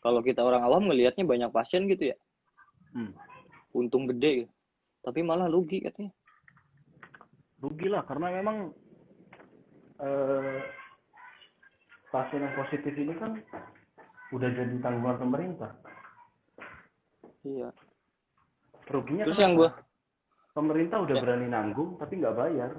Kalau 0.00 0.24
kita 0.24 0.40
orang 0.40 0.64
awam 0.64 0.88
ngelihatnya 0.88 1.26
banyak 1.28 1.50
pasien 1.52 1.84
gitu 1.90 2.14
ya, 2.14 2.16
Hmm. 2.96 3.12
untung 3.76 4.08
gede. 4.08 4.48
Tapi 5.04 5.20
malah 5.20 5.50
rugi 5.50 5.84
katanya. 5.84 6.12
rugi 7.56 7.88
lah 7.88 8.04
karena 8.04 8.36
memang 8.36 8.68
eh, 9.96 10.60
pasien 12.12 12.44
yang 12.44 12.52
positif 12.52 12.92
ini 12.92 13.16
kan 13.16 13.32
udah 14.32 14.48
jadi 14.52 14.76
tanggungan 14.80 15.16
pemerintah. 15.20 15.72
Iya. 17.44 17.72
Ruginya 18.92 19.24
Terus 19.24 19.40
kenapa? 19.40 19.44
yang 19.48 19.52
gua 19.56 19.70
pemerintah 20.56 21.04
udah 21.04 21.14
Ya. 21.14 21.20
berani 21.20 21.46
nanggung 21.46 22.00
tapi 22.00 22.16
nggak 22.16 22.32
bayar. 22.34 22.72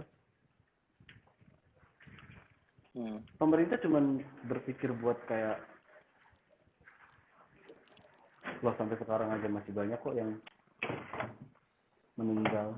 hmm, 2.97 3.21
Pemerintah 3.37 3.77
cuman 3.77 4.17
berpikir 4.49 4.89
buat 4.97 5.21
kayak 5.29 5.61
Wah 8.57 8.73
sampai 8.73 8.97
sekarang 8.97 9.29
aja 9.29 9.45
masih 9.45 9.69
banyak 9.69 10.01
kok 10.01 10.17
yang 10.17 10.33
meninggal 12.17 12.73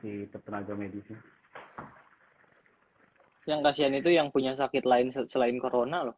si 0.00 0.24
tenaga 0.32 0.72
medisnya. 0.72 1.20
yang 3.44 3.60
kasihan 3.60 3.92
itu 3.92 4.12
yang 4.12 4.28
punya 4.28 4.52
sakit 4.52 4.84
lain 4.84 5.08
se- 5.08 5.24
selain 5.28 5.56
corona 5.56 6.04
loh. 6.04 6.16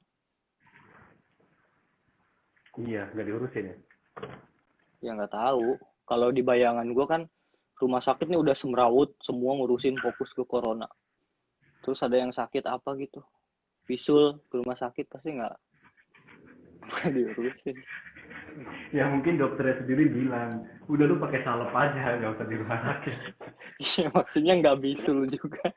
Iya, 2.75 3.07
nggak 3.15 3.27
diurusin 3.27 3.71
ya. 3.71 3.77
Ya 5.01 5.11
nggak 5.15 5.31
tahu. 5.31 5.79
Kalau 6.07 6.35
di 6.35 6.43
bayangan 6.43 6.91
gua 6.91 7.07
kan 7.07 7.23
rumah 7.81 8.05
sakit 8.05 8.29
nih 8.29 8.41
udah 8.41 8.53
semrawut 8.53 9.17
semua 9.25 9.57
ngurusin 9.57 9.97
fokus 9.99 10.31
ke 10.37 10.45
corona. 10.45 10.87
Terus 11.81 12.05
ada 12.05 12.21
yang 12.21 12.29
sakit 12.31 12.69
apa 12.69 12.93
gitu, 13.01 13.25
bisul 13.89 14.37
ke 14.53 14.61
rumah 14.61 14.77
sakit 14.77 15.09
pasti 15.09 15.33
nggak 15.33 15.57
diurusin. 17.17 17.77
Ya 18.91 19.07
mungkin 19.07 19.39
dokternya 19.39 19.81
sendiri 19.81 20.11
bilang, 20.11 20.67
udah 20.91 21.05
lu 21.07 21.17
pakai 21.23 21.41
salep 21.47 21.71
aja, 21.71 22.19
nggak 22.19 22.35
usah 22.37 22.47
di 22.47 22.57
rumah 22.59 22.81
sakit. 22.85 23.17
Iya 23.81 24.13
maksudnya 24.13 24.61
nggak 24.61 24.79
bisul 24.85 25.25
juga. 25.25 25.73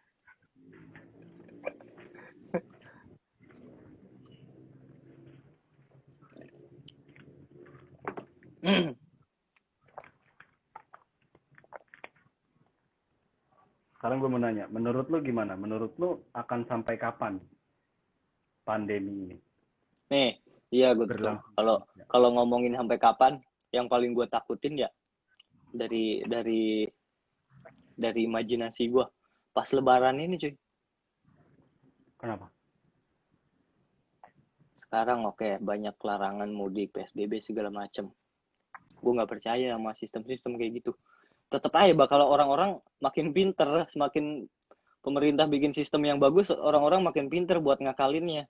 Hmm, 8.59 8.91
Sekarang 14.03 14.19
gue 14.19 14.27
mau 14.27 14.43
nanya, 14.43 14.67
menurut 14.67 15.07
lu 15.07 15.23
gimana? 15.23 15.55
Menurut 15.55 15.95
lu 15.95 16.27
akan 16.35 16.67
sampai 16.67 16.99
kapan 16.99 17.39
pandemi 18.67 19.31
ini? 19.31 19.37
Nih, 20.11 20.43
iya 20.75 20.91
gue. 20.91 21.07
Kalau 21.07 21.87
kalau 22.11 22.29
ngomongin 22.35 22.75
sampai 22.75 22.99
kapan, 22.99 23.39
yang 23.71 23.87
paling 23.87 24.11
gue 24.11 24.27
takutin 24.27 24.75
ya 24.75 24.91
dari 25.71 26.19
dari 26.27 26.83
dari 27.95 28.27
imajinasi 28.27 28.91
gue 28.91 29.07
pas 29.55 29.71
Lebaran 29.71 30.19
ini 30.19 30.35
cuy. 30.35 30.51
Kenapa? 32.19 32.51
Sekarang 34.83 35.31
oke 35.31 35.63
banyak 35.63 35.95
larangan 35.95 36.51
mudik, 36.51 36.91
PSBB 36.91 37.39
segala 37.39 37.71
macem. 37.71 38.11
Gue 38.99 39.15
nggak 39.15 39.31
percaya 39.31 39.79
sama 39.79 39.95
sistem-sistem 39.95 40.59
kayak 40.59 40.83
gitu. 40.83 40.91
Tetap 41.53 41.69
aja 41.77 41.93
bakal 41.93 42.25
orang-orang 42.25 42.81
makin 42.97 43.29
pinter, 43.29 43.85
semakin 43.93 44.49
pemerintah 45.05 45.45
bikin 45.45 45.69
sistem 45.69 46.09
yang 46.09 46.17
bagus, 46.17 46.49
orang-orang 46.49 47.05
makin 47.05 47.29
pinter 47.29 47.61
buat 47.61 47.77
ngakalinnya. 47.77 48.49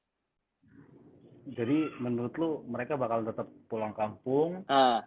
Jadi 1.43 1.99
menurut 1.99 2.33
lu 2.39 2.49
mereka 2.71 2.95
bakal 2.95 3.27
tetap 3.27 3.51
pulang 3.67 3.91
kampung? 3.91 4.63
Nah, 4.71 5.03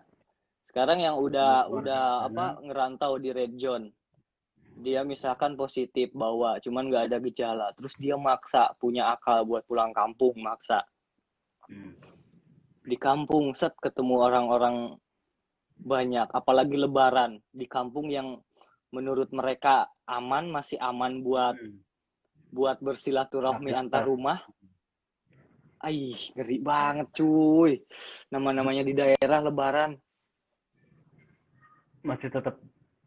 sekarang 0.69 1.01
yang 1.01 1.17
udah 1.17 1.73
udah 1.73 2.29
sana. 2.29 2.29
apa 2.29 2.47
ngerantau 2.61 3.17
di 3.17 3.33
red 3.33 3.57
zone, 3.57 3.89
dia 4.77 5.01
misalkan 5.01 5.57
positif 5.57 6.13
bawa, 6.13 6.61
cuman 6.61 6.93
nggak 6.93 7.05
ada 7.09 7.19
gejala, 7.25 7.67
terus 7.73 7.97
dia 7.97 8.21
maksa 8.21 8.77
punya 8.77 9.17
akal 9.17 9.49
buat 9.49 9.65
pulang 9.65 9.97
kampung, 9.97 10.37
maksa 10.37 10.85
Hmm. 11.67 11.99
di 12.87 12.95
kampung 12.95 13.51
set 13.51 13.75
ketemu 13.83 14.23
orang-orang 14.23 14.95
banyak, 15.77 16.29
apalagi 16.33 16.77
Lebaran 16.81 17.39
di 17.53 17.69
kampung 17.69 18.09
yang 18.09 18.41
menurut 18.91 19.29
mereka 19.35 19.91
aman 20.09 20.49
masih 20.49 20.81
aman 20.81 21.21
buat 21.21 21.57
Hmm. 21.57 21.83
buat 22.47 22.81
bersilaturahmi 22.81 23.75
Aktivitas. 23.75 23.83
antar 23.85 24.03
rumah. 24.07 24.39
Aih, 25.85 26.17
ngeri 26.33 26.57
banget 26.63 27.13
cuy. 27.13 27.85
Nama-namanya 28.33 28.81
di 28.81 28.97
daerah 28.97 29.45
Lebaran. 29.45 29.93
Masih 32.01 32.31
tetap 32.33 32.57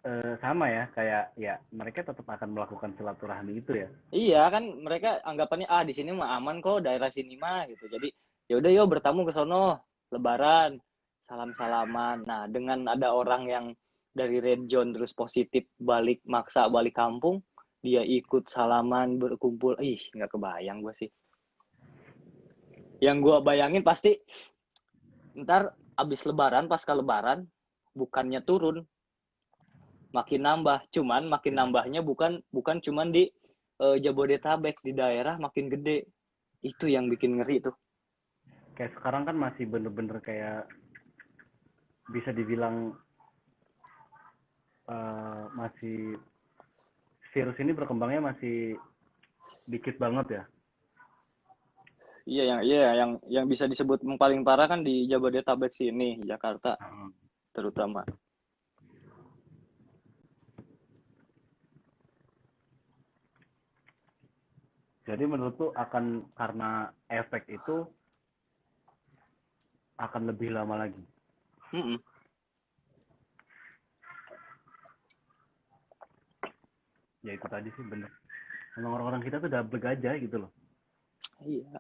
eh, 0.06 0.36
sama 0.40 0.70
ya, 0.70 0.86
kayak 0.94 1.34
ya 1.36 1.56
mereka 1.74 2.06
tetap 2.06 2.24
akan 2.24 2.56
melakukan 2.56 2.94
silaturahmi 2.96 3.52
itu 3.58 3.72
ya. 3.74 3.88
Iya 4.12 4.42
kan 4.54 4.64
mereka 4.80 5.20
anggapannya 5.24 5.68
ah 5.68 5.84
di 5.84 5.92
sini 5.96 6.14
mah 6.14 6.36
aman 6.40 6.62
kok 6.62 6.84
daerah 6.86 7.10
sini 7.10 7.36
mah 7.40 7.66
gitu. 7.68 7.90
Jadi 7.90 8.08
ya 8.48 8.60
udah 8.60 8.72
yo 8.72 8.84
bertamu 8.86 9.26
ke 9.26 9.34
sono 9.34 9.82
lebaran 10.14 10.78
salam-salaman. 11.30 12.26
Nah, 12.26 12.50
dengan 12.50 12.90
ada 12.90 13.14
orang 13.14 13.46
yang 13.46 13.66
dari 14.10 14.42
red 14.42 14.66
zone 14.66 14.98
terus 14.98 15.14
positif 15.14 15.70
balik 15.78 16.26
maksa 16.26 16.66
balik 16.66 16.98
kampung, 16.98 17.46
dia 17.86 18.02
ikut 18.02 18.50
salaman 18.50 19.22
berkumpul. 19.22 19.78
Ih, 19.78 20.02
nggak 20.18 20.34
kebayang 20.34 20.82
gue 20.82 20.94
sih. 20.98 21.10
Yang 23.00 23.18
gue 23.22 23.38
bayangin 23.46 23.86
pasti 23.86 24.18
ntar 25.38 25.72
abis 25.96 26.26
lebaran 26.26 26.68
pasca 26.68 26.92
lebaran 26.92 27.48
bukannya 27.96 28.44
turun 28.44 28.84
makin 30.10 30.42
nambah 30.42 30.90
cuman 30.90 31.30
makin 31.30 31.54
nambahnya 31.54 32.02
bukan 32.02 32.42
bukan 32.50 32.82
cuman 32.82 33.14
di 33.14 33.30
eh, 33.80 33.98
Jabodetabek 34.02 34.82
di 34.82 34.92
daerah 34.92 35.38
makin 35.38 35.70
gede 35.70 36.10
itu 36.66 36.92
yang 36.92 37.08
bikin 37.08 37.40
ngeri 37.40 37.62
tuh 37.64 37.76
Kayak 38.76 38.96
sekarang 38.96 39.28
kan 39.28 39.36
masih 39.36 39.68
bener-bener 39.68 40.24
kayak 40.24 40.64
bisa 42.10 42.34
dibilang 42.34 42.94
eh, 44.90 45.44
masih 45.54 46.18
virus 47.30 47.58
ini 47.62 47.72
berkembangnya 47.78 48.34
masih 48.34 48.76
dikit 49.70 50.02
banget 50.02 50.42
ya. 50.42 50.44
iya 52.30 52.44
yang 52.46 52.62
iya 52.62 52.90
yang 52.94 53.12
yang 53.26 53.46
bisa 53.50 53.66
disebut 53.66 54.02
yang 54.06 54.18
paling 54.18 54.42
parah 54.46 54.70
kan 54.70 54.82
di 54.86 55.10
Jabodetabek 55.10 55.74
sini 55.74 56.22
Jakarta 56.26 56.78
terutama 57.54 58.06
Jadi 65.10 65.26
menurut 65.26 65.58
tuh 65.58 65.72
akan 65.74 66.30
karena 66.38 66.86
efek 67.10 67.50
itu 67.50 67.82
akan 69.98 70.30
lebih 70.30 70.54
lama 70.54 70.86
lagi. 70.86 71.02
Mm-mm. 71.70 71.98
Ya 77.22 77.36
itu 77.36 77.46
tadi 77.46 77.70
sih 77.70 77.84
bener. 77.84 78.10
Emang 78.74 78.96
orang-orang 78.96 79.22
kita 79.22 79.38
tuh 79.38 79.52
double 79.52 79.80
gajah 79.80 80.16
gitu 80.18 80.38
loh. 80.40 80.52
iya 81.40 81.80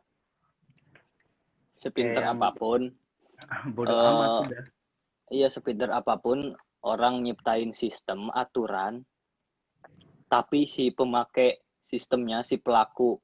sepinter 1.75 2.23
yang- 2.23 2.39
apa 2.39 2.55
pun 2.55 2.95
Bodoh 3.75 3.91
Eh, 3.91 4.07
amat 4.07 4.29
udah. 4.47 4.63
iya 5.29 5.47
sepinter 5.51 5.91
apa 5.91 6.15
pun 6.15 6.55
orang 6.79 7.19
nyiptain 7.19 7.75
sistem 7.75 8.31
aturan 8.31 9.03
tapi 10.27 10.63
si 10.63 10.95
pemakai 10.95 11.59
sistemnya 11.83 12.39
si 12.39 12.55
pelaku 12.55 13.19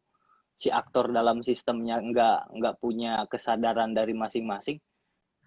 si 0.55 0.67
aktor 0.67 1.07
dalam 1.07 1.39
sistemnya 1.39 2.03
nggak 2.03 2.51
nggak 2.51 2.75
punya 2.79 3.23
kesadaran 3.31 3.95
dari 3.95 4.11
masing-masing 4.11 4.75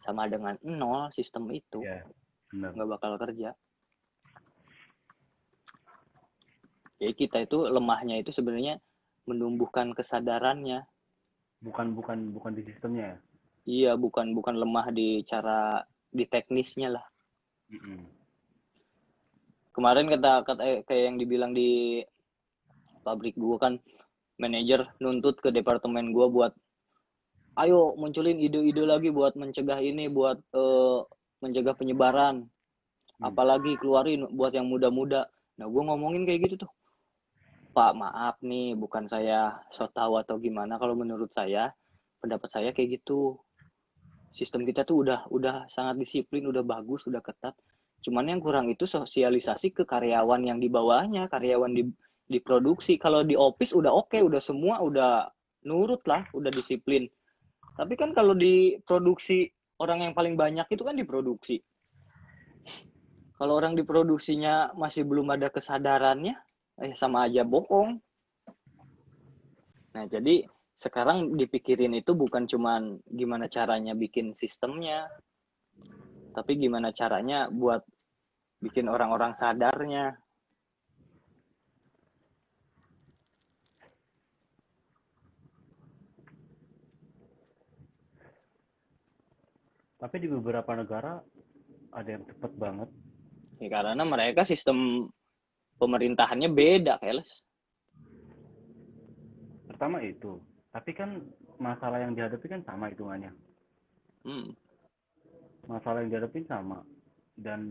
sama 0.08 0.24
dengan 0.24 0.56
nol 0.64 1.12
sistem 1.12 1.52
itu 1.52 1.84
ya 1.84 2.00
benar. 2.48 2.72
nggak 2.72 2.88
bakal 2.96 3.12
kerja. 3.20 3.52
Jadi 6.98 7.12
kita 7.14 7.44
itu 7.44 7.68
lemahnya 7.68 8.18
itu 8.18 8.32
sebenarnya 8.32 8.80
menumbuhkan 9.28 9.92
kesadarannya. 9.92 10.88
Bukan 11.60 11.92
bukan 11.92 12.32
bukan 12.32 12.56
di 12.56 12.64
sistemnya 12.64 13.04
ya? 13.04 13.18
Iya 13.68 13.92
bukan 14.00 14.32
bukan 14.32 14.56
lemah 14.56 14.88
di 14.90 15.20
cara 15.28 15.84
di 16.08 16.24
teknisnya 16.24 16.96
lah. 16.96 17.04
Mm-mm. 17.68 18.00
kemarin 19.76 20.08
kata, 20.08 20.42
kata 20.42 20.62
eh, 20.64 20.80
kayak 20.88 21.04
yang 21.12 21.16
dibilang 21.20 21.52
di 21.52 22.00
pabrik 23.04 23.36
gua 23.36 23.60
kan 23.60 23.76
manajer 24.40 24.88
nuntut 25.04 25.36
ke 25.44 25.52
departemen 25.52 26.16
gua 26.16 26.32
buat 26.32 26.52
ayo 27.58 27.98
munculin 27.98 28.38
ide-ide 28.38 28.86
lagi 28.86 29.10
buat 29.10 29.34
mencegah 29.34 29.82
ini 29.82 30.06
buat 30.06 30.38
eh, 30.54 30.98
mencegah 31.42 31.74
penyebaran. 31.74 32.46
Hmm. 33.18 33.34
apalagi 33.34 33.74
keluarin 33.82 34.30
buat 34.30 34.54
yang 34.54 34.70
muda-muda. 34.70 35.26
Nah 35.58 35.66
gua 35.66 35.90
ngomongin 35.90 36.22
kayak 36.22 36.46
gitu 36.46 36.66
tuh. 36.66 36.72
Pak 37.74 37.98
maaf 37.98 38.38
nih 38.46 38.78
bukan 38.78 39.10
saya 39.10 39.58
so 39.74 39.90
tahu 39.90 40.22
atau 40.22 40.38
gimana. 40.38 40.78
Kalau 40.78 40.94
menurut 40.94 41.26
saya 41.34 41.74
pendapat 42.22 42.48
saya 42.54 42.70
kayak 42.70 43.02
gitu. 43.02 43.34
Sistem 44.30 44.62
kita 44.62 44.86
tuh 44.86 45.02
udah 45.02 45.26
udah 45.34 45.66
sangat 45.66 45.98
disiplin 45.98 46.46
udah 46.46 46.62
bagus 46.62 47.10
udah 47.10 47.18
ketat. 47.18 47.58
Cuman 48.06 48.30
yang 48.30 48.38
kurang 48.38 48.70
itu 48.70 48.86
sosialisasi 48.86 49.74
ke 49.74 49.82
karyawan 49.82 50.46
yang 50.46 50.62
di 50.62 50.70
bawahnya 50.70 51.26
karyawan 51.26 51.74
di 51.74 51.90
di 52.30 52.38
produksi. 52.38 53.02
Kalau 53.02 53.26
di 53.26 53.34
office 53.34 53.74
udah 53.74 53.90
oke 53.90 54.14
udah 54.14 54.38
semua 54.38 54.78
udah 54.78 55.26
nurut 55.66 56.06
lah 56.06 56.22
udah 56.30 56.54
disiplin 56.54 57.10
tapi 57.78 57.94
kan 57.94 58.10
kalau 58.10 58.34
di 58.34 58.74
produksi 58.82 59.46
orang 59.78 60.10
yang 60.10 60.12
paling 60.18 60.34
banyak 60.34 60.66
itu 60.66 60.82
kan 60.82 60.98
di 60.98 61.06
produksi 61.06 61.62
kalau 63.38 63.54
orang 63.54 63.78
di 63.78 63.86
produksinya 63.86 64.74
masih 64.74 65.06
belum 65.06 65.30
ada 65.30 65.46
kesadarannya 65.46 66.34
eh 66.78 66.94
sama 66.98 67.30
aja 67.30 67.46
bohong. 67.46 68.02
Nah 69.94 70.04
jadi 70.10 70.42
sekarang 70.78 71.38
dipikirin 71.38 71.94
itu 71.94 72.18
bukan 72.18 72.50
cuman 72.50 72.98
gimana 73.06 73.46
caranya 73.46 73.94
bikin 73.94 74.34
sistemnya 74.34 75.06
tapi 76.34 76.54
gimana 76.54 76.94
caranya 76.94 77.50
buat 77.50 77.82
bikin 78.62 78.86
orang-orang 78.86 79.34
sadarnya 79.38 80.18
tapi 89.98 90.16
di 90.22 90.28
beberapa 90.30 90.74
negara 90.74 91.18
ada 91.92 92.08
yang 92.08 92.24
cepet 92.26 92.52
banget. 92.56 92.88
Ya, 93.58 93.68
karena 93.70 94.02
mereka 94.06 94.46
sistem 94.46 95.10
pemerintahannya 95.82 96.50
beda 96.50 97.02
keles 97.02 97.30
pertama 99.78 100.02
itu. 100.02 100.42
Tapi 100.74 100.90
kan 100.90 101.22
masalah 101.62 102.02
yang 102.02 102.18
dihadapi 102.18 102.50
kan 102.50 102.66
sama 102.66 102.90
hitungannya. 102.90 103.30
Hmm. 104.26 104.50
masalah 105.70 106.02
yang 106.02 106.10
dihadapi 106.10 106.42
sama. 106.50 106.82
Dan 107.38 107.70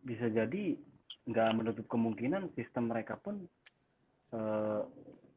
bisa 0.00 0.32
jadi 0.32 0.80
nggak 1.28 1.50
menutup 1.52 1.84
kemungkinan 1.92 2.56
sistem 2.56 2.88
mereka 2.88 3.20
pun 3.20 3.44
eh, 4.32 4.80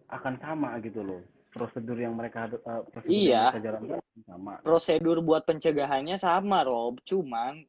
akan 0.08 0.36
sama 0.40 0.80
gitu 0.80 1.04
loh 1.04 1.20
prosedur 1.54 1.96
yang 1.96 2.18
mereka 2.18 2.50
eh, 2.50 2.82
prosedur 2.90 3.14
Iya. 3.14 3.30
yang 3.32 3.46
mereka 3.54 3.62
jalankan 3.62 4.00
sama. 4.26 4.54
Prosedur 4.66 5.18
buat 5.22 5.46
pencegahannya 5.46 6.18
sama 6.18 6.66
Rob. 6.66 6.98
Cuman 7.06 7.62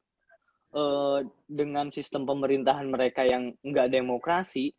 eh, 0.74 1.18
dengan 1.44 1.92
sistem 1.92 2.24
pemerintahan 2.24 2.88
mereka 2.88 3.22
yang 3.28 3.52
nggak 3.60 3.92
demokrasi 3.92 4.72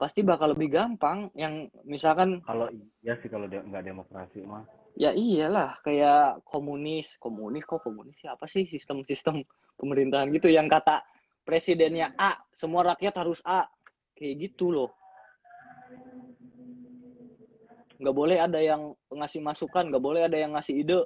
pasti 0.00 0.24
bakal 0.24 0.56
lebih 0.56 0.72
gampang. 0.72 1.28
Yang 1.36 1.68
misalkan 1.84 2.40
kalau 2.46 2.70
iya 3.04 3.18
sih 3.20 3.28
kalau 3.28 3.50
de- 3.50 3.66
nggak 3.66 3.84
demokrasi 3.84 4.40
mah. 4.46 4.64
Ya 4.96 5.10
iyalah 5.12 5.76
kayak 5.82 6.46
komunis. 6.46 7.18
Komunis 7.20 7.66
kok 7.66 7.82
komunis? 7.84 8.16
Siapa 8.22 8.46
sih 8.48 8.64
sistem-sistem 8.70 9.42
pemerintahan 9.76 10.30
gitu? 10.32 10.48
Yang 10.48 10.80
kata 10.80 11.02
presidennya 11.44 12.14
A 12.16 12.38
semua 12.54 12.94
rakyat 12.94 13.14
harus 13.18 13.42
A. 13.44 13.66
Kayak 14.16 14.52
gitu 14.52 14.68
loh 14.72 14.92
nggak 18.00 18.16
boleh 18.16 18.40
ada 18.40 18.56
yang 18.58 18.96
ngasih 19.12 19.44
masukan 19.44 19.92
nggak 19.92 20.00
boleh 20.02 20.24
ada 20.24 20.36
yang 20.40 20.56
ngasih 20.56 20.80
ide. 20.80 21.00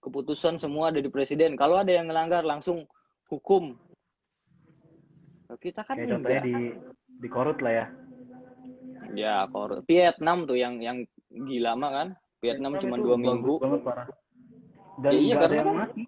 Keputusan 0.00 0.56
semua 0.56 0.88
ada 0.88 0.96
di 0.96 1.12
presiden. 1.12 1.60
Kalau 1.60 1.76
ada 1.76 1.92
yang 1.92 2.08
melanggar 2.08 2.40
langsung 2.40 2.88
hukum. 3.28 3.76
Nah, 5.44 5.60
kita 5.60 5.84
kan 5.84 6.00
kayak 6.00 6.08
contohnya 6.16 6.40
enggak. 6.40 6.48
di 6.48 6.56
di 7.20 7.28
korut 7.28 7.58
lah 7.60 7.72
ya. 7.74 7.86
Ya 9.12 9.36
kor 9.52 9.84
Vietnam 9.84 10.48
tuh 10.48 10.56
yang 10.56 10.80
yang 10.80 11.04
gila 11.28 11.76
mah 11.76 11.90
kan. 11.92 12.08
Vietnam 12.40 12.80
cuma 12.80 12.96
itu 12.96 13.04
dua 13.04 13.16
minggu. 13.20 13.54
banget 13.60 13.80
parah. 13.84 14.06
Dan 15.04 15.12
Ya 15.12 15.20
iya, 15.20 15.34
karena 15.36 15.56
yang 15.60 15.68
kan- 15.68 15.80
mati. 15.84 16.02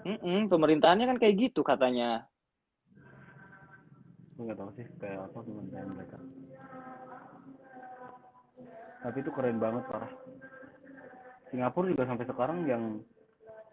Mm-mm, 0.00 0.38
pemerintahannya 0.48 1.06
kan 1.08 1.18
kayak 1.20 1.34
gitu 1.40 1.60
katanya. 1.64 2.28
Gue 4.36 4.44
nggak 4.44 4.58
tahu 4.60 4.70
sih 4.76 4.84
kayak 5.00 5.24
apa 5.24 5.38
pemerintahan 5.40 5.88
mereka 5.92 6.16
tapi 9.00 9.16
itu 9.24 9.30
keren 9.32 9.56
banget 9.56 9.84
parah. 9.88 10.12
Singapura 11.50 11.90
juga 11.90 12.04
sampai 12.06 12.26
sekarang 12.28 12.58
yang 12.68 12.82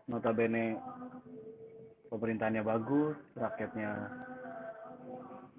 notabene 0.07 0.79
pemerintahannya 2.07 2.63
bagus 2.63 3.19
rakyatnya 3.35 3.91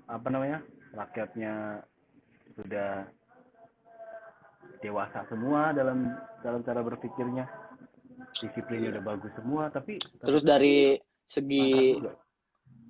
apa 0.09 0.27
namanya 0.33 0.65
rakyatnya 0.97 1.85
sudah 2.57 3.07
dewasa 4.81 5.29
semua 5.29 5.77
dalam 5.77 6.17
dalam 6.41 6.65
cara 6.65 6.81
berpikirnya. 6.81 7.47
Disiplinnya 8.39 8.99
udah 8.99 9.05
bagus 9.05 9.33
semua 9.35 9.71
tapi 9.71 9.99
terus 10.23 10.43
dari 10.43 10.99
segi 11.29 11.99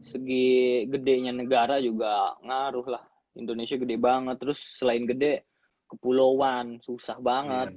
segi 0.05 0.85
gedenya 0.87 1.35
negara 1.35 1.83
juga 1.83 2.39
ngaruh 2.41 2.87
lah. 2.87 3.05
Indonesia 3.39 3.77
gede 3.77 3.97
banget. 3.99 4.37
Terus 4.41 4.59
selain 4.79 5.05
gede 5.05 5.48
kepulauan 5.89 6.79
susah 6.85 7.17
banget. 7.19 7.75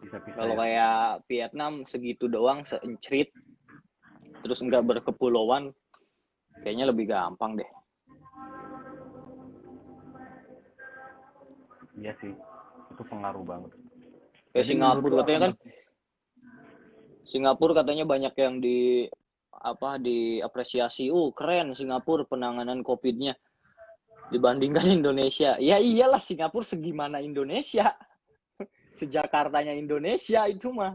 Pisah 0.00 0.20
kalau 0.32 0.54
ya. 0.56 0.60
kayak 0.64 1.00
Vietnam 1.28 1.72
segitu 1.84 2.28
doang 2.28 2.64
seencrit. 2.64 3.32
Terus 4.40 4.60
nggak 4.64 4.84
berkepulauan 4.84 5.72
kayaknya 6.64 6.88
lebih 6.88 7.08
gampang 7.12 7.60
deh. 7.60 7.70
Iya 12.00 12.16
sih 12.20 12.32
itu 13.00 13.02
pengaruh 13.04 13.44
banget. 13.44 13.72
Kayak 14.52 14.66
Singapura 14.66 15.14
katanya 15.24 15.40
kan? 15.40 15.52
Singapura 17.28 17.72
katanya 17.84 18.04
banyak 18.08 18.34
yang 18.40 18.54
di 18.60 19.06
apa 19.52 20.00
diapresiasi. 20.00 21.12
Uh 21.12 21.32
keren 21.36 21.76
Singapura 21.76 22.24
penanganan 22.24 22.80
covidnya 22.80 23.36
dibandingkan 24.30 24.86
Indonesia 25.02 25.58
ya 25.58 25.76
iyalah 25.76 26.22
Singapura 26.22 26.64
segimana 26.64 27.18
Indonesia 27.18 27.92
sejakartanya 28.98 29.74
Indonesia 29.74 30.46
itu 30.46 30.70
mah 30.70 30.94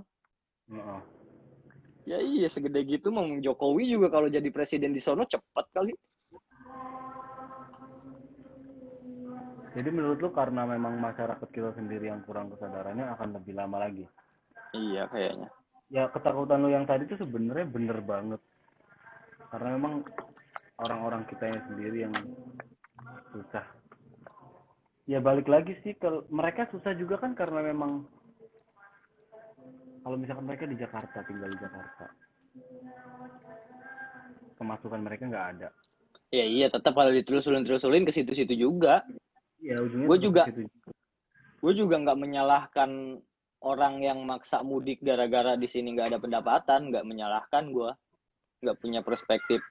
Heeh. 0.71 1.01
ya 2.09 2.17
iya 2.23 2.47
segede 2.49 2.81
gitu 2.87 3.11
mah 3.11 3.27
Jokowi 3.43 3.91
juga 3.91 4.09
kalau 4.09 4.31
jadi 4.31 4.47
presiden 4.49 4.95
di 4.95 5.03
sono 5.03 5.27
cepet 5.27 5.67
kali 5.75 5.93
Jadi 9.75 9.91
menurut 9.91 10.23
lu 10.23 10.31
karena 10.31 10.63
memang 10.63 10.95
masyarakat 11.03 11.51
kita 11.51 11.75
sendiri 11.75 12.07
yang 12.07 12.23
kurang 12.23 12.47
kesadarannya 12.47 13.11
akan 13.11 13.35
lebih 13.35 13.59
lama 13.59 13.83
lagi. 13.83 14.07
iya 14.71 15.03
kayaknya 15.11 15.51
Ya 15.91 16.07
ketakutan 16.07 16.63
lu 16.63 16.71
yang 16.71 16.87
tadi 16.87 17.03
tuh 17.11 17.19
sebenarnya 17.19 17.67
bener 17.67 17.99
banget. 17.99 18.39
Karena 19.51 19.75
memang 19.75 20.07
orang-orang 20.79 21.27
kitanya 21.27 21.59
sendiri 21.67 22.07
yang 22.07 22.15
susah. 23.35 23.65
Ya 25.05 25.19
balik 25.21 25.45
lagi 25.51 25.75
sih 25.83 25.93
ke 25.93 26.07
mereka 26.31 26.65
susah 26.71 26.95
juga 26.95 27.19
kan 27.19 27.35
karena 27.35 27.61
memang 27.61 28.07
kalau 30.01 30.17
misalkan 30.17 30.47
mereka 30.47 30.65
di 30.65 30.79
Jakarta 30.79 31.21
tinggal 31.27 31.51
di 31.51 31.59
Jakarta. 31.59 32.05
Kemasukan 34.55 35.01
mereka 35.03 35.27
nggak 35.27 35.47
ada. 35.59 35.69
ya 36.33 36.41
iya 36.41 36.67
tetap 36.67 36.97
kalau 36.97 37.13
ditelusulin 37.13 37.63
telusulin 37.63 38.03
ke 38.03 38.11
situ-situ 38.11 38.55
juga. 38.57 39.05
Ya 39.61 39.77
ujungnya 39.79 40.09
tetap 40.09 40.23
juga- 40.25 40.45
gue 41.61 41.73
juga. 41.77 41.95
nggak 42.01 42.17
menyalahkan 42.19 43.21
orang 43.61 44.01
yang 44.01 44.19
maksa 44.25 44.61
mudik 44.65 45.01
gara-gara 45.05 45.57
di 45.57 45.69
sini 45.69 45.93
nggak 45.95 46.13
ada 46.13 46.19
pendapatan 46.21 46.93
nggak 46.93 47.05
menyalahkan 47.07 47.71
gue 47.71 47.91
nggak 48.61 48.77
punya 48.77 49.01
perspektif 49.05 49.61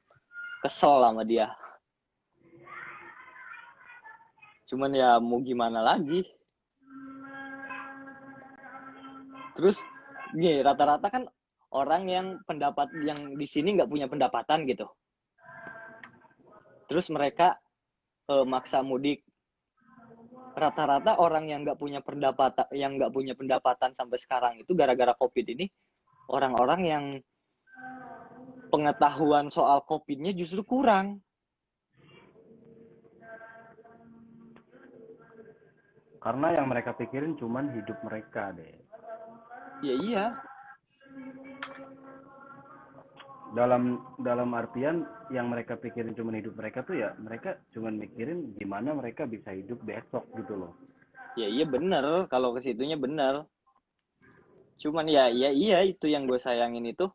kesel 0.63 0.99
sama 1.03 1.23
dia 1.23 1.53
cuman 4.69 4.91
ya 4.97 5.21
mau 5.21 5.41
gimana 5.45 5.85
lagi? 5.85 6.25
Terus 9.55 9.79
gini 10.35 10.61
rata-rata 10.65 11.07
kan 11.13 11.25
orang 11.75 12.03
yang 12.11 12.27
pendapat 12.47 12.91
yang 13.07 13.39
di 13.39 13.47
sini 13.47 13.79
nggak 13.79 13.91
punya 13.91 14.07
pendapatan 14.11 14.67
gitu. 14.67 14.87
Terus 16.91 17.09
mereka 17.11 17.59
eh, 18.31 18.47
maksa 18.47 18.83
mudik. 18.83 19.23
Rata-rata 20.55 21.19
orang 21.19 21.51
yang 21.51 21.67
nggak 21.67 21.79
punya 21.79 21.99
pendapatan 21.99 22.71
yang 22.71 22.95
nggak 22.95 23.11
punya 23.11 23.35
pendapatan 23.35 23.91
sampai 23.91 24.19
sekarang 24.23 24.55
itu 24.63 24.71
gara-gara 24.79 25.11
covid 25.19 25.51
ini 25.51 25.67
orang-orang 26.31 26.81
yang 26.87 27.05
pengetahuan 28.71 29.51
soal 29.51 29.83
covidnya 29.87 30.31
justru 30.35 30.63
kurang 30.63 31.23
Karena 36.25 36.57
yang 36.57 36.73
mereka 36.73 36.97
pikirin 36.97 37.37
cuman 37.37 37.77
hidup 37.77 38.01
mereka 38.01 38.57
deh. 38.57 38.81
ya 39.85 39.95
iya. 40.01 40.25
Dalam 43.53 44.01
dalam 44.17 44.49
artian 44.57 45.05
yang 45.29 45.53
mereka 45.53 45.77
pikirin 45.77 46.17
cuman 46.17 46.41
hidup 46.41 46.57
mereka 46.57 46.81
tuh 46.81 46.97
ya 46.97 47.13
mereka 47.21 47.61
cuman 47.77 48.01
mikirin 48.01 48.57
gimana 48.57 48.97
mereka 48.97 49.29
bisa 49.29 49.53
hidup 49.53 49.85
besok 49.85 50.25
gitu 50.33 50.57
loh. 50.57 50.73
ya 51.37 51.45
iya 51.45 51.69
bener. 51.69 52.25
Kalau 52.33 52.57
ke 52.57 52.65
situnya 52.65 52.97
bener. 52.97 53.45
Cuman 54.81 55.05
ya 55.05 55.29
ya 55.29 55.53
iya 55.53 55.85
itu 55.85 56.09
yang 56.09 56.25
gue 56.25 56.41
sayangin 56.41 56.89
itu. 56.89 57.13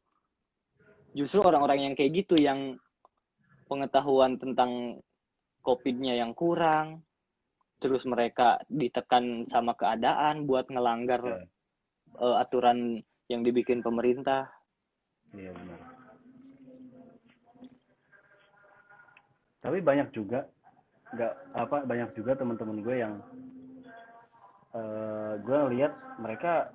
Justru 1.18 1.42
orang-orang 1.42 1.90
yang 1.90 1.94
kayak 1.98 2.14
gitu 2.14 2.38
yang 2.38 2.78
pengetahuan 3.66 4.38
tentang 4.38 5.02
covidnya 5.66 6.14
yang 6.14 6.38
kurang 6.38 7.09
terus 7.80 8.04
mereka 8.04 8.60
ditekan 8.68 9.48
sama 9.48 9.74
keadaan 9.74 10.44
buat 10.46 10.68
ngelanggar 10.68 11.24
Ya, 11.24 11.38
eh, 12.20 12.36
aturan 12.40 13.00
yang 13.32 13.42
dibikin 13.46 13.80
pemerintah 13.82 14.52
iya 15.34 15.54
benar. 15.54 15.80
Tapi 19.60 19.78
banyak 19.84 20.10
juga 20.16 20.48
nggak 21.10 21.34
apa 21.58 21.78
banyak 21.90 22.10
juga 22.16 22.38
teman-teman 22.38 22.80
gue 22.86 22.96
yang 22.96 23.14
eh 24.78 25.34
gue 25.42 25.60
lihat 25.76 25.94
mereka 26.22 26.70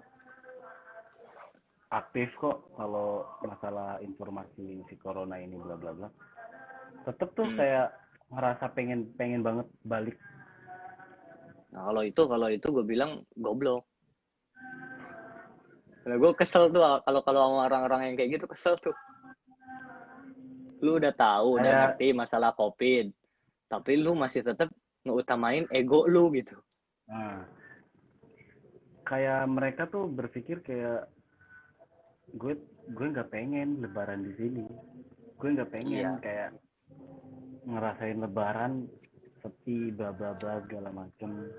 aktif 1.95 2.27
kok 2.43 2.75
kalau 2.75 3.23
masalah 3.47 4.03
informasi 4.03 4.83
si 4.91 4.95
corona 4.99 5.39
ini 5.39 5.55
bla 5.63 5.79
bla 5.79 5.93
bla. 5.95 6.09
Tetep 7.07 7.29
tuh 7.39 7.47
Hmm. 7.47 7.59
kayak 7.59 7.89
ngerasa 8.35 8.65
pengen 8.75 9.15
pengen 9.15 9.47
banget 9.47 9.67
balik. 9.87 10.19
Nah, 11.75 11.91
kalau 11.91 12.03
itu 12.07 12.23
kalau 12.25 12.49
itu 12.49 12.67
gue 12.71 12.85
bilang 12.87 13.27
goblok. 13.35 13.83
Nah, 16.05 16.17
gue 16.21 16.33
kesel 16.37 16.71
tuh 16.71 16.79
kalau 17.03 17.21
kalau 17.25 17.41
sama 17.51 17.61
orang-orang 17.67 18.01
yang 18.07 18.15
kayak 18.15 18.39
gitu 18.39 18.47
kesel 18.47 18.79
tuh. 18.79 18.95
Lu 20.85 21.01
udah 21.01 21.11
tahu, 21.11 21.59
udah 21.59 21.65
Kayak- 21.65 21.81
ngerti 21.99 22.07
masalah 22.13 22.51
COVID, 22.55 23.07
tapi 23.67 23.93
lu 23.99 24.13
masih 24.15 24.45
tetap 24.45 24.69
ngeutamain 25.03 25.65
ego 25.73 26.05
lu 26.07 26.29
gitu. 26.31 26.55
Nah, 27.09 27.43
kayak 29.03 29.49
mereka 29.49 29.89
tuh 29.89 30.07
berpikir 30.07 30.61
kayak 30.61 31.09
gue 32.37 32.55
gue 32.85 33.07
nggak 33.11 33.33
pengen 33.33 33.81
lebaran 33.81 34.23
di 34.23 34.33
sini. 34.37 34.65
Gue 35.35 35.49
nggak 35.57 35.73
pengen 35.73 36.21
Iya. 36.21 36.21
kayak 36.21 36.51
ngerasain 37.65 38.21
lebaran 38.21 38.73
sepi 39.45 39.93
bla 39.93 40.09
bla 40.17 40.33
bla 40.33 40.65
segala 40.65 40.89
macem. 40.89 41.53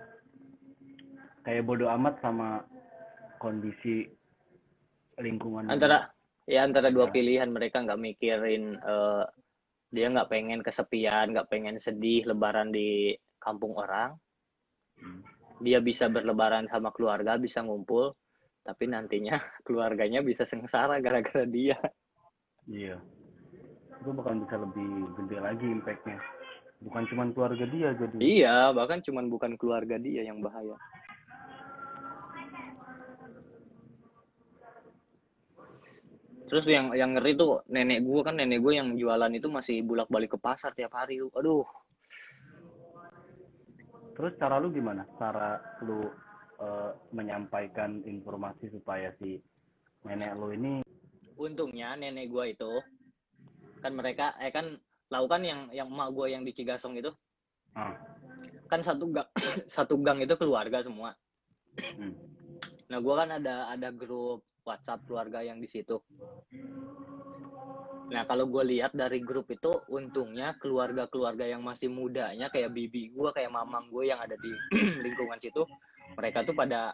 Kayak 1.45 1.69
bodoh 1.69 1.93
amat 1.93 2.17
sama 2.25 2.65
kondisi 3.37 4.09
lingkungan. 5.21 5.69
Antara 5.69 6.09
ya 6.49 6.65
antara 6.65 6.89
dua 6.89 7.07
Ya. 7.09 7.13
pilihan 7.13 7.53
mereka 7.53 7.85
nggak 7.85 8.01
mikirin 8.01 8.81
eh, 8.81 9.23
dia 9.93 10.09
nggak 10.09 10.29
pengen 10.33 10.65
kesepian, 10.65 11.37
nggak 11.37 11.47
pengen 11.53 11.77
sedih 11.77 12.25
lebaran 12.25 12.73
di 12.73 13.13
kampung 13.37 13.77
orang. 13.77 14.17
Hmm. 14.97 15.21
Dia 15.61 15.77
bisa 15.79 16.09
berlebaran 16.09 16.65
sama 16.67 16.89
keluarga, 16.89 17.37
bisa 17.37 17.61
ngumpul, 17.61 18.17
tapi 18.65 18.89
nantinya 18.89 19.37
keluarganya 19.65 20.25
bisa 20.25 20.43
sengsara 20.43 20.97
gara-gara 20.97 21.45
dia. 21.45 21.77
Iya. 22.65 22.97
Itu 24.01 24.09
bahkan 24.17 24.41
bisa 24.41 24.57
lebih 24.57 24.89
gede 25.21 25.37
lagi 25.37 25.67
impactnya. 25.69 26.17
Bukan 26.85 27.03
cuma 27.09 27.25
keluarga 27.33 27.65
dia 27.65 27.89
jadi. 27.97 28.17
Iya, 28.21 28.57
bahkan 28.77 29.01
cuman 29.01 29.25
bukan 29.25 29.57
keluarga 29.57 29.97
dia 29.97 30.21
yang 30.21 30.37
bahaya. 30.39 30.77
Terus 36.45 36.65
yang 36.69 36.93
yang 36.93 37.17
ngeri 37.17 37.33
tuh 37.33 37.65
nenek 37.73 38.05
gue 38.05 38.21
kan 38.21 38.37
nenek 38.37 38.61
gue 38.61 38.77
yang 38.77 38.93
jualan 38.93 39.33
itu 39.33 39.49
masih 39.49 39.81
bolak-balik 39.81 40.37
ke 40.37 40.39
pasar 40.39 40.77
tiap 40.77 40.93
hari. 40.93 41.17
Aduh, 41.17 41.65
Terus 44.15 44.31
cara 44.39 44.61
lu 44.61 44.69
gimana? 44.69 45.03
Cara 45.17 45.57
lu 45.83 46.05
eh, 46.61 46.91
menyampaikan 47.11 48.05
informasi 48.05 48.69
supaya 48.71 49.09
si 49.17 49.41
nenek 50.05 50.31
lu 50.37 50.53
ini 50.53 50.85
untungnya 51.35 51.99
nenek 51.99 52.31
gue 52.31 52.45
itu 52.55 52.73
kan 53.83 53.91
mereka 53.91 54.33
eh 54.39 54.49
kan 54.55 54.79
tahu 55.09 55.25
kan 55.29 55.41
yang 55.45 55.69
yang 55.71 55.87
emak 55.89 56.09
gue 56.13 56.27
yang 56.33 56.43
di 56.43 56.51
Cigasong 56.51 56.97
itu 56.97 57.11
ah, 57.77 57.93
kan 58.65 58.81
satu 58.81 59.09
gang 59.13 59.29
satu 59.75 59.95
gang 60.01 60.21
itu 60.21 60.33
keluarga 60.37 60.81
semua. 60.81 61.13
hmm, 61.77 62.13
Nah, 62.85 62.99
gue 63.01 63.15
kan 63.17 63.29
ada 63.41 63.69
ada 63.73 63.89
grup 63.89 64.45
WhatsApp 64.65 65.05
keluarga 65.09 65.41
yang 65.41 65.57
di 65.61 65.69
situ. 65.69 65.97
Nah, 68.05 68.21
kalau 68.29 68.45
gue 68.45 68.63
lihat 68.77 68.93
dari 68.93 69.17
grup 69.25 69.49
itu, 69.49 69.73
untungnya 69.89 70.53
keluarga-keluarga 70.61 71.49
yang 71.49 71.65
masih 71.65 71.89
mudanya, 71.89 72.53
kayak 72.53 72.69
bibi 72.69 73.09
gue, 73.09 73.29
kayak 73.33 73.49
mamang 73.49 73.89
gue 73.89 74.13
yang 74.13 74.21
ada 74.21 74.37
di 74.37 74.53
lingkungan 75.05 75.41
situ, 75.41 75.65
mereka 76.13 76.45
tuh 76.45 76.53
pada 76.53 76.93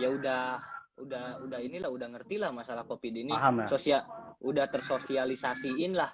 ya 0.00 0.08
udah 0.08 0.56
udah 0.96 1.44
udah 1.44 1.60
inilah 1.60 1.92
udah 1.92 2.08
ngerti 2.16 2.40
lah 2.40 2.50
masalah 2.52 2.88
covid 2.88 3.12
ini. 3.12 3.32
Paham 3.32 3.64
ya? 3.64 3.66
sosial 3.68 4.00
udah 4.40 4.66
tersosialisasiin 4.68 5.92
lah. 5.92 6.10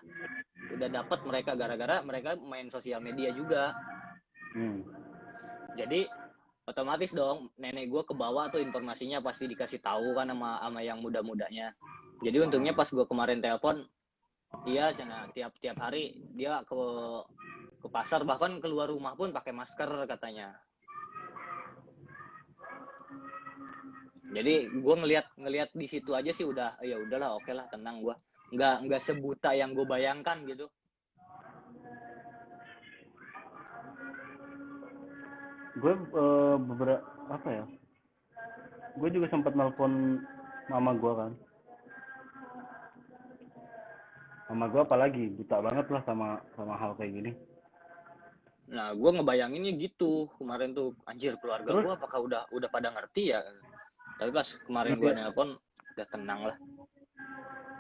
Udah 0.75 0.89
dapat 0.91 1.23
mereka 1.27 1.55
gara-gara 1.55 2.03
mereka 2.03 2.35
main 2.39 2.67
sosial 2.71 2.99
media 2.99 3.31
juga. 3.31 3.75
Hmm, 4.53 4.85
jadi 5.79 6.05
otomatis 6.69 7.11
dong 7.11 7.51
nenek 7.59 7.91
gue 7.91 8.03
ke 8.07 8.15
bawah 8.15 8.47
tuh 8.53 8.63
informasinya 8.63 9.19
pasti 9.19 9.51
dikasih 9.51 9.83
tahu 9.83 10.15
kan 10.15 10.31
sama 10.31 10.63
sama 10.63 10.81
yang 10.83 10.99
muda-mudanya. 11.03 11.75
Jadi 12.23 12.37
untungnya 12.39 12.75
pas 12.77 12.87
gue 12.87 13.07
kemarin 13.07 13.43
telepon 13.43 13.83
iya 14.69 14.93
cina 14.93 15.27
tiap 15.33 15.57
tiap 15.59 15.81
hari 15.81 16.15
dia 16.37 16.61
ke 16.69 16.81
ke 17.83 17.89
pasar 17.91 18.23
bahkan 18.23 18.63
keluar 18.63 18.87
rumah 18.93 19.17
pun 19.19 19.35
pakai 19.35 19.51
masker 19.51 20.07
katanya 20.07 20.55
jadi 24.33 24.69
gue 24.73 24.95
ngelihat 24.97 25.27
ngelihat 25.37 25.71
di 25.77 25.87
situ 25.87 26.17
aja 26.17 26.33
sih 26.33 26.49
udah 26.49 26.81
ya 26.81 26.97
udahlah 26.97 27.37
oke 27.37 27.53
lah 27.53 27.69
tenang 27.69 28.01
gue 28.01 28.17
nggak 28.53 28.89
nggak 28.89 29.03
sebuta 29.05 29.53
yang 29.53 29.77
gue 29.77 29.85
bayangkan 29.85 30.41
gitu 30.49 30.67
gue 35.73 35.95
beberapa 36.61 37.03
apa 37.33 37.49
ya? 37.49 37.65
Gue 39.01 39.09
juga 39.09 39.27
sempat 39.33 39.57
nelpon 39.57 40.21
mama 40.69 40.93
gue 40.93 41.13
kan. 41.17 41.33
Mama 44.53 44.69
gue 44.69 44.83
apalagi 44.85 45.25
buta 45.33 45.65
banget 45.65 45.87
lah 45.89 46.03
sama 46.05 46.29
sama 46.53 46.77
hal 46.77 46.93
kayak 47.01 47.13
gini. 47.17 47.33
Nah, 48.73 48.93
gue 48.93 49.11
ngebayanginnya 49.11 49.73
gitu 49.81 50.29
kemarin 50.37 50.77
tuh 50.77 50.97
anjir 51.09 51.37
keluarga 51.41 51.73
gue 51.73 51.93
apakah 51.93 52.21
udah 52.21 52.43
udah 52.53 52.69
pada 52.69 52.93
ngerti 52.93 53.33
ya? 53.33 53.41
Tapi 54.23 54.31
pas 54.31 54.49
kemarin 54.71 55.03
gue 55.03 55.11
ya? 55.11 55.19
nelpon 55.19 55.59
udah 55.99 56.07
tenang 56.07 56.41
lah. 56.47 56.57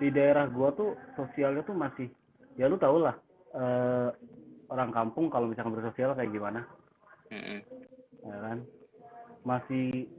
Di 0.02 0.10
daerah 0.10 0.50
gue 0.50 0.68
tuh 0.74 0.98
sosialnya 1.14 1.62
tuh 1.62 1.78
masih 1.78 2.10
ya 2.58 2.66
lu 2.66 2.74
tau 2.82 2.98
lah 2.98 3.14
eh, 3.54 4.10
orang 4.74 4.90
kampung 4.90 5.30
kalau 5.30 5.46
misalkan 5.46 5.78
bersosial 5.78 6.18
kayak 6.18 6.34
gimana 6.34 6.66
Mm-mm. 7.30 7.64
ya 8.26 8.36
kan 8.42 8.58
masih 9.46 10.10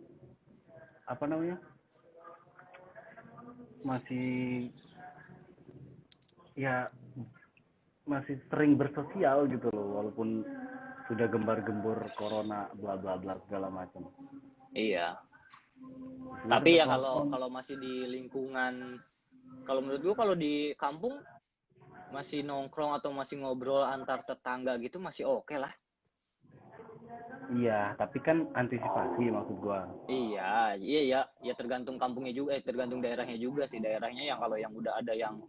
apa 1.05 1.23
namanya 1.29 1.57
masih 3.83 4.71
ya 6.57 6.87
masih 8.07 8.39
sering 8.49 8.79
bersosial 8.79 9.45
gitu 9.51 9.67
loh 9.75 10.01
walaupun 10.01 10.41
sudah 11.11 11.27
gembar-gembor 11.27 11.99
corona 12.15 12.71
bla 12.79 12.95
bla 12.95 13.19
bla 13.19 13.35
segala 13.45 13.67
macam 13.67 14.07
Iya. 14.73 15.21
Tapi 16.43 16.75
ya 16.75 16.83
kalau 16.83 17.31
kalau 17.31 17.47
masih 17.47 17.79
di 17.79 18.03
lingkungan 18.03 18.99
kalau 19.63 19.79
menurut 19.79 20.01
gue 20.03 20.15
kalau 20.15 20.35
di 20.35 20.75
kampung 20.75 21.15
masih 22.13 22.45
nongkrong 22.45 22.93
atau 22.93 23.09
masih 23.09 23.41
ngobrol 23.41 23.81
antar 23.81 24.21
tetangga 24.21 24.77
gitu 24.77 25.01
masih 25.01 25.25
oke 25.25 25.57
lah. 25.57 25.73
iya 27.51 27.91
tapi 27.99 28.23
kan 28.23 28.47
antisipasi 28.55 29.27
maksud 29.27 29.59
gua 29.59 29.83
Iya, 30.07 30.79
iya 30.79 31.01
ya, 31.03 31.21
ya 31.43 31.53
tergantung 31.59 31.99
kampungnya 31.99 32.31
juga, 32.31 32.55
eh, 32.55 32.63
tergantung 32.63 33.03
daerahnya 33.03 33.35
juga 33.35 33.67
sih. 33.67 33.83
Daerahnya 33.83 34.23
yang 34.31 34.39
kalau 34.39 34.55
yang 34.55 34.71
udah 34.71 34.95
ada 34.95 35.11
yang 35.11 35.43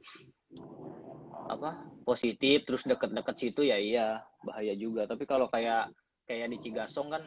apa 1.47 1.87
positif 2.03 2.67
terus 2.67 2.83
deket-deket 2.89 3.37
situ 3.39 3.63
ya 3.63 3.79
iya 3.79 4.21
bahaya 4.43 4.75
juga. 4.75 5.07
Tapi 5.07 5.23
kalau 5.23 5.47
kayak 5.47 5.95
kayak 6.27 6.51
di 6.51 6.59
Cigasong 6.67 7.09
kan 7.15 7.23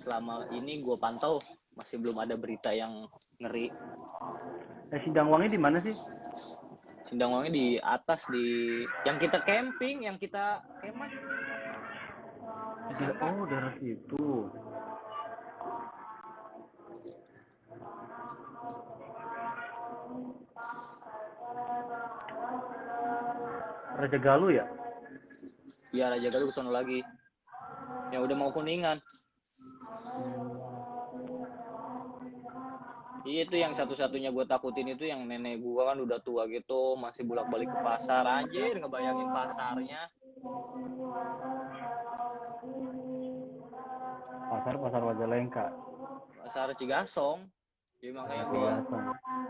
selama 0.00 0.48
ini 0.56 0.80
gue 0.80 0.96
pantau 0.96 1.36
masih 1.76 1.96
belum 2.00 2.16
ada 2.20 2.34
berita 2.36 2.70
yang 2.72 3.08
ngeri. 3.40 3.72
eh 4.92 5.00
sidang 5.08 5.32
uangnya 5.32 5.56
di 5.56 5.60
mana 5.60 5.80
sih 5.80 5.96
Sindangwangi 7.12 7.52
di 7.52 7.66
atas 7.76 8.24
di 8.32 8.80
yang 9.04 9.20
kita 9.20 9.44
camping, 9.44 10.08
yang 10.08 10.16
kita 10.16 10.64
kemah. 10.80 11.12
Oh 13.20 13.44
daerah 13.44 13.72
situ 13.76 14.48
Raja 23.92 24.18
Galuh 24.18 24.50
ya 24.56 24.64
Iya 25.92 26.16
Raja 26.16 26.28
Galuh 26.32 26.48
ke 26.48 26.64
lagi. 26.64 27.00
Ya 28.08 28.24
udah 28.24 28.36
mau 28.36 28.48
kuningan. 28.48 28.96
Iya, 28.96 30.51
Itu 33.22 33.54
yang 33.54 33.72
satu-satunya 33.72 34.34
gue 34.34 34.44
takutin 34.46 34.90
itu 34.90 35.06
yang 35.06 35.24
nenek 35.26 35.62
gue 35.62 35.82
kan 35.82 35.98
udah 35.98 36.18
tua 36.22 36.50
gitu, 36.50 36.98
masih 36.98 37.22
bolak-balik 37.22 37.70
ke 37.70 37.78
pasar 37.80 38.26
anjir, 38.26 38.78
ngebayangin 38.78 39.28
pasarnya. 39.30 40.02
pasar 44.52 44.76
pasar 44.76 45.00
Majalengka 45.00 45.66
Pasar 46.44 46.68
Cigasong. 46.76 47.48
Ya 48.02 48.10
makanya 48.12 48.44
gue 48.50 48.72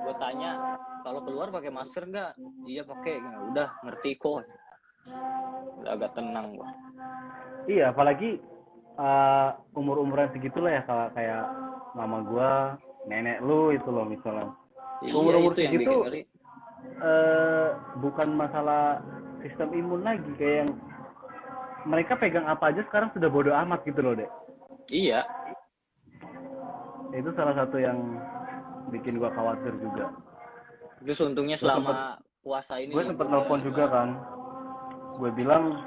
gue 0.04 0.14
tanya 0.20 0.50
kalau 1.02 1.20
keluar 1.26 1.50
pakai 1.50 1.72
masker 1.74 2.06
nggak? 2.06 2.32
Iya 2.68 2.86
pakai. 2.86 3.18
Udah 3.50 3.68
ngerti 3.82 4.14
kok. 4.20 4.46
Udah 5.82 5.90
agak 5.98 6.14
tenang 6.14 6.54
gua. 6.54 6.70
Iya, 7.66 7.90
apalagi 7.90 8.38
uh, 8.98 9.50
umur-umuran 9.74 10.30
segitulah 10.30 10.70
ya 10.70 10.82
kalau 10.86 11.10
kayak 11.10 11.44
mama 11.98 12.18
gua, 12.22 12.50
nenek 13.07 13.42
lu 13.42 13.74
itu 13.74 13.88
loh 13.88 14.07
misalnya. 14.07 14.53
Iya 15.03 15.12
Umur-umur 15.18 15.53
itu 15.59 15.94
ngeri. 16.07 16.22
eh 17.03 17.68
bukan 17.98 18.34
masalah 18.38 19.03
sistem 19.42 19.74
imun 19.74 20.07
lagi 20.07 20.30
kayak 20.38 20.66
yang 20.66 20.70
mereka 21.82 22.14
pegang 22.14 22.46
apa 22.46 22.70
aja 22.70 22.86
sekarang 22.86 23.11
sudah 23.11 23.26
bodoh 23.26 23.55
amat 23.66 23.82
gitu 23.82 23.98
loh, 24.03 24.14
Dek. 24.14 24.30
Iya. 24.90 25.26
Itu 27.11 27.34
salah 27.34 27.59
satu 27.59 27.76
yang 27.82 27.98
bikin 28.94 29.18
gua 29.18 29.34
khawatir 29.34 29.74
juga. 29.82 30.14
Terus 31.03 31.18
untungnya 31.26 31.59
Gua 31.59 31.62
selama 31.66 31.94
puasa 32.42 32.78
ini 32.78 32.94
Gue 32.94 33.05
sempet 33.07 33.26
nelpon 33.26 33.61
juga 33.66 33.84
kan. 33.90 34.09
Gue 35.18 35.30
bilang 35.34 35.82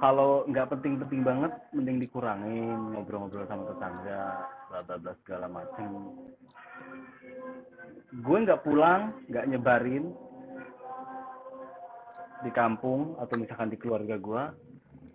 kalau 0.00 0.48
nggak 0.48 0.72
penting-penting 0.72 1.20
banget, 1.20 1.52
mending 1.76 2.00
dikurangin 2.00 2.96
ngobrol-ngobrol 2.96 3.44
sama 3.44 3.68
tetangga, 3.68 4.48
bla 4.72 4.80
bla 4.80 4.96
bla 4.96 5.12
segala 5.20 5.46
macem. 5.52 6.16
Gue 8.24 8.36
nggak 8.42 8.64
pulang, 8.64 9.12
nggak 9.28 9.46
nyebarin 9.52 10.08
di 12.40 12.50
kampung 12.56 13.20
atau 13.20 13.36
misalkan 13.36 13.68
di 13.68 13.76
keluarga 13.76 14.16
gue. 14.16 14.42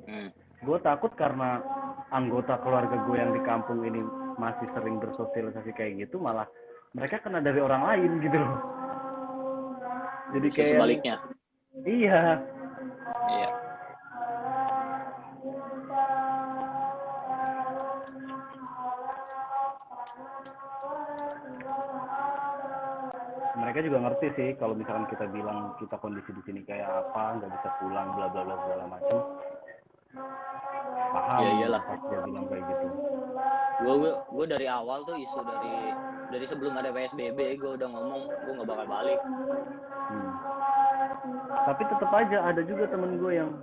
Hmm. 0.05 0.29
Gue 0.61 0.77
takut 0.85 1.09
karena 1.17 1.65
anggota 2.13 2.61
keluarga 2.61 3.01
gue 3.09 3.17
yang 3.17 3.33
di 3.33 3.41
kampung 3.41 3.81
ini 3.81 4.05
masih 4.37 4.69
sering 4.77 5.01
bersosialisasi 5.01 5.73
kayak 5.73 6.05
gitu, 6.05 6.21
malah 6.21 6.45
mereka 6.93 7.25
kena 7.25 7.41
dari 7.41 7.57
orang 7.57 7.89
lain 7.89 8.11
gitu 8.21 8.37
loh. 8.37 8.55
Jadi 10.37 10.47
Bisa 10.53 10.57
kayak 10.61 10.71
sebaliknya. 10.77 11.15
iya, 11.89 12.21
Iya. 13.25 13.64
Mereka 23.75 23.91
juga 23.91 24.07
ngerti 24.07 24.27
sih 24.39 24.49
kalau 24.55 24.71
misalkan 24.71 25.03
kita 25.11 25.27
bilang 25.35 25.75
kita 25.83 25.99
kondisi 25.99 26.31
di 26.31 26.39
sini 26.47 26.63
kayak 26.63 26.87
apa 26.87 27.43
nggak 27.43 27.51
bisa 27.59 27.69
pulang 27.83 28.07
bla 28.15 28.31
bla 28.31 28.47
bla 28.47 28.55
segala 28.63 28.83
macam 28.87 29.17
paham 31.11 31.39
Ya 31.43 31.51
iyalah. 31.59 31.81
pas 31.83 31.99
dia 32.07 32.19
bilang 32.23 32.47
kayak 32.47 32.63
gitu 32.71 32.87
Gue 33.83 33.93
gue 33.99 34.11
gue 34.15 34.45
dari 34.47 34.67
awal 34.71 35.03
tuh 35.03 35.19
isu 35.19 35.43
dari 35.43 35.91
dari 36.31 36.45
sebelum 36.47 36.71
ada 36.79 36.87
PSBB 36.95 37.59
gue 37.59 37.71
udah 37.75 37.87
ngomong 37.91 38.21
gue 38.31 38.53
nggak 38.55 38.69
bakal 38.71 38.87
balik. 38.87 39.19
Hmm. 40.07 40.31
tapi 41.67 41.81
tetap 41.83 42.11
aja 42.15 42.37
ada 42.47 42.61
juga 42.63 42.87
temen 42.87 43.19
gue 43.19 43.31
yang 43.35 43.59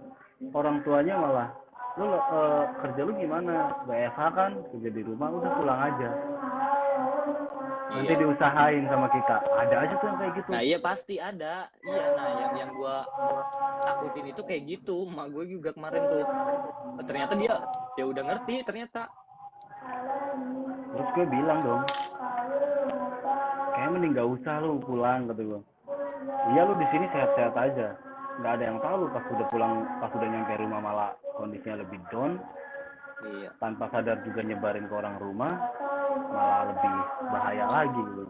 orang 0.53 0.85
tuanya 0.85 1.17
malah 1.17 1.49
lu 1.97 2.05
eh, 2.13 2.65
kerja 2.85 3.01
lu 3.01 3.17
gimana 3.17 3.81
WFH 3.89 4.21
kan 4.37 4.61
kerja 4.77 4.91
di 4.93 5.01
rumah 5.09 5.33
udah 5.33 5.51
pulang 5.57 5.81
aja 5.89 6.11
nanti 7.93 8.09
Iya. 8.09 8.21
diusahain 8.21 8.85
sama 8.87 9.07
kita 9.07 9.37
ada 9.53 9.77
aja 9.79 9.95
tuh 9.95 10.07
yang 10.07 10.19
kayak 10.19 10.33
gitu 10.35 10.49
Nah 10.49 10.63
iya 10.63 10.79
pasti 10.79 11.15
ada. 11.17 11.55
Iya 11.81 12.05
nah 12.13 12.29
yang 12.35 12.53
yang 12.57 12.71
gue 12.73 12.97
takutin 13.81 14.27
itu 14.27 14.43
kayak 14.43 14.63
gitu. 14.67 14.97
Mak 15.05 15.27
gue 15.31 15.45
juga 15.47 15.71
kemarin 15.71 16.03
tuh. 16.03 16.25
Ternyata 17.03 17.33
dia 17.37 17.55
ya 17.95 18.05
udah 18.05 18.23
ngerti 18.25 18.55
ternyata. 18.63 19.03
terus 20.93 21.09
gue 21.13 21.27
bilang 21.27 21.59
dong 21.61 21.83
kayak 23.73 23.91
mending 23.91 24.13
gak 24.13 24.29
usah 24.31 24.61
lu 24.61 24.79
pulang 24.79 25.25
kata 25.25 25.41
gue 25.41 25.61
iya 26.53 26.63
lu 26.63 26.77
di 26.77 26.87
sini 26.87 27.07
sehat-sehat 27.09 27.55
aja 27.57 27.89
nggak 28.39 28.53
ada 28.55 28.65
yang 28.65 28.79
tahu 28.79 28.95
lu 29.01 29.09
pas 29.09 29.25
udah 29.27 29.47
pulang 29.49 29.73
pas 29.99 30.13
udah 30.13 30.29
nyampe 30.29 30.55
rumah 30.57 30.81
malah 30.81 31.11
kondisinya 31.35 31.81
lebih 31.81 31.99
down 32.09 32.39
Iya. 33.23 33.55
tanpa 33.57 33.87
sadar 33.89 34.19
juga 34.23 34.43
nyebarin 34.43 34.87
ke 34.87 34.95
orang 34.95 35.15
rumah 35.17 35.51
malah 36.33 36.63
lebih 36.73 36.97
bahaya 37.33 37.65
lagi 37.71 38.01
gitu 38.01 38.27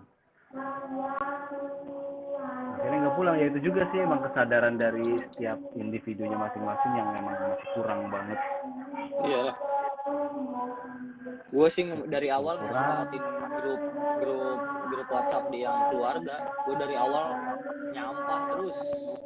akhirnya 2.72 2.99
nggak 3.07 3.16
pulang 3.16 3.37
ya 3.39 3.47
itu 3.47 3.59
juga 3.62 3.83
sih 3.95 3.99
emang 4.03 4.20
kesadaran 4.26 4.74
dari 4.74 5.07
setiap 5.30 5.59
individunya 5.78 6.35
masing-masing 6.35 6.93
yang 6.99 7.09
memang 7.14 7.35
masih 7.39 7.68
kurang 7.78 8.01
banget 8.11 8.39
Iyalah. 9.22 9.57
Gue 11.53 11.68
sih 11.68 11.85
dari 12.09 12.28
awal 12.33 12.59
manfaatin 12.59 13.22
grup 13.61 13.80
grup 14.24 14.61
grup 14.89 15.09
WhatsApp 15.12 15.45
di 15.53 15.59
yang 15.62 15.93
keluarga. 15.93 16.37
Gue 16.64 16.76
dari 16.80 16.97
awal 16.97 17.24
nyampah 17.93 18.41
terus 18.57 18.76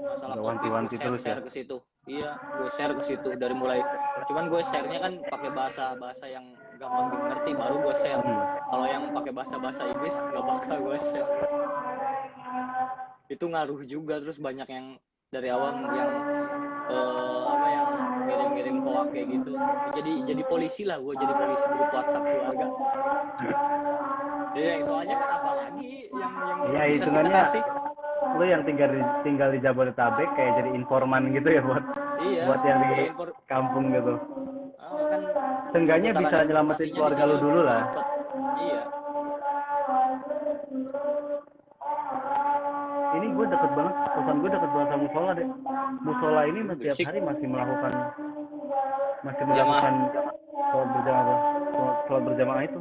masalah 0.02 0.34
wanti-wanti 0.36 0.96
terus 0.98 1.22
share, 1.22 1.40
ya? 1.40 1.46
ke 1.46 1.50
situ. 1.54 1.76
Iya, 2.06 2.30
gue 2.38 2.70
share 2.74 2.94
ke 2.98 3.02
situ 3.06 3.28
dari 3.38 3.54
mulai. 3.54 3.80
Cuman 4.26 4.50
gue 4.50 4.60
share-nya 4.66 4.98
kan 5.00 5.12
pakai 5.26 5.50
bahasa 5.54 5.94
bahasa 5.96 6.26
yang 6.26 6.44
gampang 6.76 7.06
dimengerti 7.10 7.50
baru 7.52 7.76
gue 7.80 7.94
share. 7.96 8.20
Hmm. 8.20 8.40
Kalau 8.68 8.86
yang 8.86 9.02
pakai 9.12 9.32
bahasa 9.32 9.54
bahasa 9.56 9.82
Inggris 9.86 10.16
nggak 10.16 10.44
bakal 10.44 10.76
gue 10.78 10.98
share. 11.02 11.30
Itu 13.26 13.44
ngaruh 13.50 13.80
juga 13.84 14.22
terus 14.22 14.38
banyak 14.38 14.68
yang 14.68 14.86
dari 15.28 15.48
awal 15.50 15.74
yang 15.90 16.10
eh, 16.86 17.40
apa 17.46 17.66
yang 17.66 17.86
ngirim-ngirim 18.26 18.76
hoax 18.84 19.08
kayak 19.10 19.28
gitu. 19.32 19.50
Jadi 19.96 20.12
jadi 20.24 20.42
polisi 20.46 20.82
lah 20.84 20.98
gue 21.00 21.14
jadi 21.16 21.32
polisi 21.34 21.66
grup 21.66 21.90
WhatsApp 21.90 22.22
keluarga. 22.24 22.66
Iya, 24.56 24.72
soalnya 24.80 25.16
kan 25.20 25.30
apalagi 25.36 26.08
yang 26.08 26.32
yang 26.32 26.58
Iya, 26.64 26.64
bisa 26.64 26.72
kita 26.72 26.92
hitungannya 26.96 27.42
kasih. 27.44 27.62
lu 28.36 28.44
yang 28.44 28.62
tinggal 28.64 28.88
di 28.92 29.00
tinggal 29.22 29.48
di 29.48 29.58
Jabodetabek 29.60 30.28
kayak 30.36 30.52
jadi 30.60 30.70
informan 30.76 31.32
gitu 31.32 31.48
ya 31.48 31.60
buat 31.60 31.84
Iya. 32.20 32.42
buat 32.44 32.60
yang 32.64 32.78
di 32.84 32.92
kampung 33.48 33.92
gitu 33.92 34.14
Seenggaknya 35.70 36.10
bisa 36.12 36.36
nyelamatin 36.42 36.88
keluarga 36.90 37.22
di 37.22 37.28
lu 37.28 37.36
dulu 37.38 37.60
lah. 37.62 37.82
Iya. 38.56 38.80
ini 43.16 43.32
gue 43.32 43.46
deket 43.48 43.70
banget 43.72 43.94
kosan 44.12 44.36
gue 44.36 44.50
deket 44.50 44.70
banget 44.70 44.88
sama 44.88 45.00
musola 45.00 45.30
deh 45.32 45.48
musola 46.02 46.40
ini 46.44 46.60
setiap 46.68 46.96
hari 47.02 47.18
masih 47.22 47.46
melakukan 47.48 47.92
masih 49.24 49.44
melakukan 49.46 49.94
sholat 50.52 50.88
berjamaah 50.92 51.38
sholat, 52.04 52.22
berjamaah 52.24 52.62
itu. 52.62 52.80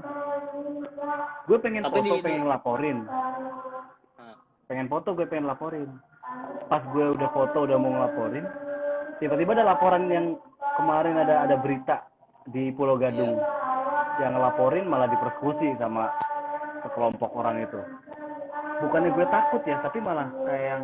Gue 1.45 1.57
pengen 1.61 1.83
Tapi 1.85 1.93
foto 1.93 2.03
di- 2.03 2.11
di- 2.11 2.23
pengen 2.25 2.43
laporin 2.45 2.97
Nah, 4.17 4.35
pengen 4.65 4.87
foto 4.89 5.07
gue 5.13 5.25
pengen 5.25 5.45
laporin 5.45 5.87
pas 6.67 6.81
gue 6.83 7.05
udah 7.15 7.29
foto 7.31 7.57
udah 7.63 7.77
mau 7.77 7.91
ngelaporin 7.93 8.45
tiba-tiba 9.17 9.51
ada 9.53 9.65
laporan 9.67 10.03
yang 10.09 10.35
kemarin 10.75 11.15
ada 11.15 11.47
ada 11.47 11.55
berita 11.55 12.03
di 12.49 12.69
Pulau 12.73 12.97
Gadung. 12.99 13.37
Yang 14.21 14.31
ngelaporin 14.37 14.85
malah 14.87 15.11
dipersekusi 15.11 15.75
sama 15.81 16.13
sekelompok 16.85 17.31
orang 17.35 17.65
itu. 17.65 17.79
Bukannya 18.85 19.11
gue 19.11 19.25
takut 19.27 19.61
ya 19.65 19.79
tapi 19.81 19.97
malah 20.03 20.27
kayak 20.45 20.65
yang 20.67 20.83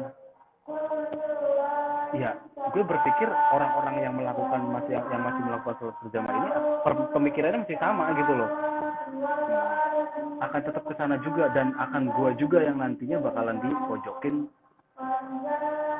ya 2.11 2.31
gue 2.71 2.83
berpikir 2.83 3.29
orang-orang 3.55 3.95
yang 4.03 4.13
melakukan 4.15 4.67
masih 4.67 4.99
yang, 4.99 5.23
masih 5.23 5.41
melakukan 5.47 5.75
sholat 5.79 5.95
berjamaah 6.03 6.35
ini 6.35 6.49
pemikirannya 7.15 7.63
masih 7.63 7.79
sama 7.79 8.03
gitu 8.15 8.33
loh. 8.35 8.49
Akan 10.41 10.61
tetap 10.65 10.83
ke 10.83 10.93
sana 10.97 11.15
juga 11.21 11.53
dan 11.53 11.71
akan 11.77 12.11
gue 12.11 12.29
juga 12.41 12.59
yang 12.63 12.81
nantinya 12.81 13.21
bakalan 13.21 13.61
dipojokin. 13.63 14.35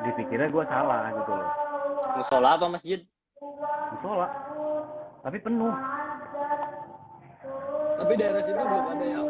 Dipikirnya 0.01 0.49
gue 0.51 0.63
salah 0.67 1.13
gitu 1.15 1.31
loh. 1.31 1.51
Musola 2.17 2.59
apa 2.59 2.67
masjid 2.67 2.99
musola 3.91 4.50
tapi 5.21 5.37
penuh. 5.37 5.73
Tapi 8.01 8.13
daerah 8.17 8.41
situ 8.41 8.57
belum 8.57 8.85
ada 8.89 9.05
yang 9.05 9.27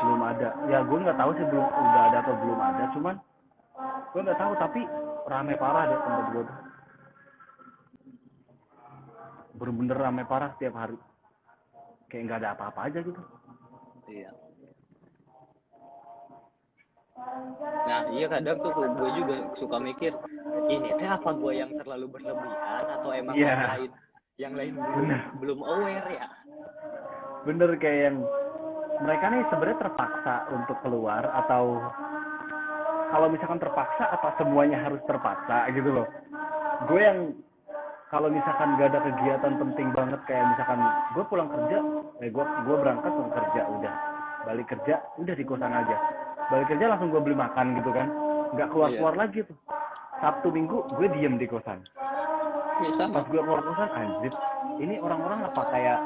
belum 0.00 0.20
ada. 0.26 0.48
Ya 0.66 0.78
gue 0.82 0.98
nggak 0.98 1.18
tahu 1.18 1.30
sih 1.38 1.46
belum 1.46 1.66
udah 1.66 2.02
ada 2.10 2.18
atau 2.22 2.34
belum 2.34 2.58
ada 2.58 2.84
cuman 2.94 3.14
gue 4.10 4.20
nggak 4.26 4.40
tahu 4.42 4.52
tapi 4.58 4.80
rame 5.30 5.54
parah 5.54 5.84
deh 5.86 6.00
tempat 6.02 6.26
gue 6.34 6.42
tuh. 6.42 6.58
Bener-bener 9.60 9.96
rame 9.96 10.22
parah 10.26 10.50
setiap 10.58 10.74
hari. 10.74 10.98
Kayak 12.10 12.22
nggak 12.26 12.38
ada 12.42 12.50
apa-apa 12.58 12.80
aja 12.90 12.98
gitu. 13.06 13.22
Iya. 14.10 14.30
Nah 17.86 18.00
iya 18.10 18.26
kadang 18.26 18.58
tuh 18.58 18.72
gue 18.74 19.10
juga 19.14 19.36
suka 19.54 19.76
mikir 19.78 20.12
ini 20.66 20.90
teh 20.98 21.06
apa 21.06 21.30
gue 21.36 21.52
yang 21.54 21.70
terlalu 21.78 22.18
berlebihan 22.18 22.84
atau 22.98 23.10
emang 23.14 23.36
yang 23.36 23.60
lain 23.60 23.90
yang 24.40 24.56
lain 24.56 24.72
belum, 24.72 24.96
Bener. 25.04 25.20
belum 25.36 25.58
aware 25.60 26.08
ya. 26.08 26.26
Bener 27.44 27.70
kayak 27.76 28.00
yang 28.08 28.16
mereka 29.04 29.24
nih 29.28 29.42
sebenarnya 29.52 29.78
terpaksa 29.84 30.34
untuk 30.48 30.76
keluar 30.80 31.22
atau 31.44 31.76
kalau 33.12 33.28
misalkan 33.28 33.60
terpaksa 33.60 34.04
apa 34.08 34.32
semuanya 34.40 34.80
harus 34.80 35.00
terpaksa 35.04 35.68
gitu 35.76 35.92
loh. 35.92 36.08
Gue 36.88 37.00
yang 37.04 37.36
kalau 38.08 38.32
misalkan 38.32 38.80
gak 38.80 38.96
ada 38.96 39.00
kegiatan 39.12 39.52
penting 39.60 39.88
banget 39.92 40.20
kayak 40.24 40.44
misalkan 40.56 40.80
gue 40.88 41.24
pulang 41.28 41.48
kerja 41.52 41.78
eh 42.24 42.30
gue 42.32 42.44
gue 42.64 42.76
berangkat 42.80 43.12
pulang 43.12 43.34
kerja 43.36 43.60
udah. 43.68 43.94
Balik 44.48 44.66
kerja 44.72 44.94
udah 45.20 45.34
di 45.36 45.44
kosan 45.44 45.72
aja. 45.72 45.96
Balik 46.48 46.66
kerja 46.72 46.84
langsung 46.88 47.12
gue 47.12 47.20
beli 47.20 47.36
makan 47.36 47.76
gitu 47.76 47.92
kan. 47.92 48.08
Nggak 48.56 48.68
keluar 48.72 48.88
keluar 48.88 49.14
lagi 49.20 49.44
tuh. 49.44 49.56
Sabtu 50.20 50.48
minggu 50.48 50.88
gue 50.96 51.08
diem 51.12 51.36
di 51.36 51.44
kosan 51.44 51.84
ya 52.84 52.92
sama. 52.96 53.20
Pas 53.20 53.26
gue 53.28 53.42
keluar 53.42 53.60
kosan 53.64 53.90
anjir. 53.92 54.32
Ini 54.80 54.94
orang-orang 55.04 55.40
apa 55.46 55.62
kayak 55.68 55.98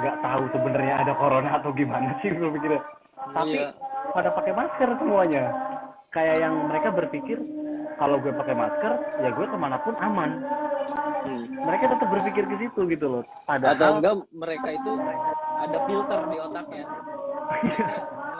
nggak 0.00 0.16
tahu 0.24 0.42
sebenarnya 0.56 0.94
ada 1.04 1.12
corona 1.16 1.50
atau 1.60 1.70
gimana 1.76 2.16
sih 2.20 2.32
gue 2.32 2.48
pikirnya. 2.56 2.82
Tapi 3.36 3.52
Iya. 3.56 3.68
pada 4.16 4.30
pakai 4.32 4.52
masker 4.56 4.88
semuanya. 5.00 5.44
Kayak 6.10 6.36
yang 6.42 6.54
mereka 6.66 6.88
berpikir 6.90 7.38
kalau 8.00 8.16
gue 8.18 8.32
pakai 8.34 8.54
masker 8.56 8.92
ya 9.22 9.28
gue 9.30 9.46
ke 9.46 9.56
mana 9.56 9.76
pun 9.84 9.94
aman. 10.00 10.30
Hmm. 11.20 11.44
mereka 11.52 11.92
tetap 11.92 12.08
berpikir 12.08 12.48
ke 12.48 12.56
situ 12.64 12.80
gitu 12.88 13.06
loh. 13.06 13.22
Atau 13.44 13.76
padahal 13.76 14.00
enggak 14.00 14.14
mereka 14.32 14.68
itu 14.72 14.90
ada 15.60 15.78
filter 15.84 16.20
di 16.32 16.36
otaknya 16.40 16.84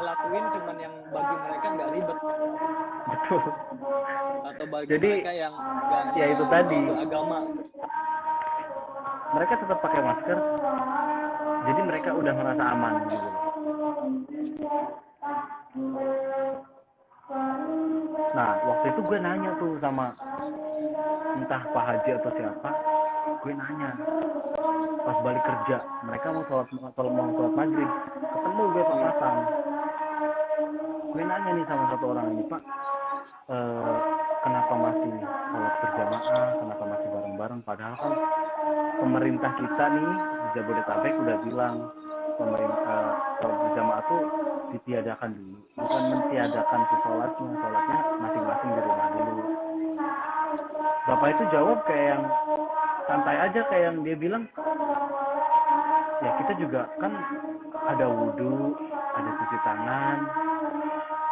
ngelakuin 0.00 0.44
cuman 0.54 0.76
yang 0.78 0.94
bagi 1.10 1.34
mereka 1.36 1.66
nggak 1.74 1.90
ribet. 1.92 2.18
Betul. 3.10 3.42
Atau 4.46 4.64
bagi 4.70 4.88
Jadi, 4.88 5.10
mereka 5.20 5.32
yang 5.34 5.54
nggak 5.54 6.02
ya 6.16 6.26
itu 6.30 6.44
tadi. 6.48 6.80
agama. 6.96 7.38
Mereka 9.30 9.52
tetap 9.62 9.78
pakai 9.78 10.00
masker. 10.02 10.38
Jadi 11.60 11.80
mereka 11.86 12.10
udah 12.16 12.32
merasa 12.34 12.64
aman 12.72 12.94
gitu. 13.06 13.28
Nah 18.30 18.50
waktu 18.62 18.86
itu 18.90 19.00
gue 19.06 19.18
nanya 19.22 19.50
tuh 19.58 19.74
sama 19.78 20.14
entah 21.38 21.62
Pak 21.70 21.84
Haji 21.86 22.10
atau 22.18 22.30
siapa 22.34 22.70
gue 23.38 23.52
nanya 23.54 23.90
pas 25.06 25.16
balik 25.22 25.42
kerja 25.46 25.76
mereka 26.02 26.26
mau 26.34 26.44
sholat 26.50 26.66
kalau 26.98 27.10
mau 27.14 27.30
sholat 27.30 27.52
maghrib? 27.54 27.90
Ketemu 28.20 28.62
gue 28.74 28.82
papasan. 28.82 29.34
Gue 31.10 31.22
nanya 31.22 31.50
nih 31.54 31.64
sama 31.70 31.84
satu 31.94 32.04
orang 32.10 32.26
ini 32.34 32.44
Pak 32.50 32.62
eh, 33.50 33.98
kenapa 34.42 34.72
masih 34.74 35.12
sholat 35.22 35.74
berjamaah? 35.78 36.48
Kenapa 36.58 36.84
masih 36.90 37.08
bareng-bareng? 37.14 37.60
Padahal 37.62 37.94
kan 37.98 38.14
pemerintah 39.00 39.52
kita 39.54 39.84
nih 39.94 40.10
di 40.10 40.48
Jabodetabek 40.58 41.14
udah 41.14 41.36
bilang 41.46 41.76
pemerintah 42.34 43.02
sholat 43.38 43.58
berjamaah 43.68 44.02
tuh 44.10 44.22
ditiadakan 44.74 45.30
dulu. 45.34 45.58
Bukan 45.78 46.02
mentiadakan 46.12 46.80
si 46.86 46.96
sholatnya 47.06 47.48
sholatnya 47.58 47.98
masing-masing 48.20 48.70
di 48.74 48.80
rumah 48.82 49.08
dulu. 49.14 49.44
Bapak 51.00 51.28
itu 51.34 51.44
jawab 51.50 51.78
kayak 51.88 52.06
yang 52.14 52.22
santai 53.10 53.36
aja 53.42 53.60
kayak 53.66 53.84
yang 53.90 53.98
dia 54.06 54.14
bilang. 54.14 54.46
Ya 56.22 56.30
kita 56.38 56.52
juga 56.62 56.86
kan 57.02 57.10
ada 57.90 58.06
wudhu 58.06 58.78
ada 58.94 59.30
cuci 59.34 59.58
tangan 59.66 60.18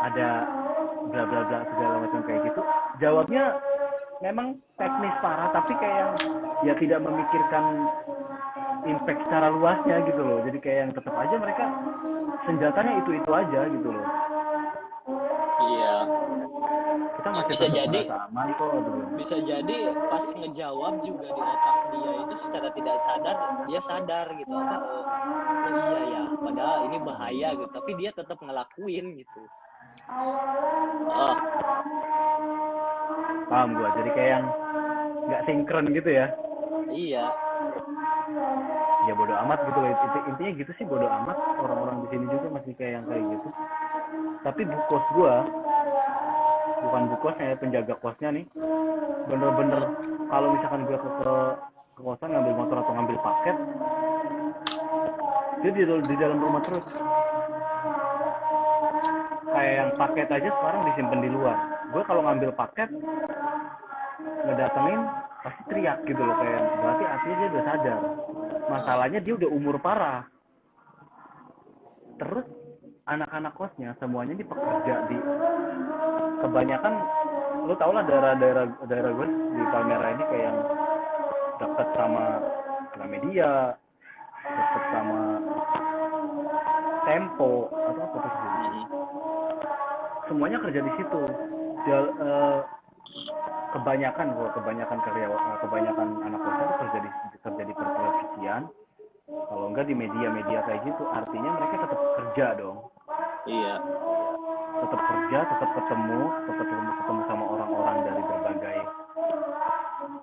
ada 0.03 0.29
bla 1.07 1.23
bla 1.23 1.41
bla 1.47 1.59
segala 1.71 1.95
macam 2.03 2.21
kayak 2.27 2.41
gitu. 2.51 2.61
Jawabnya 2.99 3.45
memang 4.19 4.59
teknis 4.75 5.15
parah 5.23 5.55
tapi 5.55 5.79
kayak 5.79 5.97
yang 6.03 6.13
ya 6.67 6.75
tidak 6.83 6.99
memikirkan 7.07 7.87
impact 8.83 9.21
secara 9.31 9.55
luasnya 9.55 10.03
gitu 10.11 10.19
loh. 10.19 10.43
Jadi 10.43 10.59
kayak 10.59 10.79
yang 10.83 10.93
tetap 10.99 11.15
aja 11.15 11.35
mereka 11.39 11.65
senjatanya 12.43 12.93
itu 12.99 13.11
itu 13.23 13.31
aja 13.31 13.61
gitu 13.71 13.89
loh. 13.95 14.07
Iya 15.59 15.95
kita 17.29 17.45
masih 17.45 17.53
Bisa 17.53 17.67
jadi. 17.69 18.01
aman 18.09 18.49
kok 18.57 18.69
gitu. 18.73 18.91
Bisa 19.19 19.37
jadi 19.43 19.77
pas 20.09 20.25
ngejawab 20.25 20.95
juga 21.05 21.27
di 21.29 21.41
otak 21.43 21.77
dia 21.93 22.13
itu 22.25 22.35
secara 22.41 22.69
tidak 22.73 22.97
sadar 23.05 23.37
dia 23.67 23.81
sadar 23.85 24.27
gitu. 24.39 24.55
Apa 24.55 24.77
oh, 25.69 25.99
iya 25.99 26.01
ya 26.09 26.23
padahal 26.41 26.79
ini 26.89 26.99
bahaya 27.03 27.49
gitu. 27.57 27.71
Tapi 27.73 27.91
dia 28.01 28.11
tetap 28.15 28.39
ngelakuin 28.41 29.07
gitu. 29.19 29.43
Oh. 30.09 31.37
Paham 33.49 33.69
gua. 33.77 33.89
Jadi 34.01 34.11
kayak 34.13 34.31
yang 34.41 34.45
nggak 35.29 35.43
sinkron 35.45 35.87
gitu 35.93 36.11
ya? 36.13 36.27
Iya. 36.89 37.25
Ya 39.09 39.13
bodo 39.17 39.33
amat 39.33 39.59
gitu 39.65 39.81
intinya 40.29 40.53
gitu 40.53 40.73
sih 40.77 40.85
bodo 40.85 41.09
amat. 41.09 41.37
Orang-orang 41.61 42.05
di 42.05 42.09
sini 42.13 42.25
juga 42.29 42.47
masih 42.61 42.73
kayak 42.77 42.93
yang 43.01 43.05
kayak 43.09 43.25
gitu. 43.37 43.49
Tapi 44.45 44.63
bukos 44.69 45.05
gua 45.17 45.35
bukan 46.79 47.03
bukosnya 47.15 47.47
ya 47.53 47.57
penjaga 47.59 47.95
kosnya 47.99 48.29
nih. 48.35 48.45
Bener-bener 49.29 49.83
kalau 50.29 50.49
misalkan 50.57 50.83
gua 50.89 50.99
ke, 50.99 51.11
ke, 51.11 51.35
ke 51.97 52.01
kosan 52.01 52.31
ngambil 52.33 52.55
motor 52.55 52.77
atau 52.81 52.93
ngambil 52.97 53.19
paket 53.21 53.57
dia 55.59 55.73
di, 55.75 55.83
di 55.83 56.15
dalam 56.15 56.39
rumah 56.39 56.63
terus. 56.63 56.87
Kayak 59.49 59.75
yang 59.75 59.91
paket 59.99 60.29
aja 60.31 60.49
sekarang 60.55 60.83
disimpan 60.93 61.21
di 61.25 61.31
luar. 61.35 61.57
Gue 61.91 62.03
kalau 62.07 62.23
ngambil 62.23 62.51
paket 62.55 62.89
ngedatengin 64.47 65.01
pasti 65.43 65.63
teriak 65.71 65.99
gitu 66.07 66.23
loh 66.23 66.37
kayak 66.39 66.63
berarti 66.79 67.05
artinya 67.05 67.37
dia 67.37 67.49
udah 67.49 67.65
sadar. 67.67 68.01
Masalahnya 68.69 69.21
dia 69.25 69.35
udah 69.35 69.51
umur 69.51 69.77
parah. 69.83 70.23
Terus 72.19 72.47
anak-anak 73.09 73.53
kosnya 73.57 73.97
semuanya 73.97 74.37
di 74.37 74.45
pekerja 74.45 74.95
di 75.09 75.17
kebanyakan 76.45 76.95
lu 77.65 77.75
tau 77.77 77.93
lah 77.93 78.05
daerah-daerah 78.05 78.65
daerah 78.89 79.11
gue 79.13 79.29
di 79.29 79.63
Palmera 79.73 80.09
ini 80.13 80.25
kayak 80.29 80.45
yang 80.45 80.59
deket 81.59 81.89
sama 81.97 82.25
Gramedia 82.95 83.53
deket 84.45 84.85
sama 84.93 85.21
Tempo 87.09 87.73
atau 87.73 88.05
apa 88.05 88.17
tuh? 88.21 88.33
Semuanya 90.29 90.61
kerja 90.61 90.85
di 90.85 90.93
situ. 91.01 91.23
Jal- 91.89 92.13
eh, 92.21 92.61
kebanyakan 93.73 94.37
kalau 94.37 94.51
kebanyakan 94.53 94.99
karyawan 95.05 95.41
eh, 95.41 95.59
kebanyakan 95.65 96.09
anak 96.25 96.41
kosnya 96.45 96.65
itu 96.65 96.77
kerja 96.77 96.99
di 97.01 97.11
kerja 97.41 97.63
di 97.65 97.75
pertelevisian 97.77 98.63
kalau 99.29 99.67
enggak 99.69 99.89
di 99.89 99.95
media-media 99.97 100.65
kayak 100.65 100.85
gitu 100.89 101.05
artinya 101.09 101.51
mereka 101.57 101.75
tetap 101.85 102.01
kerja 102.17 102.47
dong 102.61 102.79
iya. 103.49 103.75
Tetap 104.79 105.01
kerja 105.01 105.39
tetap 105.43 105.71
ketemu 105.75 106.21
tetap 106.47 106.67
ketemu, 106.69 107.21
sama 107.27 107.45
orang-orang 107.51 107.97
dari 108.07 108.23
berbagai 108.23 108.79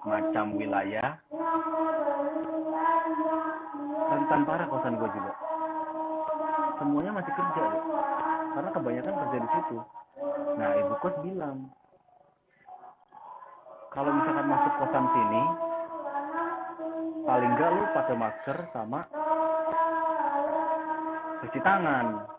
macam 0.06 0.45
wilayah. 0.56 1.10
Rentan 4.06 4.41
parah 4.45 4.68
kosan 4.69 4.95
gue 5.02 5.10
juga. 5.11 5.34
Semuanya 6.80 7.11
masih 7.18 7.34
kerja 7.34 7.64
deh 7.73 7.84
karena 8.56 8.69
kebanyakan 8.72 9.15
kerja 9.26 9.38
di 9.41 9.49
situ. 9.52 9.77
Nah 10.56 10.69
ibu 10.80 10.93
kos 11.03 11.15
bilang 11.26 11.57
kalau 13.91 14.11
misalkan 14.11 14.47
masuk 14.47 14.73
kosan 14.80 15.06
sini 15.11 15.43
paling 17.26 17.52
enggak 17.57 17.69
lu 17.73 17.84
pakai 17.95 18.15
masker 18.15 18.57
sama 18.69 19.02
cuci 21.41 21.60
tangan 21.64 22.35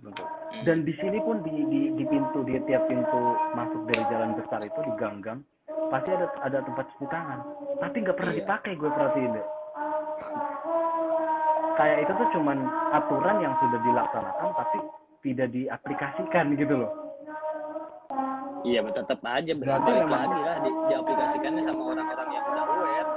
Gitu. 0.00 0.24
dan 0.64 0.82
di 0.82 0.96
sini 0.96 1.20
pun 1.20 1.44
di, 1.44 1.52
di 1.68 1.80
di 1.92 2.04
pintu 2.04 2.40
di 2.42 2.56
tiap 2.64 2.88
pintu 2.88 3.20
masuk 3.52 3.84
dari 3.84 4.00
jalan 4.08 4.32
besar 4.32 4.60
itu 4.60 4.80
di 4.80 4.92
ganggang 4.96 5.44
pasti 5.88 6.08
ada 6.10 6.26
ada 6.40 6.58
tempat 6.60 6.88
cuci 6.90 7.06
tangan 7.06 7.40
tapi 7.78 7.96
nggak 8.00 8.16
pernah 8.16 8.32
Iya. 8.32 8.40
dipakai 8.40 8.72
gue 8.74 8.90
perhatiin 8.90 9.30
deh 9.30 9.46
kayak 11.76 11.98
itu 12.02 12.12
tuh 12.14 12.28
cuman 12.32 12.58
aturan 12.90 13.36
yang 13.40 13.54
sudah 13.56 13.80
dilaksanakan 13.80 14.48
tapi 14.54 14.78
tidak 15.20 15.48
diaplikasikan 15.50 16.46
gitu 16.56 16.76
loh 16.76 16.92
Iya, 18.60 18.84
tetap 18.84 19.24
aja 19.24 19.56
Berarti 19.56 19.88
balik 19.88 20.04
memang- 20.04 20.20
lagi 20.20 20.40
lah 20.44 20.56
di, 20.60 20.70
diaplikasikannya 20.92 21.62
sama 21.64 21.82
orang-orang 21.96 22.28
yang 22.28 22.44
udah 22.44 22.64
aware. 22.68 23.10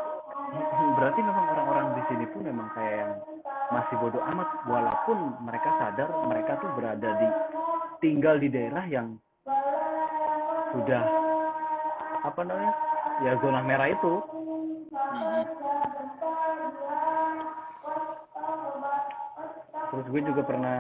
berarti 0.96 1.20
memang 1.20 1.46
orang-orang 1.52 1.88
di 1.92 2.04
sini 2.08 2.26
pun 2.32 2.42
memang 2.44 2.68
kayak 2.72 2.96
yang 2.96 3.12
masih 3.74 3.95
bodoh 3.98 4.22
amat. 4.22 4.50
Walaupun 4.70 5.18
mereka 5.41 5.70
sadar 5.82 6.10
mereka 6.30 6.62
tuh 6.62 6.70
berada 6.78 7.10
di 7.18 7.28
tinggal 8.06 8.38
di 8.38 8.54
daerah 8.54 8.86
yang 8.86 9.18
sudah 10.74 11.04
apa 12.24 12.41
namanya 12.45 12.74
ya 13.26 13.34
zona 13.41 13.62
merah 13.66 13.90
itu. 13.90 14.14
Terus 19.94 20.06
gue 20.10 20.22
juga 20.26 20.41
pernah 20.41 20.78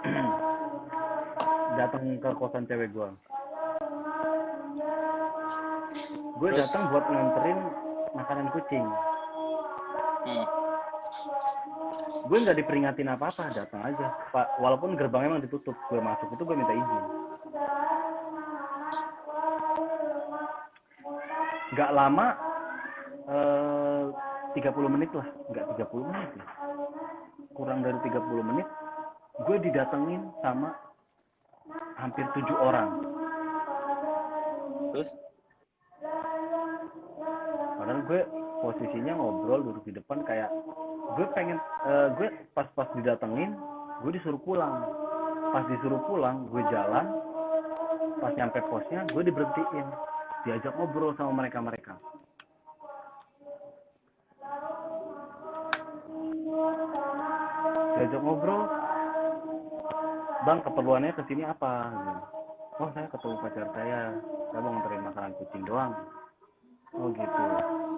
datang 1.80 2.04
ke 2.20 2.30
kosan 2.36 2.64
cewek 2.68 2.92
gue 2.92 3.08
gue 6.40 6.50
datang 6.56 6.88
buat 6.88 7.04
nganterin 7.04 7.58
makanan 8.16 8.48
kucing 8.56 8.86
Hmm. 10.20 10.46
gue 12.30 12.38
nggak 12.38 12.58
diperingatin 12.62 13.10
apa 13.10 13.32
apa 13.32 13.50
datang 13.50 13.82
aja. 13.82 14.06
Pak 14.30 14.62
walaupun 14.62 14.94
gerbangnya 14.94 15.34
emang 15.34 15.42
ditutup 15.42 15.74
gue 15.90 15.98
masuk 15.98 16.28
itu 16.30 16.42
gue 16.44 16.56
minta 16.56 16.74
izin. 16.76 17.04
Nggak 21.74 21.90
lama 21.94 22.26
eh 23.30 24.04
30 24.54 24.94
menit 24.94 25.10
lah. 25.16 25.26
Nggak 25.50 25.66
30 25.78 26.10
menit 26.14 26.30
ya 26.38 26.46
kurang 27.60 27.84
dari 27.84 27.98
30 28.08 28.40
menit 28.40 28.64
gue 29.44 29.56
didatengin 29.68 30.32
sama 30.40 30.72
hampir 32.00 32.24
tujuh 32.32 32.56
orang. 32.56 33.04
Terus? 34.96 35.12
Padahal 37.76 38.00
gue 38.08 38.20
posisinya 38.60 39.12
ngobrol 39.16 39.60
duduk 39.64 39.84
di 39.88 39.92
depan 39.96 40.22
kayak 40.24 40.52
gue 41.16 41.26
pengen 41.34 41.58
eh, 41.88 42.08
gue 42.16 42.28
pas-pas 42.54 42.88
didatengin 42.94 43.56
gue 44.04 44.12
disuruh 44.16 44.40
pulang. 44.40 44.84
Pas 45.50 45.64
disuruh 45.66 46.00
pulang 46.06 46.46
gue 46.48 46.62
jalan 46.70 47.06
pas 48.20 48.32
nyampe 48.36 48.60
posnya 48.68 49.04
gue 49.10 49.22
diberhentiin. 49.24 49.86
Diajak 50.44 50.72
ngobrol 50.76 51.12
sama 51.16 51.44
mereka 51.44 51.60
mereka 51.60 52.00
diajak 58.00 58.24
ngobrol 58.24 58.64
bang 60.48 60.58
keperluannya 60.64 61.12
ke 61.12 61.22
sini 61.28 61.44
apa? 61.44 61.92
Oh 62.80 62.88
saya 62.96 63.12
ketemu 63.12 63.36
pacar 63.44 63.66
saya. 63.76 64.00
Saya 64.50 64.60
mau 64.64 64.72
nganterin 64.72 65.04
makanan 65.04 65.36
kucing 65.36 65.62
doang. 65.68 65.92
Oh 66.96 67.12
gitu 67.12 67.44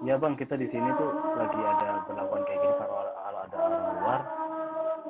ya 0.02 0.18
bang 0.18 0.34
kita 0.34 0.58
di 0.58 0.66
sini 0.66 0.88
tuh 0.98 1.10
lagi 1.38 1.60
ada 1.62 2.02
perlakuan 2.06 2.42
kayak 2.42 2.58
gini 2.58 2.74
kalau 2.74 2.96
ada- 3.02 3.50
orang 3.54 3.84
luar 4.02 4.20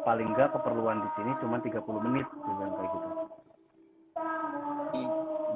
paling 0.03 0.29
enggak 0.35 0.51
keperluan 0.53 0.99
di 1.01 1.11
sini 1.17 1.33
cuma 1.41 1.57
30 1.63 2.01
menit 2.03 2.27
bilang 2.45 2.73
kayak 2.77 2.91
gitu. 2.93 3.11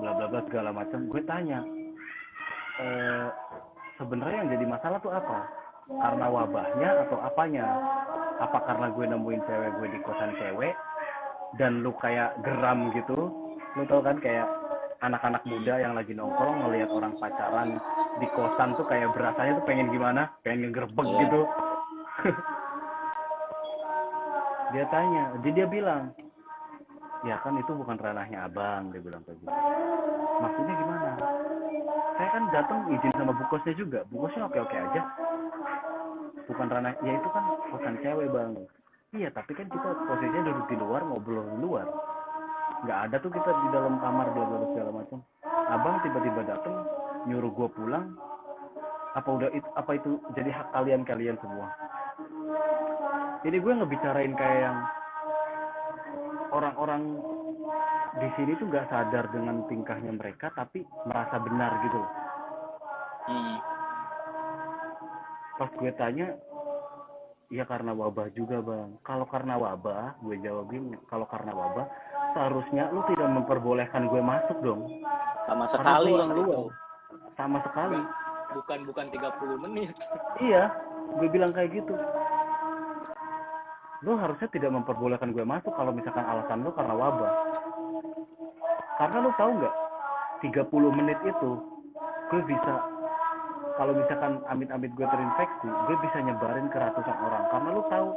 Bla 0.01 0.11
bla 0.13 0.27
bla 0.29 0.41
segala 0.47 0.71
macam. 0.73 1.09
Gue 1.11 1.23
tanya 1.27 1.61
eh 2.81 3.29
sebenarnya 3.97 4.37
yang 4.45 4.51
jadi 4.53 4.67
masalah 4.69 4.99
tuh 5.01 5.13
apa? 5.13 5.39
Karena 5.89 6.27
wabahnya 6.29 6.89
atau 7.09 7.19
apanya? 7.21 7.67
Apa 8.37 8.59
karena 8.69 8.93
gue 8.93 9.05
nemuin 9.09 9.43
cewek 9.49 9.71
gue 9.81 9.89
di 9.97 9.99
kosan 10.05 10.33
cewek 10.37 10.75
dan 11.57 11.81
lu 11.81 11.93
kayak 11.97 12.37
geram 12.45 12.93
gitu? 12.93 13.33
Lu 13.77 13.83
tau 13.89 14.01
kan 14.05 14.21
kayak 14.21 14.49
anak-anak 15.07 15.43
muda 15.47 15.75
yang 15.79 15.95
lagi 15.95 16.13
nongkrong 16.13 16.67
ngelihat 16.67 16.91
orang 16.91 17.15
pacaran 17.23 17.79
di 18.19 18.27
kosan 18.35 18.75
tuh 18.75 18.87
kayak 18.91 19.15
berasanya 19.15 19.63
tuh 19.63 19.65
pengen 19.65 19.89
gimana? 19.95 20.35
Pengen 20.43 20.69
ngegerbek 20.69 21.07
Iya. 21.07 21.19
gitu. 21.23 21.41
Dia 24.75 24.83
tanya 24.91 25.31
jadi 25.39 25.63
dia 25.63 25.67
bilang 25.71 26.11
ya 27.23 27.39
kan 27.41 27.55
itu 27.55 27.71
bukan 27.71 27.97
ranahnya 27.97 28.51
abang 28.51 28.91
dia 28.91 28.99
bilang 28.99 29.23
kayak 29.23 29.39
gitu. 29.39 29.55
Maksudnya 30.43 30.75
gimana? 30.75 31.11
Saya 32.19 32.29
kan 32.35 32.43
datang 32.51 32.81
izin 32.91 33.15
sama 33.15 33.31
bukosnya 33.31 33.73
juga. 33.79 34.03
Bukosnya 34.11 34.43
oke 34.51 34.59
oke 34.59 34.77
aja. 34.77 35.03
Bukan 36.51 36.67
ranah 36.67 36.99
ya 36.99 37.15
itu 37.15 37.29
kan 37.31 37.45
kosan 37.71 37.95
cewek 38.03 38.27
bang. 38.27 38.53
Iya 39.15 39.29
tapi 39.31 39.55
kan 39.55 39.71
kita 39.71 39.89
posisinya 40.03 40.43
duduk 40.51 40.67
di 40.67 40.77
luar 40.83 41.01
ngobrol 41.07 41.47
di 41.47 41.57
luar 41.63 41.87
nggak 42.85 42.99
ada 43.09 43.17
tuh 43.23 43.33
kita 43.33 43.51
di 43.51 43.69
dalam 43.73 43.97
kamar 44.03 44.27
bla 44.37 44.45
bla 44.45 44.67
segala 44.75 44.91
macam 44.93 45.19
abang 45.73 45.97
tiba-tiba 46.05 46.41
datang 46.45 46.77
nyuruh 47.25 47.53
gua 47.55 47.69
pulang 47.73 48.13
apa 49.17 49.29
udah 49.33 49.49
itu 49.57 49.69
apa 49.73 49.91
itu 49.97 50.21
jadi 50.37 50.51
hak 50.53 50.69
kalian 50.77 51.03
kalian 51.09 51.41
semua 51.41 51.73
jadi 53.41 53.57
gue 53.63 53.73
ngebicarain 53.79 54.35
kayak 54.35 54.59
yang 54.59 54.79
orang-orang 56.51 57.03
di 58.17 58.29
sini 58.35 58.59
tuh 58.59 58.67
nggak 58.67 58.89
sadar 58.89 59.29
dengan 59.29 59.65
tingkahnya 59.69 60.13
mereka 60.17 60.49
tapi 60.57 60.83
merasa 61.05 61.37
benar 61.39 61.73
gitu 61.85 61.97
loh. 62.01 62.13
Hmm. 63.27 63.59
pas 65.57 65.71
gue 65.73 65.93
tanya 65.97 66.37
ya 67.49 67.65
karena 67.65 67.97
wabah 67.97 68.29
juga 68.37 68.61
bang 68.61 68.99
kalau 69.01 69.25
karena 69.31 69.57
wabah 69.57 70.21
gue 70.21 70.37
jawabin 70.45 70.93
kalau 71.09 71.25
karena 71.31 71.55
wabah 71.55 71.87
seharusnya 72.37 72.93
lu 72.93 73.01
tidak 73.09 73.33
memperbolehkan 73.33 74.13
gue 74.13 74.21
masuk 74.21 74.61
dong. 74.61 74.85
Sama 75.49 75.65
sekali. 75.73 76.13
itu. 76.13 76.21
luar 76.21 76.69
sama 77.33 77.59
sekali. 77.65 78.01
Bukan 78.53 78.79
bukan 78.85 79.07
30 79.09 79.65
menit. 79.65 79.91
iya 80.45 80.69
gue 81.17 81.29
bilang 81.33 81.57
kayak 81.57 81.73
gitu. 81.81 81.97
Lu 84.05 84.21
harusnya 84.21 84.53
tidak 84.53 84.69
memperbolehkan 84.77 85.33
gue 85.33 85.45
masuk 85.49 85.73
kalau 85.73 85.97
misalkan 85.97 86.29
alasan 86.29 86.61
lu 86.61 86.71
karena 86.77 86.93
wabah. 86.93 87.33
Karena 89.01 89.17
lu 89.25 89.31
tahu 89.41 89.51
nggak 89.57 89.75
30 90.45 90.99
menit 91.01 91.19
itu 91.25 91.51
gue 92.27 92.43
bisa 92.45 92.75
kalau 93.81 93.93
misalkan 93.93 94.41
amit-amit 94.49 94.93
gue 94.93 95.07
terinfeksi 95.09 95.69
gue 95.69 95.97
bisa 96.05 96.19
nyebarin 96.21 96.69
ke 96.69 96.77
ratusan 96.77 97.17
orang. 97.17 97.45
Karena 97.49 97.69
lu 97.73 97.83
tahu 97.89 98.09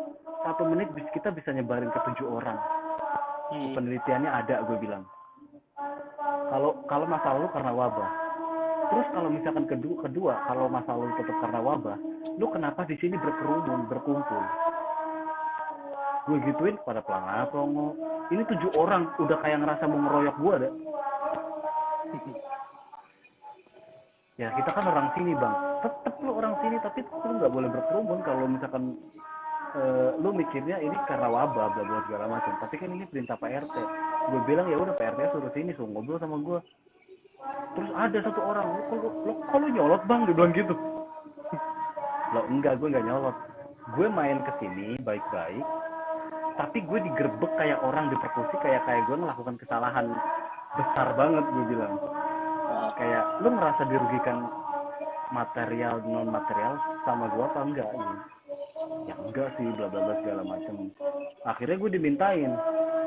satu 0.43 0.63
menit 0.67 0.91
kita 1.15 1.31
bisa 1.31 1.51
nyebarin 1.55 1.91
ke 1.91 1.99
tujuh 2.03 2.27
orang 2.27 2.78
Hmm. 3.49 3.73
penelitiannya 3.73 4.29
ada 4.29 4.61
gue 4.61 4.77
bilang. 4.77 5.03
Kalau 6.49 6.85
kalau 6.85 7.05
masalah 7.09 7.37
lu 7.41 7.49
karena 7.49 7.71
wabah. 7.73 8.11
Terus 8.89 9.07
kalau 9.13 9.29
misalkan 9.29 9.65
kedua 9.69 9.95
kedua 10.05 10.33
kalau 10.49 10.65
masalah 10.69 11.01
lu 11.09 11.13
tetap 11.17 11.37
karena 11.41 11.59
wabah 11.61 11.97
lu 12.37 12.45
kenapa 12.53 12.85
di 12.85 12.95
sini 13.01 13.17
berkerumun 13.17 13.89
berkumpul? 13.89 14.43
Gue 16.29 16.37
gituin 16.45 16.77
pada 16.85 17.01
pelangap 17.01 17.49
pelongo 17.49 17.97
ini 18.29 18.45
tujuh 18.45 18.69
orang 18.77 19.09
udah 19.17 19.37
kayak 19.41 19.65
ngerasa 19.65 19.83
mau 19.89 19.97
ngeroyok 19.97 20.37
gue 20.37 20.55
deh 20.61 20.73
ya 24.39 24.47
kita 24.55 24.69
kan 24.71 24.85
orang 24.87 25.07
sini 25.17 25.35
bang. 25.35 25.55
Tetep 25.79 26.15
lu 26.23 26.31
orang 26.31 26.53
sini 26.63 26.77
tapi 26.79 26.99
lu 27.03 27.33
nggak 27.39 27.51
boleh 27.51 27.69
berkerumun 27.71 28.19
kalau 28.23 28.45
misalkan 28.47 28.95
eh, 29.75 30.09
lu 30.17 30.29
mikirnya 30.33 30.81
ini 30.81 30.97
karena 31.05 31.27
wabah 31.29 31.67
bla 31.73 31.83
bla 31.83 31.99
segala 32.07 32.25
macam. 32.25 32.53
Tapi 32.61 32.75
kan 32.79 32.89
ini 32.89 33.05
perintah 33.05 33.35
Pak 33.37 33.51
RT 33.67 33.75
gue 34.29 34.41
bilang 34.45 34.67
ya 34.69 34.77
udah 34.77 34.93
Pak 34.93 35.17
RT 35.17 35.19
suruh 35.33 35.51
sini 35.53 35.71
suruh 35.73 35.89
ngobrol 35.89 36.21
sama 36.21 36.37
gue 36.41 36.59
terus 37.73 37.91
ada 37.95 38.17
satu 38.19 38.41
orang 38.43 38.65
lo 38.67 38.81
kalau 38.91 39.09
lo 39.25 39.33
kalau 39.49 39.67
nyolot 39.69 40.01
bang? 40.05 40.21
Dia 40.27 40.35
bilang 40.35 40.53
gitu. 40.53 40.75
Lo 42.35 42.41
enggak 42.45 42.77
gue 42.77 42.93
nggak 42.93 43.05
nyolot. 43.09 43.37
Gue 43.97 44.07
main 44.11 44.37
ke 44.45 44.51
sini 44.61 44.99
baik-baik 45.01 45.65
tapi 46.59 46.83
gue 46.83 46.99
digerebek 46.99 47.55
kayak 47.55 47.79
orang 47.79 48.11
dipersekusi 48.11 48.59
kayak 48.59 48.83
kayak 48.83 49.07
gue 49.07 49.15
melakukan 49.15 49.55
kesalahan 49.63 50.11
besar 50.75 51.07
banget 51.15 51.45
gue 51.47 51.65
bilang. 51.71 51.95
Kayak 52.99 53.23
lu 53.39 53.49
ngerasa 53.55 53.81
dirugikan 53.87 54.37
material 55.29 56.01
non 56.05 56.29
material 56.29 56.73
sama 57.05 57.29
gua 57.33 57.49
apa 57.53 57.59
enggak 57.65 57.87
gitu. 57.93 58.15
Ya 59.09 59.15
enggak 59.17 59.49
sih 59.57 59.65
bla 59.73 59.89
bla 59.89 60.01
bla 60.05 60.13
segala 60.21 60.41
macam 60.45 60.93
akhirnya 61.45 61.77
gue 61.81 61.91
dimintain. 61.97 62.51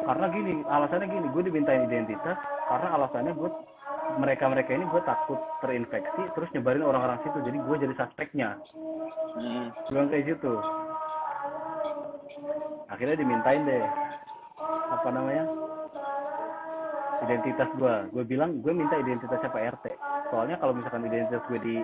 Karena 0.03 0.27
gini 0.35 0.53
alasannya 0.67 1.07
gini 1.07 1.27
gue 1.31 1.43
dimintain 1.47 1.87
identitas 1.87 2.39
karena 2.67 2.89
alasannya 2.99 3.33
gue 3.39 3.51
mereka 4.19 4.51
mereka 4.51 4.75
ini 4.75 4.85
gue 4.91 5.03
takut 5.07 5.39
terinfeksi 5.63 6.23
terus 6.35 6.51
nyebarin 6.51 6.83
orang-orang 6.83 7.23
situ 7.23 7.39
jadi 7.47 7.59
gue 7.63 7.77
jadi 7.87 7.95
suspeknya. 7.95 8.59
Hmm. 9.39 9.71
bilang 9.89 10.11
kayak 10.11 10.25
gitu. 10.37 10.59
Akhirnya 12.91 13.17
dimintain 13.17 13.63
deh. 13.63 13.87
Apa 14.91 15.09
namanya? 15.15 15.45
Identitas 17.23 17.71
gue 17.79 17.95
gue 18.11 18.25
bilang 18.27 18.59
gue 18.59 18.75
minta 18.75 18.99
identitasnya 18.99 19.55
Pak 19.55 19.63
RT 19.79 19.87
soalnya 20.35 20.57
kalau 20.59 20.73
misalkan 20.75 21.07
identitas 21.07 21.45
gue 21.47 21.61
di 21.61 21.77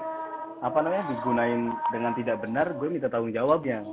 apa 0.59 0.83
namanya 0.83 1.05
digunain 1.15 1.71
dengan 1.95 2.13
tidak 2.19 2.43
benar 2.43 2.67
gue 2.75 2.89
minta 2.91 3.07
tanggung 3.07 3.31
jawabnya 3.31 3.85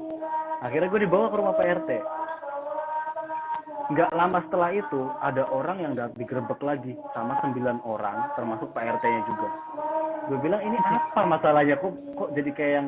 akhirnya 0.64 0.88
gue 0.92 1.02
dibawa 1.04 1.28
ke 1.32 1.36
rumah 1.40 1.54
Pak 1.56 1.68
RT 1.84 1.90
nggak 3.86 4.18
lama 4.18 4.42
setelah 4.50 4.74
itu 4.74 5.02
ada 5.22 5.46
orang 5.54 5.78
yang 5.78 5.94
digerebek 5.94 6.58
lagi 6.66 6.98
sama 7.14 7.38
sembilan 7.46 7.86
orang 7.86 8.34
termasuk 8.34 8.74
Pak 8.74 8.82
RT-nya 8.98 9.22
juga. 9.30 9.50
Gue 10.26 10.42
bilang 10.42 10.62
ini 10.66 10.74
apa 10.82 11.22
masalahnya? 11.22 11.78
Kok 11.78 12.18
kok 12.18 12.30
jadi 12.34 12.50
kayak 12.50 12.74
yang 12.82 12.88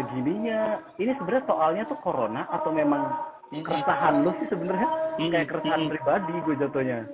segininya? 0.00 0.80
Ini 0.96 1.12
sebenarnya 1.20 1.44
soalnya 1.44 1.82
tuh 1.84 2.00
corona 2.00 2.48
atau 2.48 2.72
memang 2.72 3.04
keresahan 3.52 4.24
lu 4.24 4.32
sih 4.40 4.48
sebenarnya? 4.48 4.88
Kayak 5.20 5.48
keresahan 5.52 5.92
pribadi 5.92 6.34
gue 6.40 6.54
jatuhnya 6.64 7.04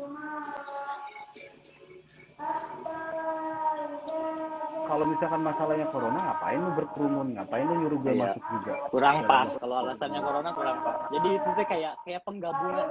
kalau 4.90 5.04
misalkan 5.06 5.40
masalahnya 5.46 5.86
corona 5.94 6.18
ngapain 6.18 6.58
lu 6.58 6.70
berkerumun? 6.74 7.26
Ngapain 7.38 7.64
lu 7.70 7.74
nyuruh 7.86 7.98
gue 8.02 8.12
Iya. 8.12 8.22
masuk 8.26 8.44
juga? 8.50 8.72
Kurang 8.90 9.16
pas. 9.30 9.48
Kalau 9.54 9.76
alasannya 9.86 10.20
corona 10.20 10.50
kurang 10.50 10.78
pas. 10.82 10.98
Jadi 11.14 11.28
itu 11.38 11.48
tuh 11.54 11.66
kayak 11.70 11.94
kayak 12.02 12.22
penggabungan 12.26 12.88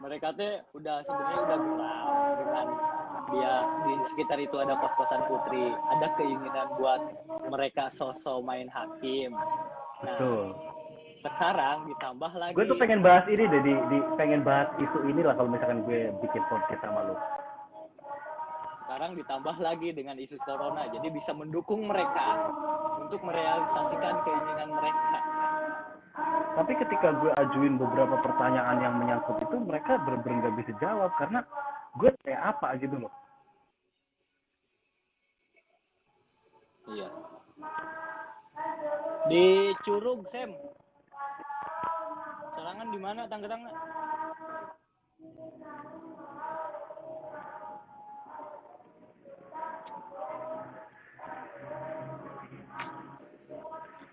mereka 0.00 0.32
tuh 0.32 0.52
udah 0.80 0.96
sebenarnya 1.04 1.40
udah 1.44 1.58
geram 1.60 2.08
dengan 2.40 2.66
dia 3.30 3.54
di 3.86 3.92
sekitar 4.10 4.38
itu 4.40 4.56
ada 4.58 4.74
kos-kosan 4.80 5.22
putri. 5.30 5.70
Ada 5.92 6.06
keinginan 6.18 6.66
buat 6.80 7.00
mereka 7.52 7.92
sosok 7.92 8.42
main 8.42 8.66
hakim. 8.66 9.36
Nah 10.02 10.16
betul. 10.18 10.44
sekarang 11.20 11.84
ditambah 11.86 12.32
lagi. 12.34 12.56
Gue 12.56 12.64
tuh 12.66 12.80
pengen 12.80 13.04
bahas 13.04 13.28
ini 13.28 13.44
deh 13.44 13.60
di, 13.62 13.74
di. 13.92 13.98
Pengen 14.16 14.40
bahas 14.42 14.72
isu 14.80 15.04
inilah 15.06 15.36
kalau 15.36 15.52
misalkan 15.52 15.84
gue 15.86 16.10
bikin 16.24 16.42
podcast 16.48 16.80
sama 16.82 17.06
lu 17.06 17.14
sekarang 19.00 19.16
ditambah 19.16 19.56
lagi 19.64 19.96
dengan 19.96 20.12
isu 20.20 20.36
corona 20.44 20.84
jadi 20.92 21.08
bisa 21.08 21.32
mendukung 21.32 21.88
mereka 21.88 22.52
untuk 23.00 23.24
merealisasikan 23.24 24.20
keinginan 24.28 24.76
mereka 24.76 25.18
tapi 26.52 26.76
ketika 26.76 27.08
gue 27.16 27.32
ajuin 27.32 27.80
beberapa 27.80 28.20
pertanyaan 28.20 28.76
yang 28.76 29.00
menyangkut 29.00 29.40
itu 29.40 29.56
mereka 29.56 29.96
bener-bener 30.04 30.44
nggak 30.44 30.56
bisa 30.60 30.72
jawab 30.84 31.16
karena 31.16 31.40
gue 31.96 32.12
kayak 32.28 32.42
apa 32.44 32.76
gitu 32.76 33.00
loh 33.00 33.12
Iya. 36.90 37.08
Di 39.30 39.70
Curug, 39.80 40.26
Sem. 40.26 40.50
Serangan 42.52 42.88
di 42.90 42.98
mana 42.98 43.30
Tangerang? 43.30 43.62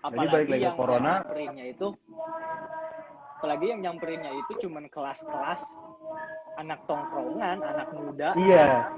Nak? 0.08 0.16
Jadi 0.18 0.26
balik 0.28 0.48
lagi 0.48 0.56
ke 0.56 0.64
yang 0.64 0.76
corona. 0.76 1.12
nyamperinnya 1.20 1.64
itu 1.66 1.86
apalagi 3.38 3.66
yang 3.70 3.80
nyamperinnya 3.80 4.32
itu 4.34 4.52
cuman 4.66 4.84
kelas-kelas 4.88 5.62
anak 6.56 6.80
tongkrongan, 6.84 7.62
anak 7.62 7.88
muda. 7.92 8.34
iya 8.34 8.90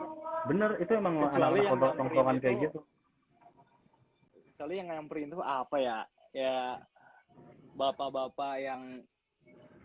bener 0.48 0.80
itu 0.80 0.92
emang 0.96 1.20
yang 1.20 1.28
tongkrong- 1.28 1.96
tongkrongan 1.98 2.36
kayak 2.40 2.56
itu- 2.56 2.62
gitu 2.66 2.78
Kecuali 4.50 4.74
yang 4.76 4.88
nyamperin 4.88 5.28
tuh 5.28 5.40
apa 5.40 5.76
ya? 5.76 5.98
Ya 6.32 6.80
bapak-bapak 7.72 8.54
yang 8.60 8.82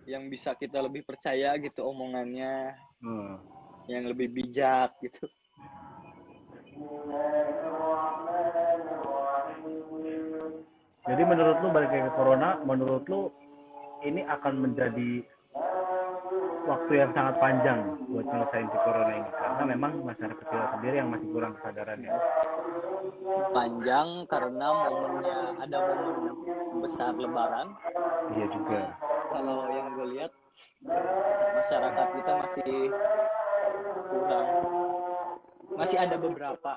yang 0.06 0.27
bisa 0.27 0.52
kita 0.53 0.80
lebih 0.80 1.02
percaya 1.02 1.56
gitu 1.57 1.81
omongannya, 1.81 2.76
Hmm. 2.99 3.39
yang 3.88 4.06
lebih 4.06 4.30
bijak 4.30 4.93
gitu. 4.99 5.26
Jadi 11.06 11.22
menurut 11.22 11.57
lu 11.61 11.69
balik 11.69 11.94
ke 11.94 12.10
corona, 12.18 12.57
menurut 12.65 13.06
lu 13.06 13.30
ini 14.02 14.26
akan 14.26 14.53
menjadi 14.57 15.22
waktu 16.65 16.94
yang 16.98 17.14
sangat 17.14 17.38
panjang 17.38 17.80
buat 18.10 18.26
nyelesain 18.26 18.65
si 18.73 18.77
corona 18.82 19.14
ini 19.14 19.30
karena 19.38 19.64
memang 19.69 19.91
masyarakat 20.02 20.45
kita 20.49 20.65
sendiri 20.73 20.95
yang 20.98 21.10
masih 21.14 21.27
kurang 21.30 21.53
kesadarannya. 21.61 22.11
Panjang 23.53 24.10
karena 24.26 24.68
momennya 24.73 25.38
ada 25.61 25.77
momen 25.77 26.34
besar 26.82 27.14
lebaran. 27.14 27.68
Iya 28.34 28.45
juga. 28.49 28.82
Kalau 29.30 29.57
yang 29.69 29.88
gue 29.94 30.07
lihat 30.18 30.32
masyarakat 31.53 32.07
kita 32.18 32.32
masih 32.34 32.73
kurang. 34.10 34.48
Masih 35.76 35.98
ada 36.02 36.15
beberapa 36.18 36.72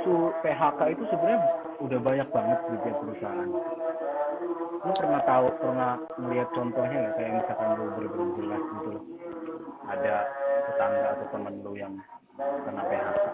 isu 0.00 0.32
PHK 0.40 0.80
itu 0.96 1.04
sebenarnya 1.12 1.40
udah 1.84 1.98
banyak 2.00 2.28
banget 2.32 2.58
di 2.72 2.76
tiap 2.88 2.96
perusahaan. 3.04 3.48
Lu 4.80 4.92
pernah 4.96 5.22
tahu, 5.28 5.46
pernah 5.60 5.92
melihat 6.16 6.48
contohnya 6.56 6.96
nggak 7.04 7.14
kayak 7.20 7.32
misalkan 7.36 7.68
lu 7.76 7.84
bener-bener 8.00 8.28
jelas 8.32 8.62
gitu 8.64 8.88
loh. 8.96 9.04
Ada 9.92 10.14
tetangga 10.72 11.06
atau 11.12 11.26
temen 11.36 11.54
lu 11.60 11.72
yang 11.76 11.94
kena 12.40 12.82
PHK. 12.88 13.24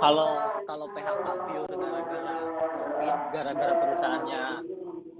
kalau 0.00 0.40
kalau 0.64 0.86
PHK 0.96 1.26
pure 1.44 1.68
gara-gara 1.76 2.36
covid 2.80 3.18
gara-gara 3.28 3.74
perusahaannya 3.76 4.42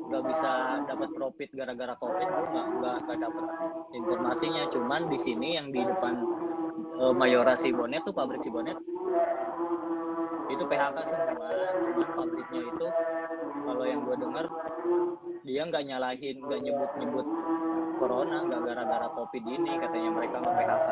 nggak 0.09 0.25
bisa 0.33 0.53
dapat 0.89 1.09
profit 1.12 1.49
gara-gara 1.53 1.95
covid 2.01 2.25
gue 2.25 2.47
nggak 2.57 2.67
nggak 2.81 3.19
dapat 3.21 3.49
informasinya 3.93 4.65
cuman 4.73 5.12
di 5.12 5.19
sini 5.21 5.61
yang 5.61 5.69
di 5.69 5.85
depan 5.85 6.25
eh, 7.05 7.12
Mayora 7.12 7.53
Sibonet 7.53 8.01
tuh 8.09 8.17
pabrik 8.17 8.41
Sibonet 8.41 8.81
itu 10.51 10.64
PHK 10.66 10.98
semua 11.06 11.48
cuman 11.94 12.09
pabriknya 12.18 12.62
itu 12.66 12.86
kalau 13.64 13.85
yang 13.86 14.01
gue 14.02 14.16
dengar 14.18 14.47
dia 15.47 15.62
nggak 15.64 15.85
nyalahin 15.86 16.36
nggak 16.43 16.60
nyebut 16.66 16.90
nyebut 16.98 17.27
corona 18.02 18.39
nggak 18.44 18.60
gara-gara 18.66 19.09
covid 19.14 19.44
ini 19.47 19.72
katanya 19.78 20.10
mereka 20.10 20.36
nge 20.43 20.52
PHK 20.59 20.90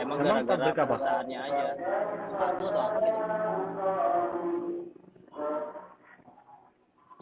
emang 0.00 0.18
gara-gara 0.24 0.84
perusahaannya 0.88 1.38
aja. 1.38 1.66
Sepatu 2.32 2.64
atau 2.70 2.82
apa 2.88 2.98
gitu. 3.02 3.22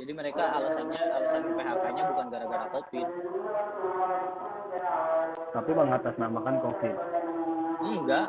Jadi 0.01 0.13
mereka 0.17 0.43
alasannya 0.57 1.01
alasan 1.13 1.43
PHK-nya 1.61 2.03
bukan 2.09 2.27
gara-gara 2.33 2.67
covid. 2.73 3.09
Tapi 5.51 5.71
mengatasnamakan 5.75 6.57
COVID. 6.63 6.97
enggak 7.81 8.29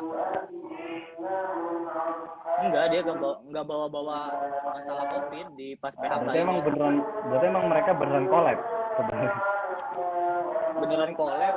enggak 2.62 2.84
dia 2.94 3.00
nggak 3.02 3.18
bawa 3.18 3.36
nggak 3.50 3.66
bawa 3.66 3.86
bawa 3.90 4.18
masalah 4.70 5.06
covid 5.10 5.46
di 5.58 5.74
pas 5.82 5.94
PHK 5.98 6.22
Berarti 6.22 6.38
emang 6.38 6.58
beneran, 6.62 6.94
berarti 7.26 7.46
emang 7.50 7.64
mereka 7.66 7.90
beneran 7.96 8.26
collab? 8.30 8.58
Sebenarnya. 8.92 9.32
beneran 10.72 11.12
collab 11.14 11.54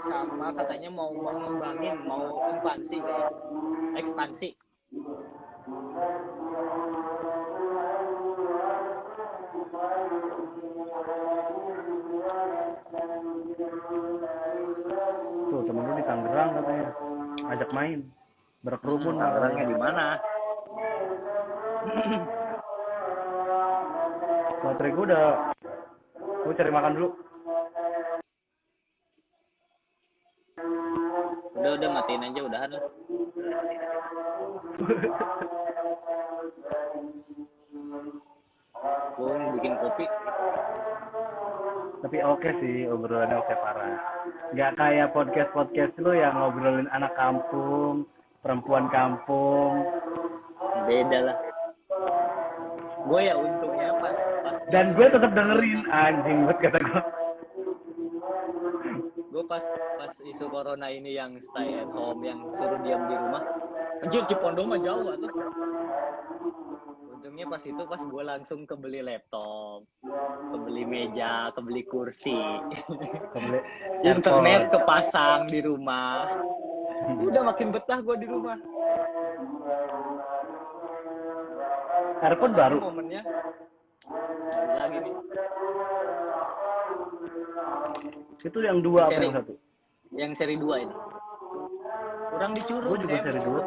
sama 0.00 0.48
katanya 0.58 0.88
mau 0.90 1.10
mengembangin 1.14 1.96
mau 2.02 2.24
ekspansi 2.50 2.98
ekspansi. 3.94 4.50
Tuh 15.50 15.62
temen 15.66 15.82
lu 15.82 15.92
di 15.94 16.04
Tangerang 16.06 16.50
katanya. 16.58 16.88
Ajak 17.50 17.70
main 17.74 18.00
berkerumun 18.60 19.16
Hmm, 19.16 19.20
Tangerangnya 19.20 19.64
di 19.66 19.76
mana 19.76 20.06
Baterai 24.60 24.92
gue 24.92 25.04
udah 25.08 25.24
gue 26.20 26.54
cari 26.56 26.70
makan 26.72 26.94
dulu. 26.96 27.08
udah 31.60 31.76
udah 31.76 31.90
matiin 31.92 32.24
aja 32.24 32.40
udahan 32.40 32.72
lah 32.72 32.84
gue 39.20 39.32
bikin 39.60 39.74
kopi 39.76 40.06
Tapi 42.00 42.16
oke 42.24 42.48
sih 42.64 42.88
obrolannya 42.88 43.36
oke 43.36 43.52
parah. 43.60 43.92
Gak 44.56 44.72
kayak 44.80 45.12
podcast 45.12 45.52
podcast 45.52 45.92
lu 46.00 46.16
yang 46.16 46.32
ngobrolin 46.32 46.88
anak 46.88 47.12
kampung, 47.12 48.08
perempuan 48.40 48.88
kampung, 48.88 49.84
beda 50.88 51.18
lah 51.30 51.38
gue 53.00 53.20
ya 53.26 53.34
untungnya 53.34 53.90
pas 53.96 54.18
pas 54.44 54.56
dan 54.68 54.92
gue 54.92 55.06
tetap 55.08 55.32
dengerin 55.32 55.82
anjing 55.88 56.46
buat 56.46 56.58
kata 56.60 56.78
gue. 56.78 57.02
gue 59.30 59.44
pas 59.48 59.64
pas 59.98 60.12
isu 60.26 60.46
corona 60.52 60.86
ini 60.92 61.16
yang 61.16 61.34
stay 61.40 61.80
at 61.80 61.90
home 61.90 62.20
yang 62.22 62.44
suruh 62.52 62.78
diam 62.84 63.08
di 63.08 63.16
rumah 63.16 63.42
Anjir 64.00 64.24
Cipondo 64.24 64.64
mah 64.64 64.80
jauh 64.80 65.12
tuh. 65.20 65.28
Untungnya 67.12 67.44
pas 67.52 67.60
itu 67.60 67.84
pas 67.84 68.00
gue 68.00 68.22
langsung 68.24 68.64
kebeli 68.64 69.04
laptop, 69.04 69.84
kebeli 70.56 70.88
meja, 70.88 71.52
kebeli 71.52 71.84
kursi, 71.84 72.32
Kebeli 73.36 73.60
internet 74.16 74.72
kepasang 74.72 75.52
di 75.52 75.60
rumah. 75.60 76.32
Udah 77.28 77.42
makin 77.46 77.68
betah 77.72 77.98
gue 78.00 78.16
di 78.20 78.26
rumah. 78.28 78.58
Airport 82.20 82.52
baru. 82.52 82.76
momennya. 82.84 83.22
Lagi 84.76 84.98
nih. 85.00 85.12
Itu 88.40 88.58
yang 88.60 88.80
dua 88.84 89.08
apa 89.08 89.12
Seri. 89.16 89.24
yang 89.24 89.34
satu? 89.36 89.52
Yang 90.10 90.32
seri 90.36 90.56
2 90.58 90.84
ini. 90.84 90.94
Kurang 92.34 92.52
di 92.56 92.62
Curug. 92.66 92.88
Gue 92.90 92.98
juga 93.04 93.16
seri 93.22 93.40
dua 93.40 93.60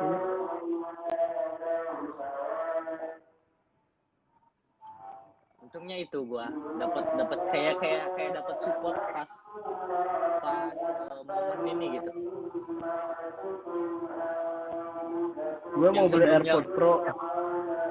Untungnya 5.74 6.06
itu 6.06 6.22
gua 6.30 6.46
dapat 6.78 7.18
dapat 7.18 7.50
kayak 7.50 7.82
kayak 7.82 8.06
kayak 8.14 8.38
dapat 8.38 8.62
support 8.62 8.94
pas 8.94 9.32
pas 10.46 10.70
eh, 10.70 11.22
momen 11.26 11.60
ini 11.66 11.98
gitu. 11.98 12.12
Gue 15.74 15.90
mau 15.90 16.06
beli 16.06 16.26
AirPod 16.30 16.66
Pro. 16.78 17.02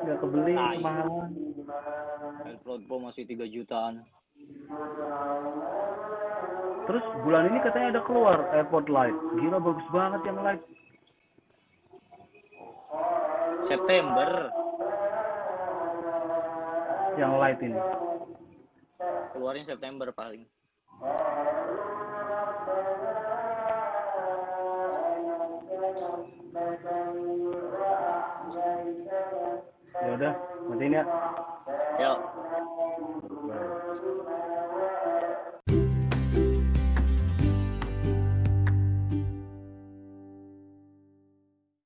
Gak 0.07 0.15
kebeli, 0.15 0.55
Tai. 0.55 0.79
mahalan. 0.79 1.31
AirPod 2.47 2.87
Pro 2.87 3.03
masih 3.03 3.27
3 3.27 3.51
jutaan. 3.51 4.07
Terus 6.87 7.05
bulan 7.27 7.51
ini 7.51 7.59
katanya 7.67 7.99
ada 7.99 8.03
keluar 8.07 8.47
AirPod 8.55 8.87
Lite. 8.87 9.19
Gila 9.43 9.59
bagus 9.59 9.87
banget 9.91 10.23
yang 10.23 10.39
Lite. 10.39 10.67
September 13.67 14.62
Yang 17.19 17.33
Lite 17.37 17.63
ini. 17.69 17.81
keluarin 19.33 19.67
September 19.67 20.09
paling. 20.15 20.47
Ya 30.03 30.09
udah, 30.19 30.33
matiin 30.71 30.97
ya. 30.99 31.05
Yuk. 32.01 32.19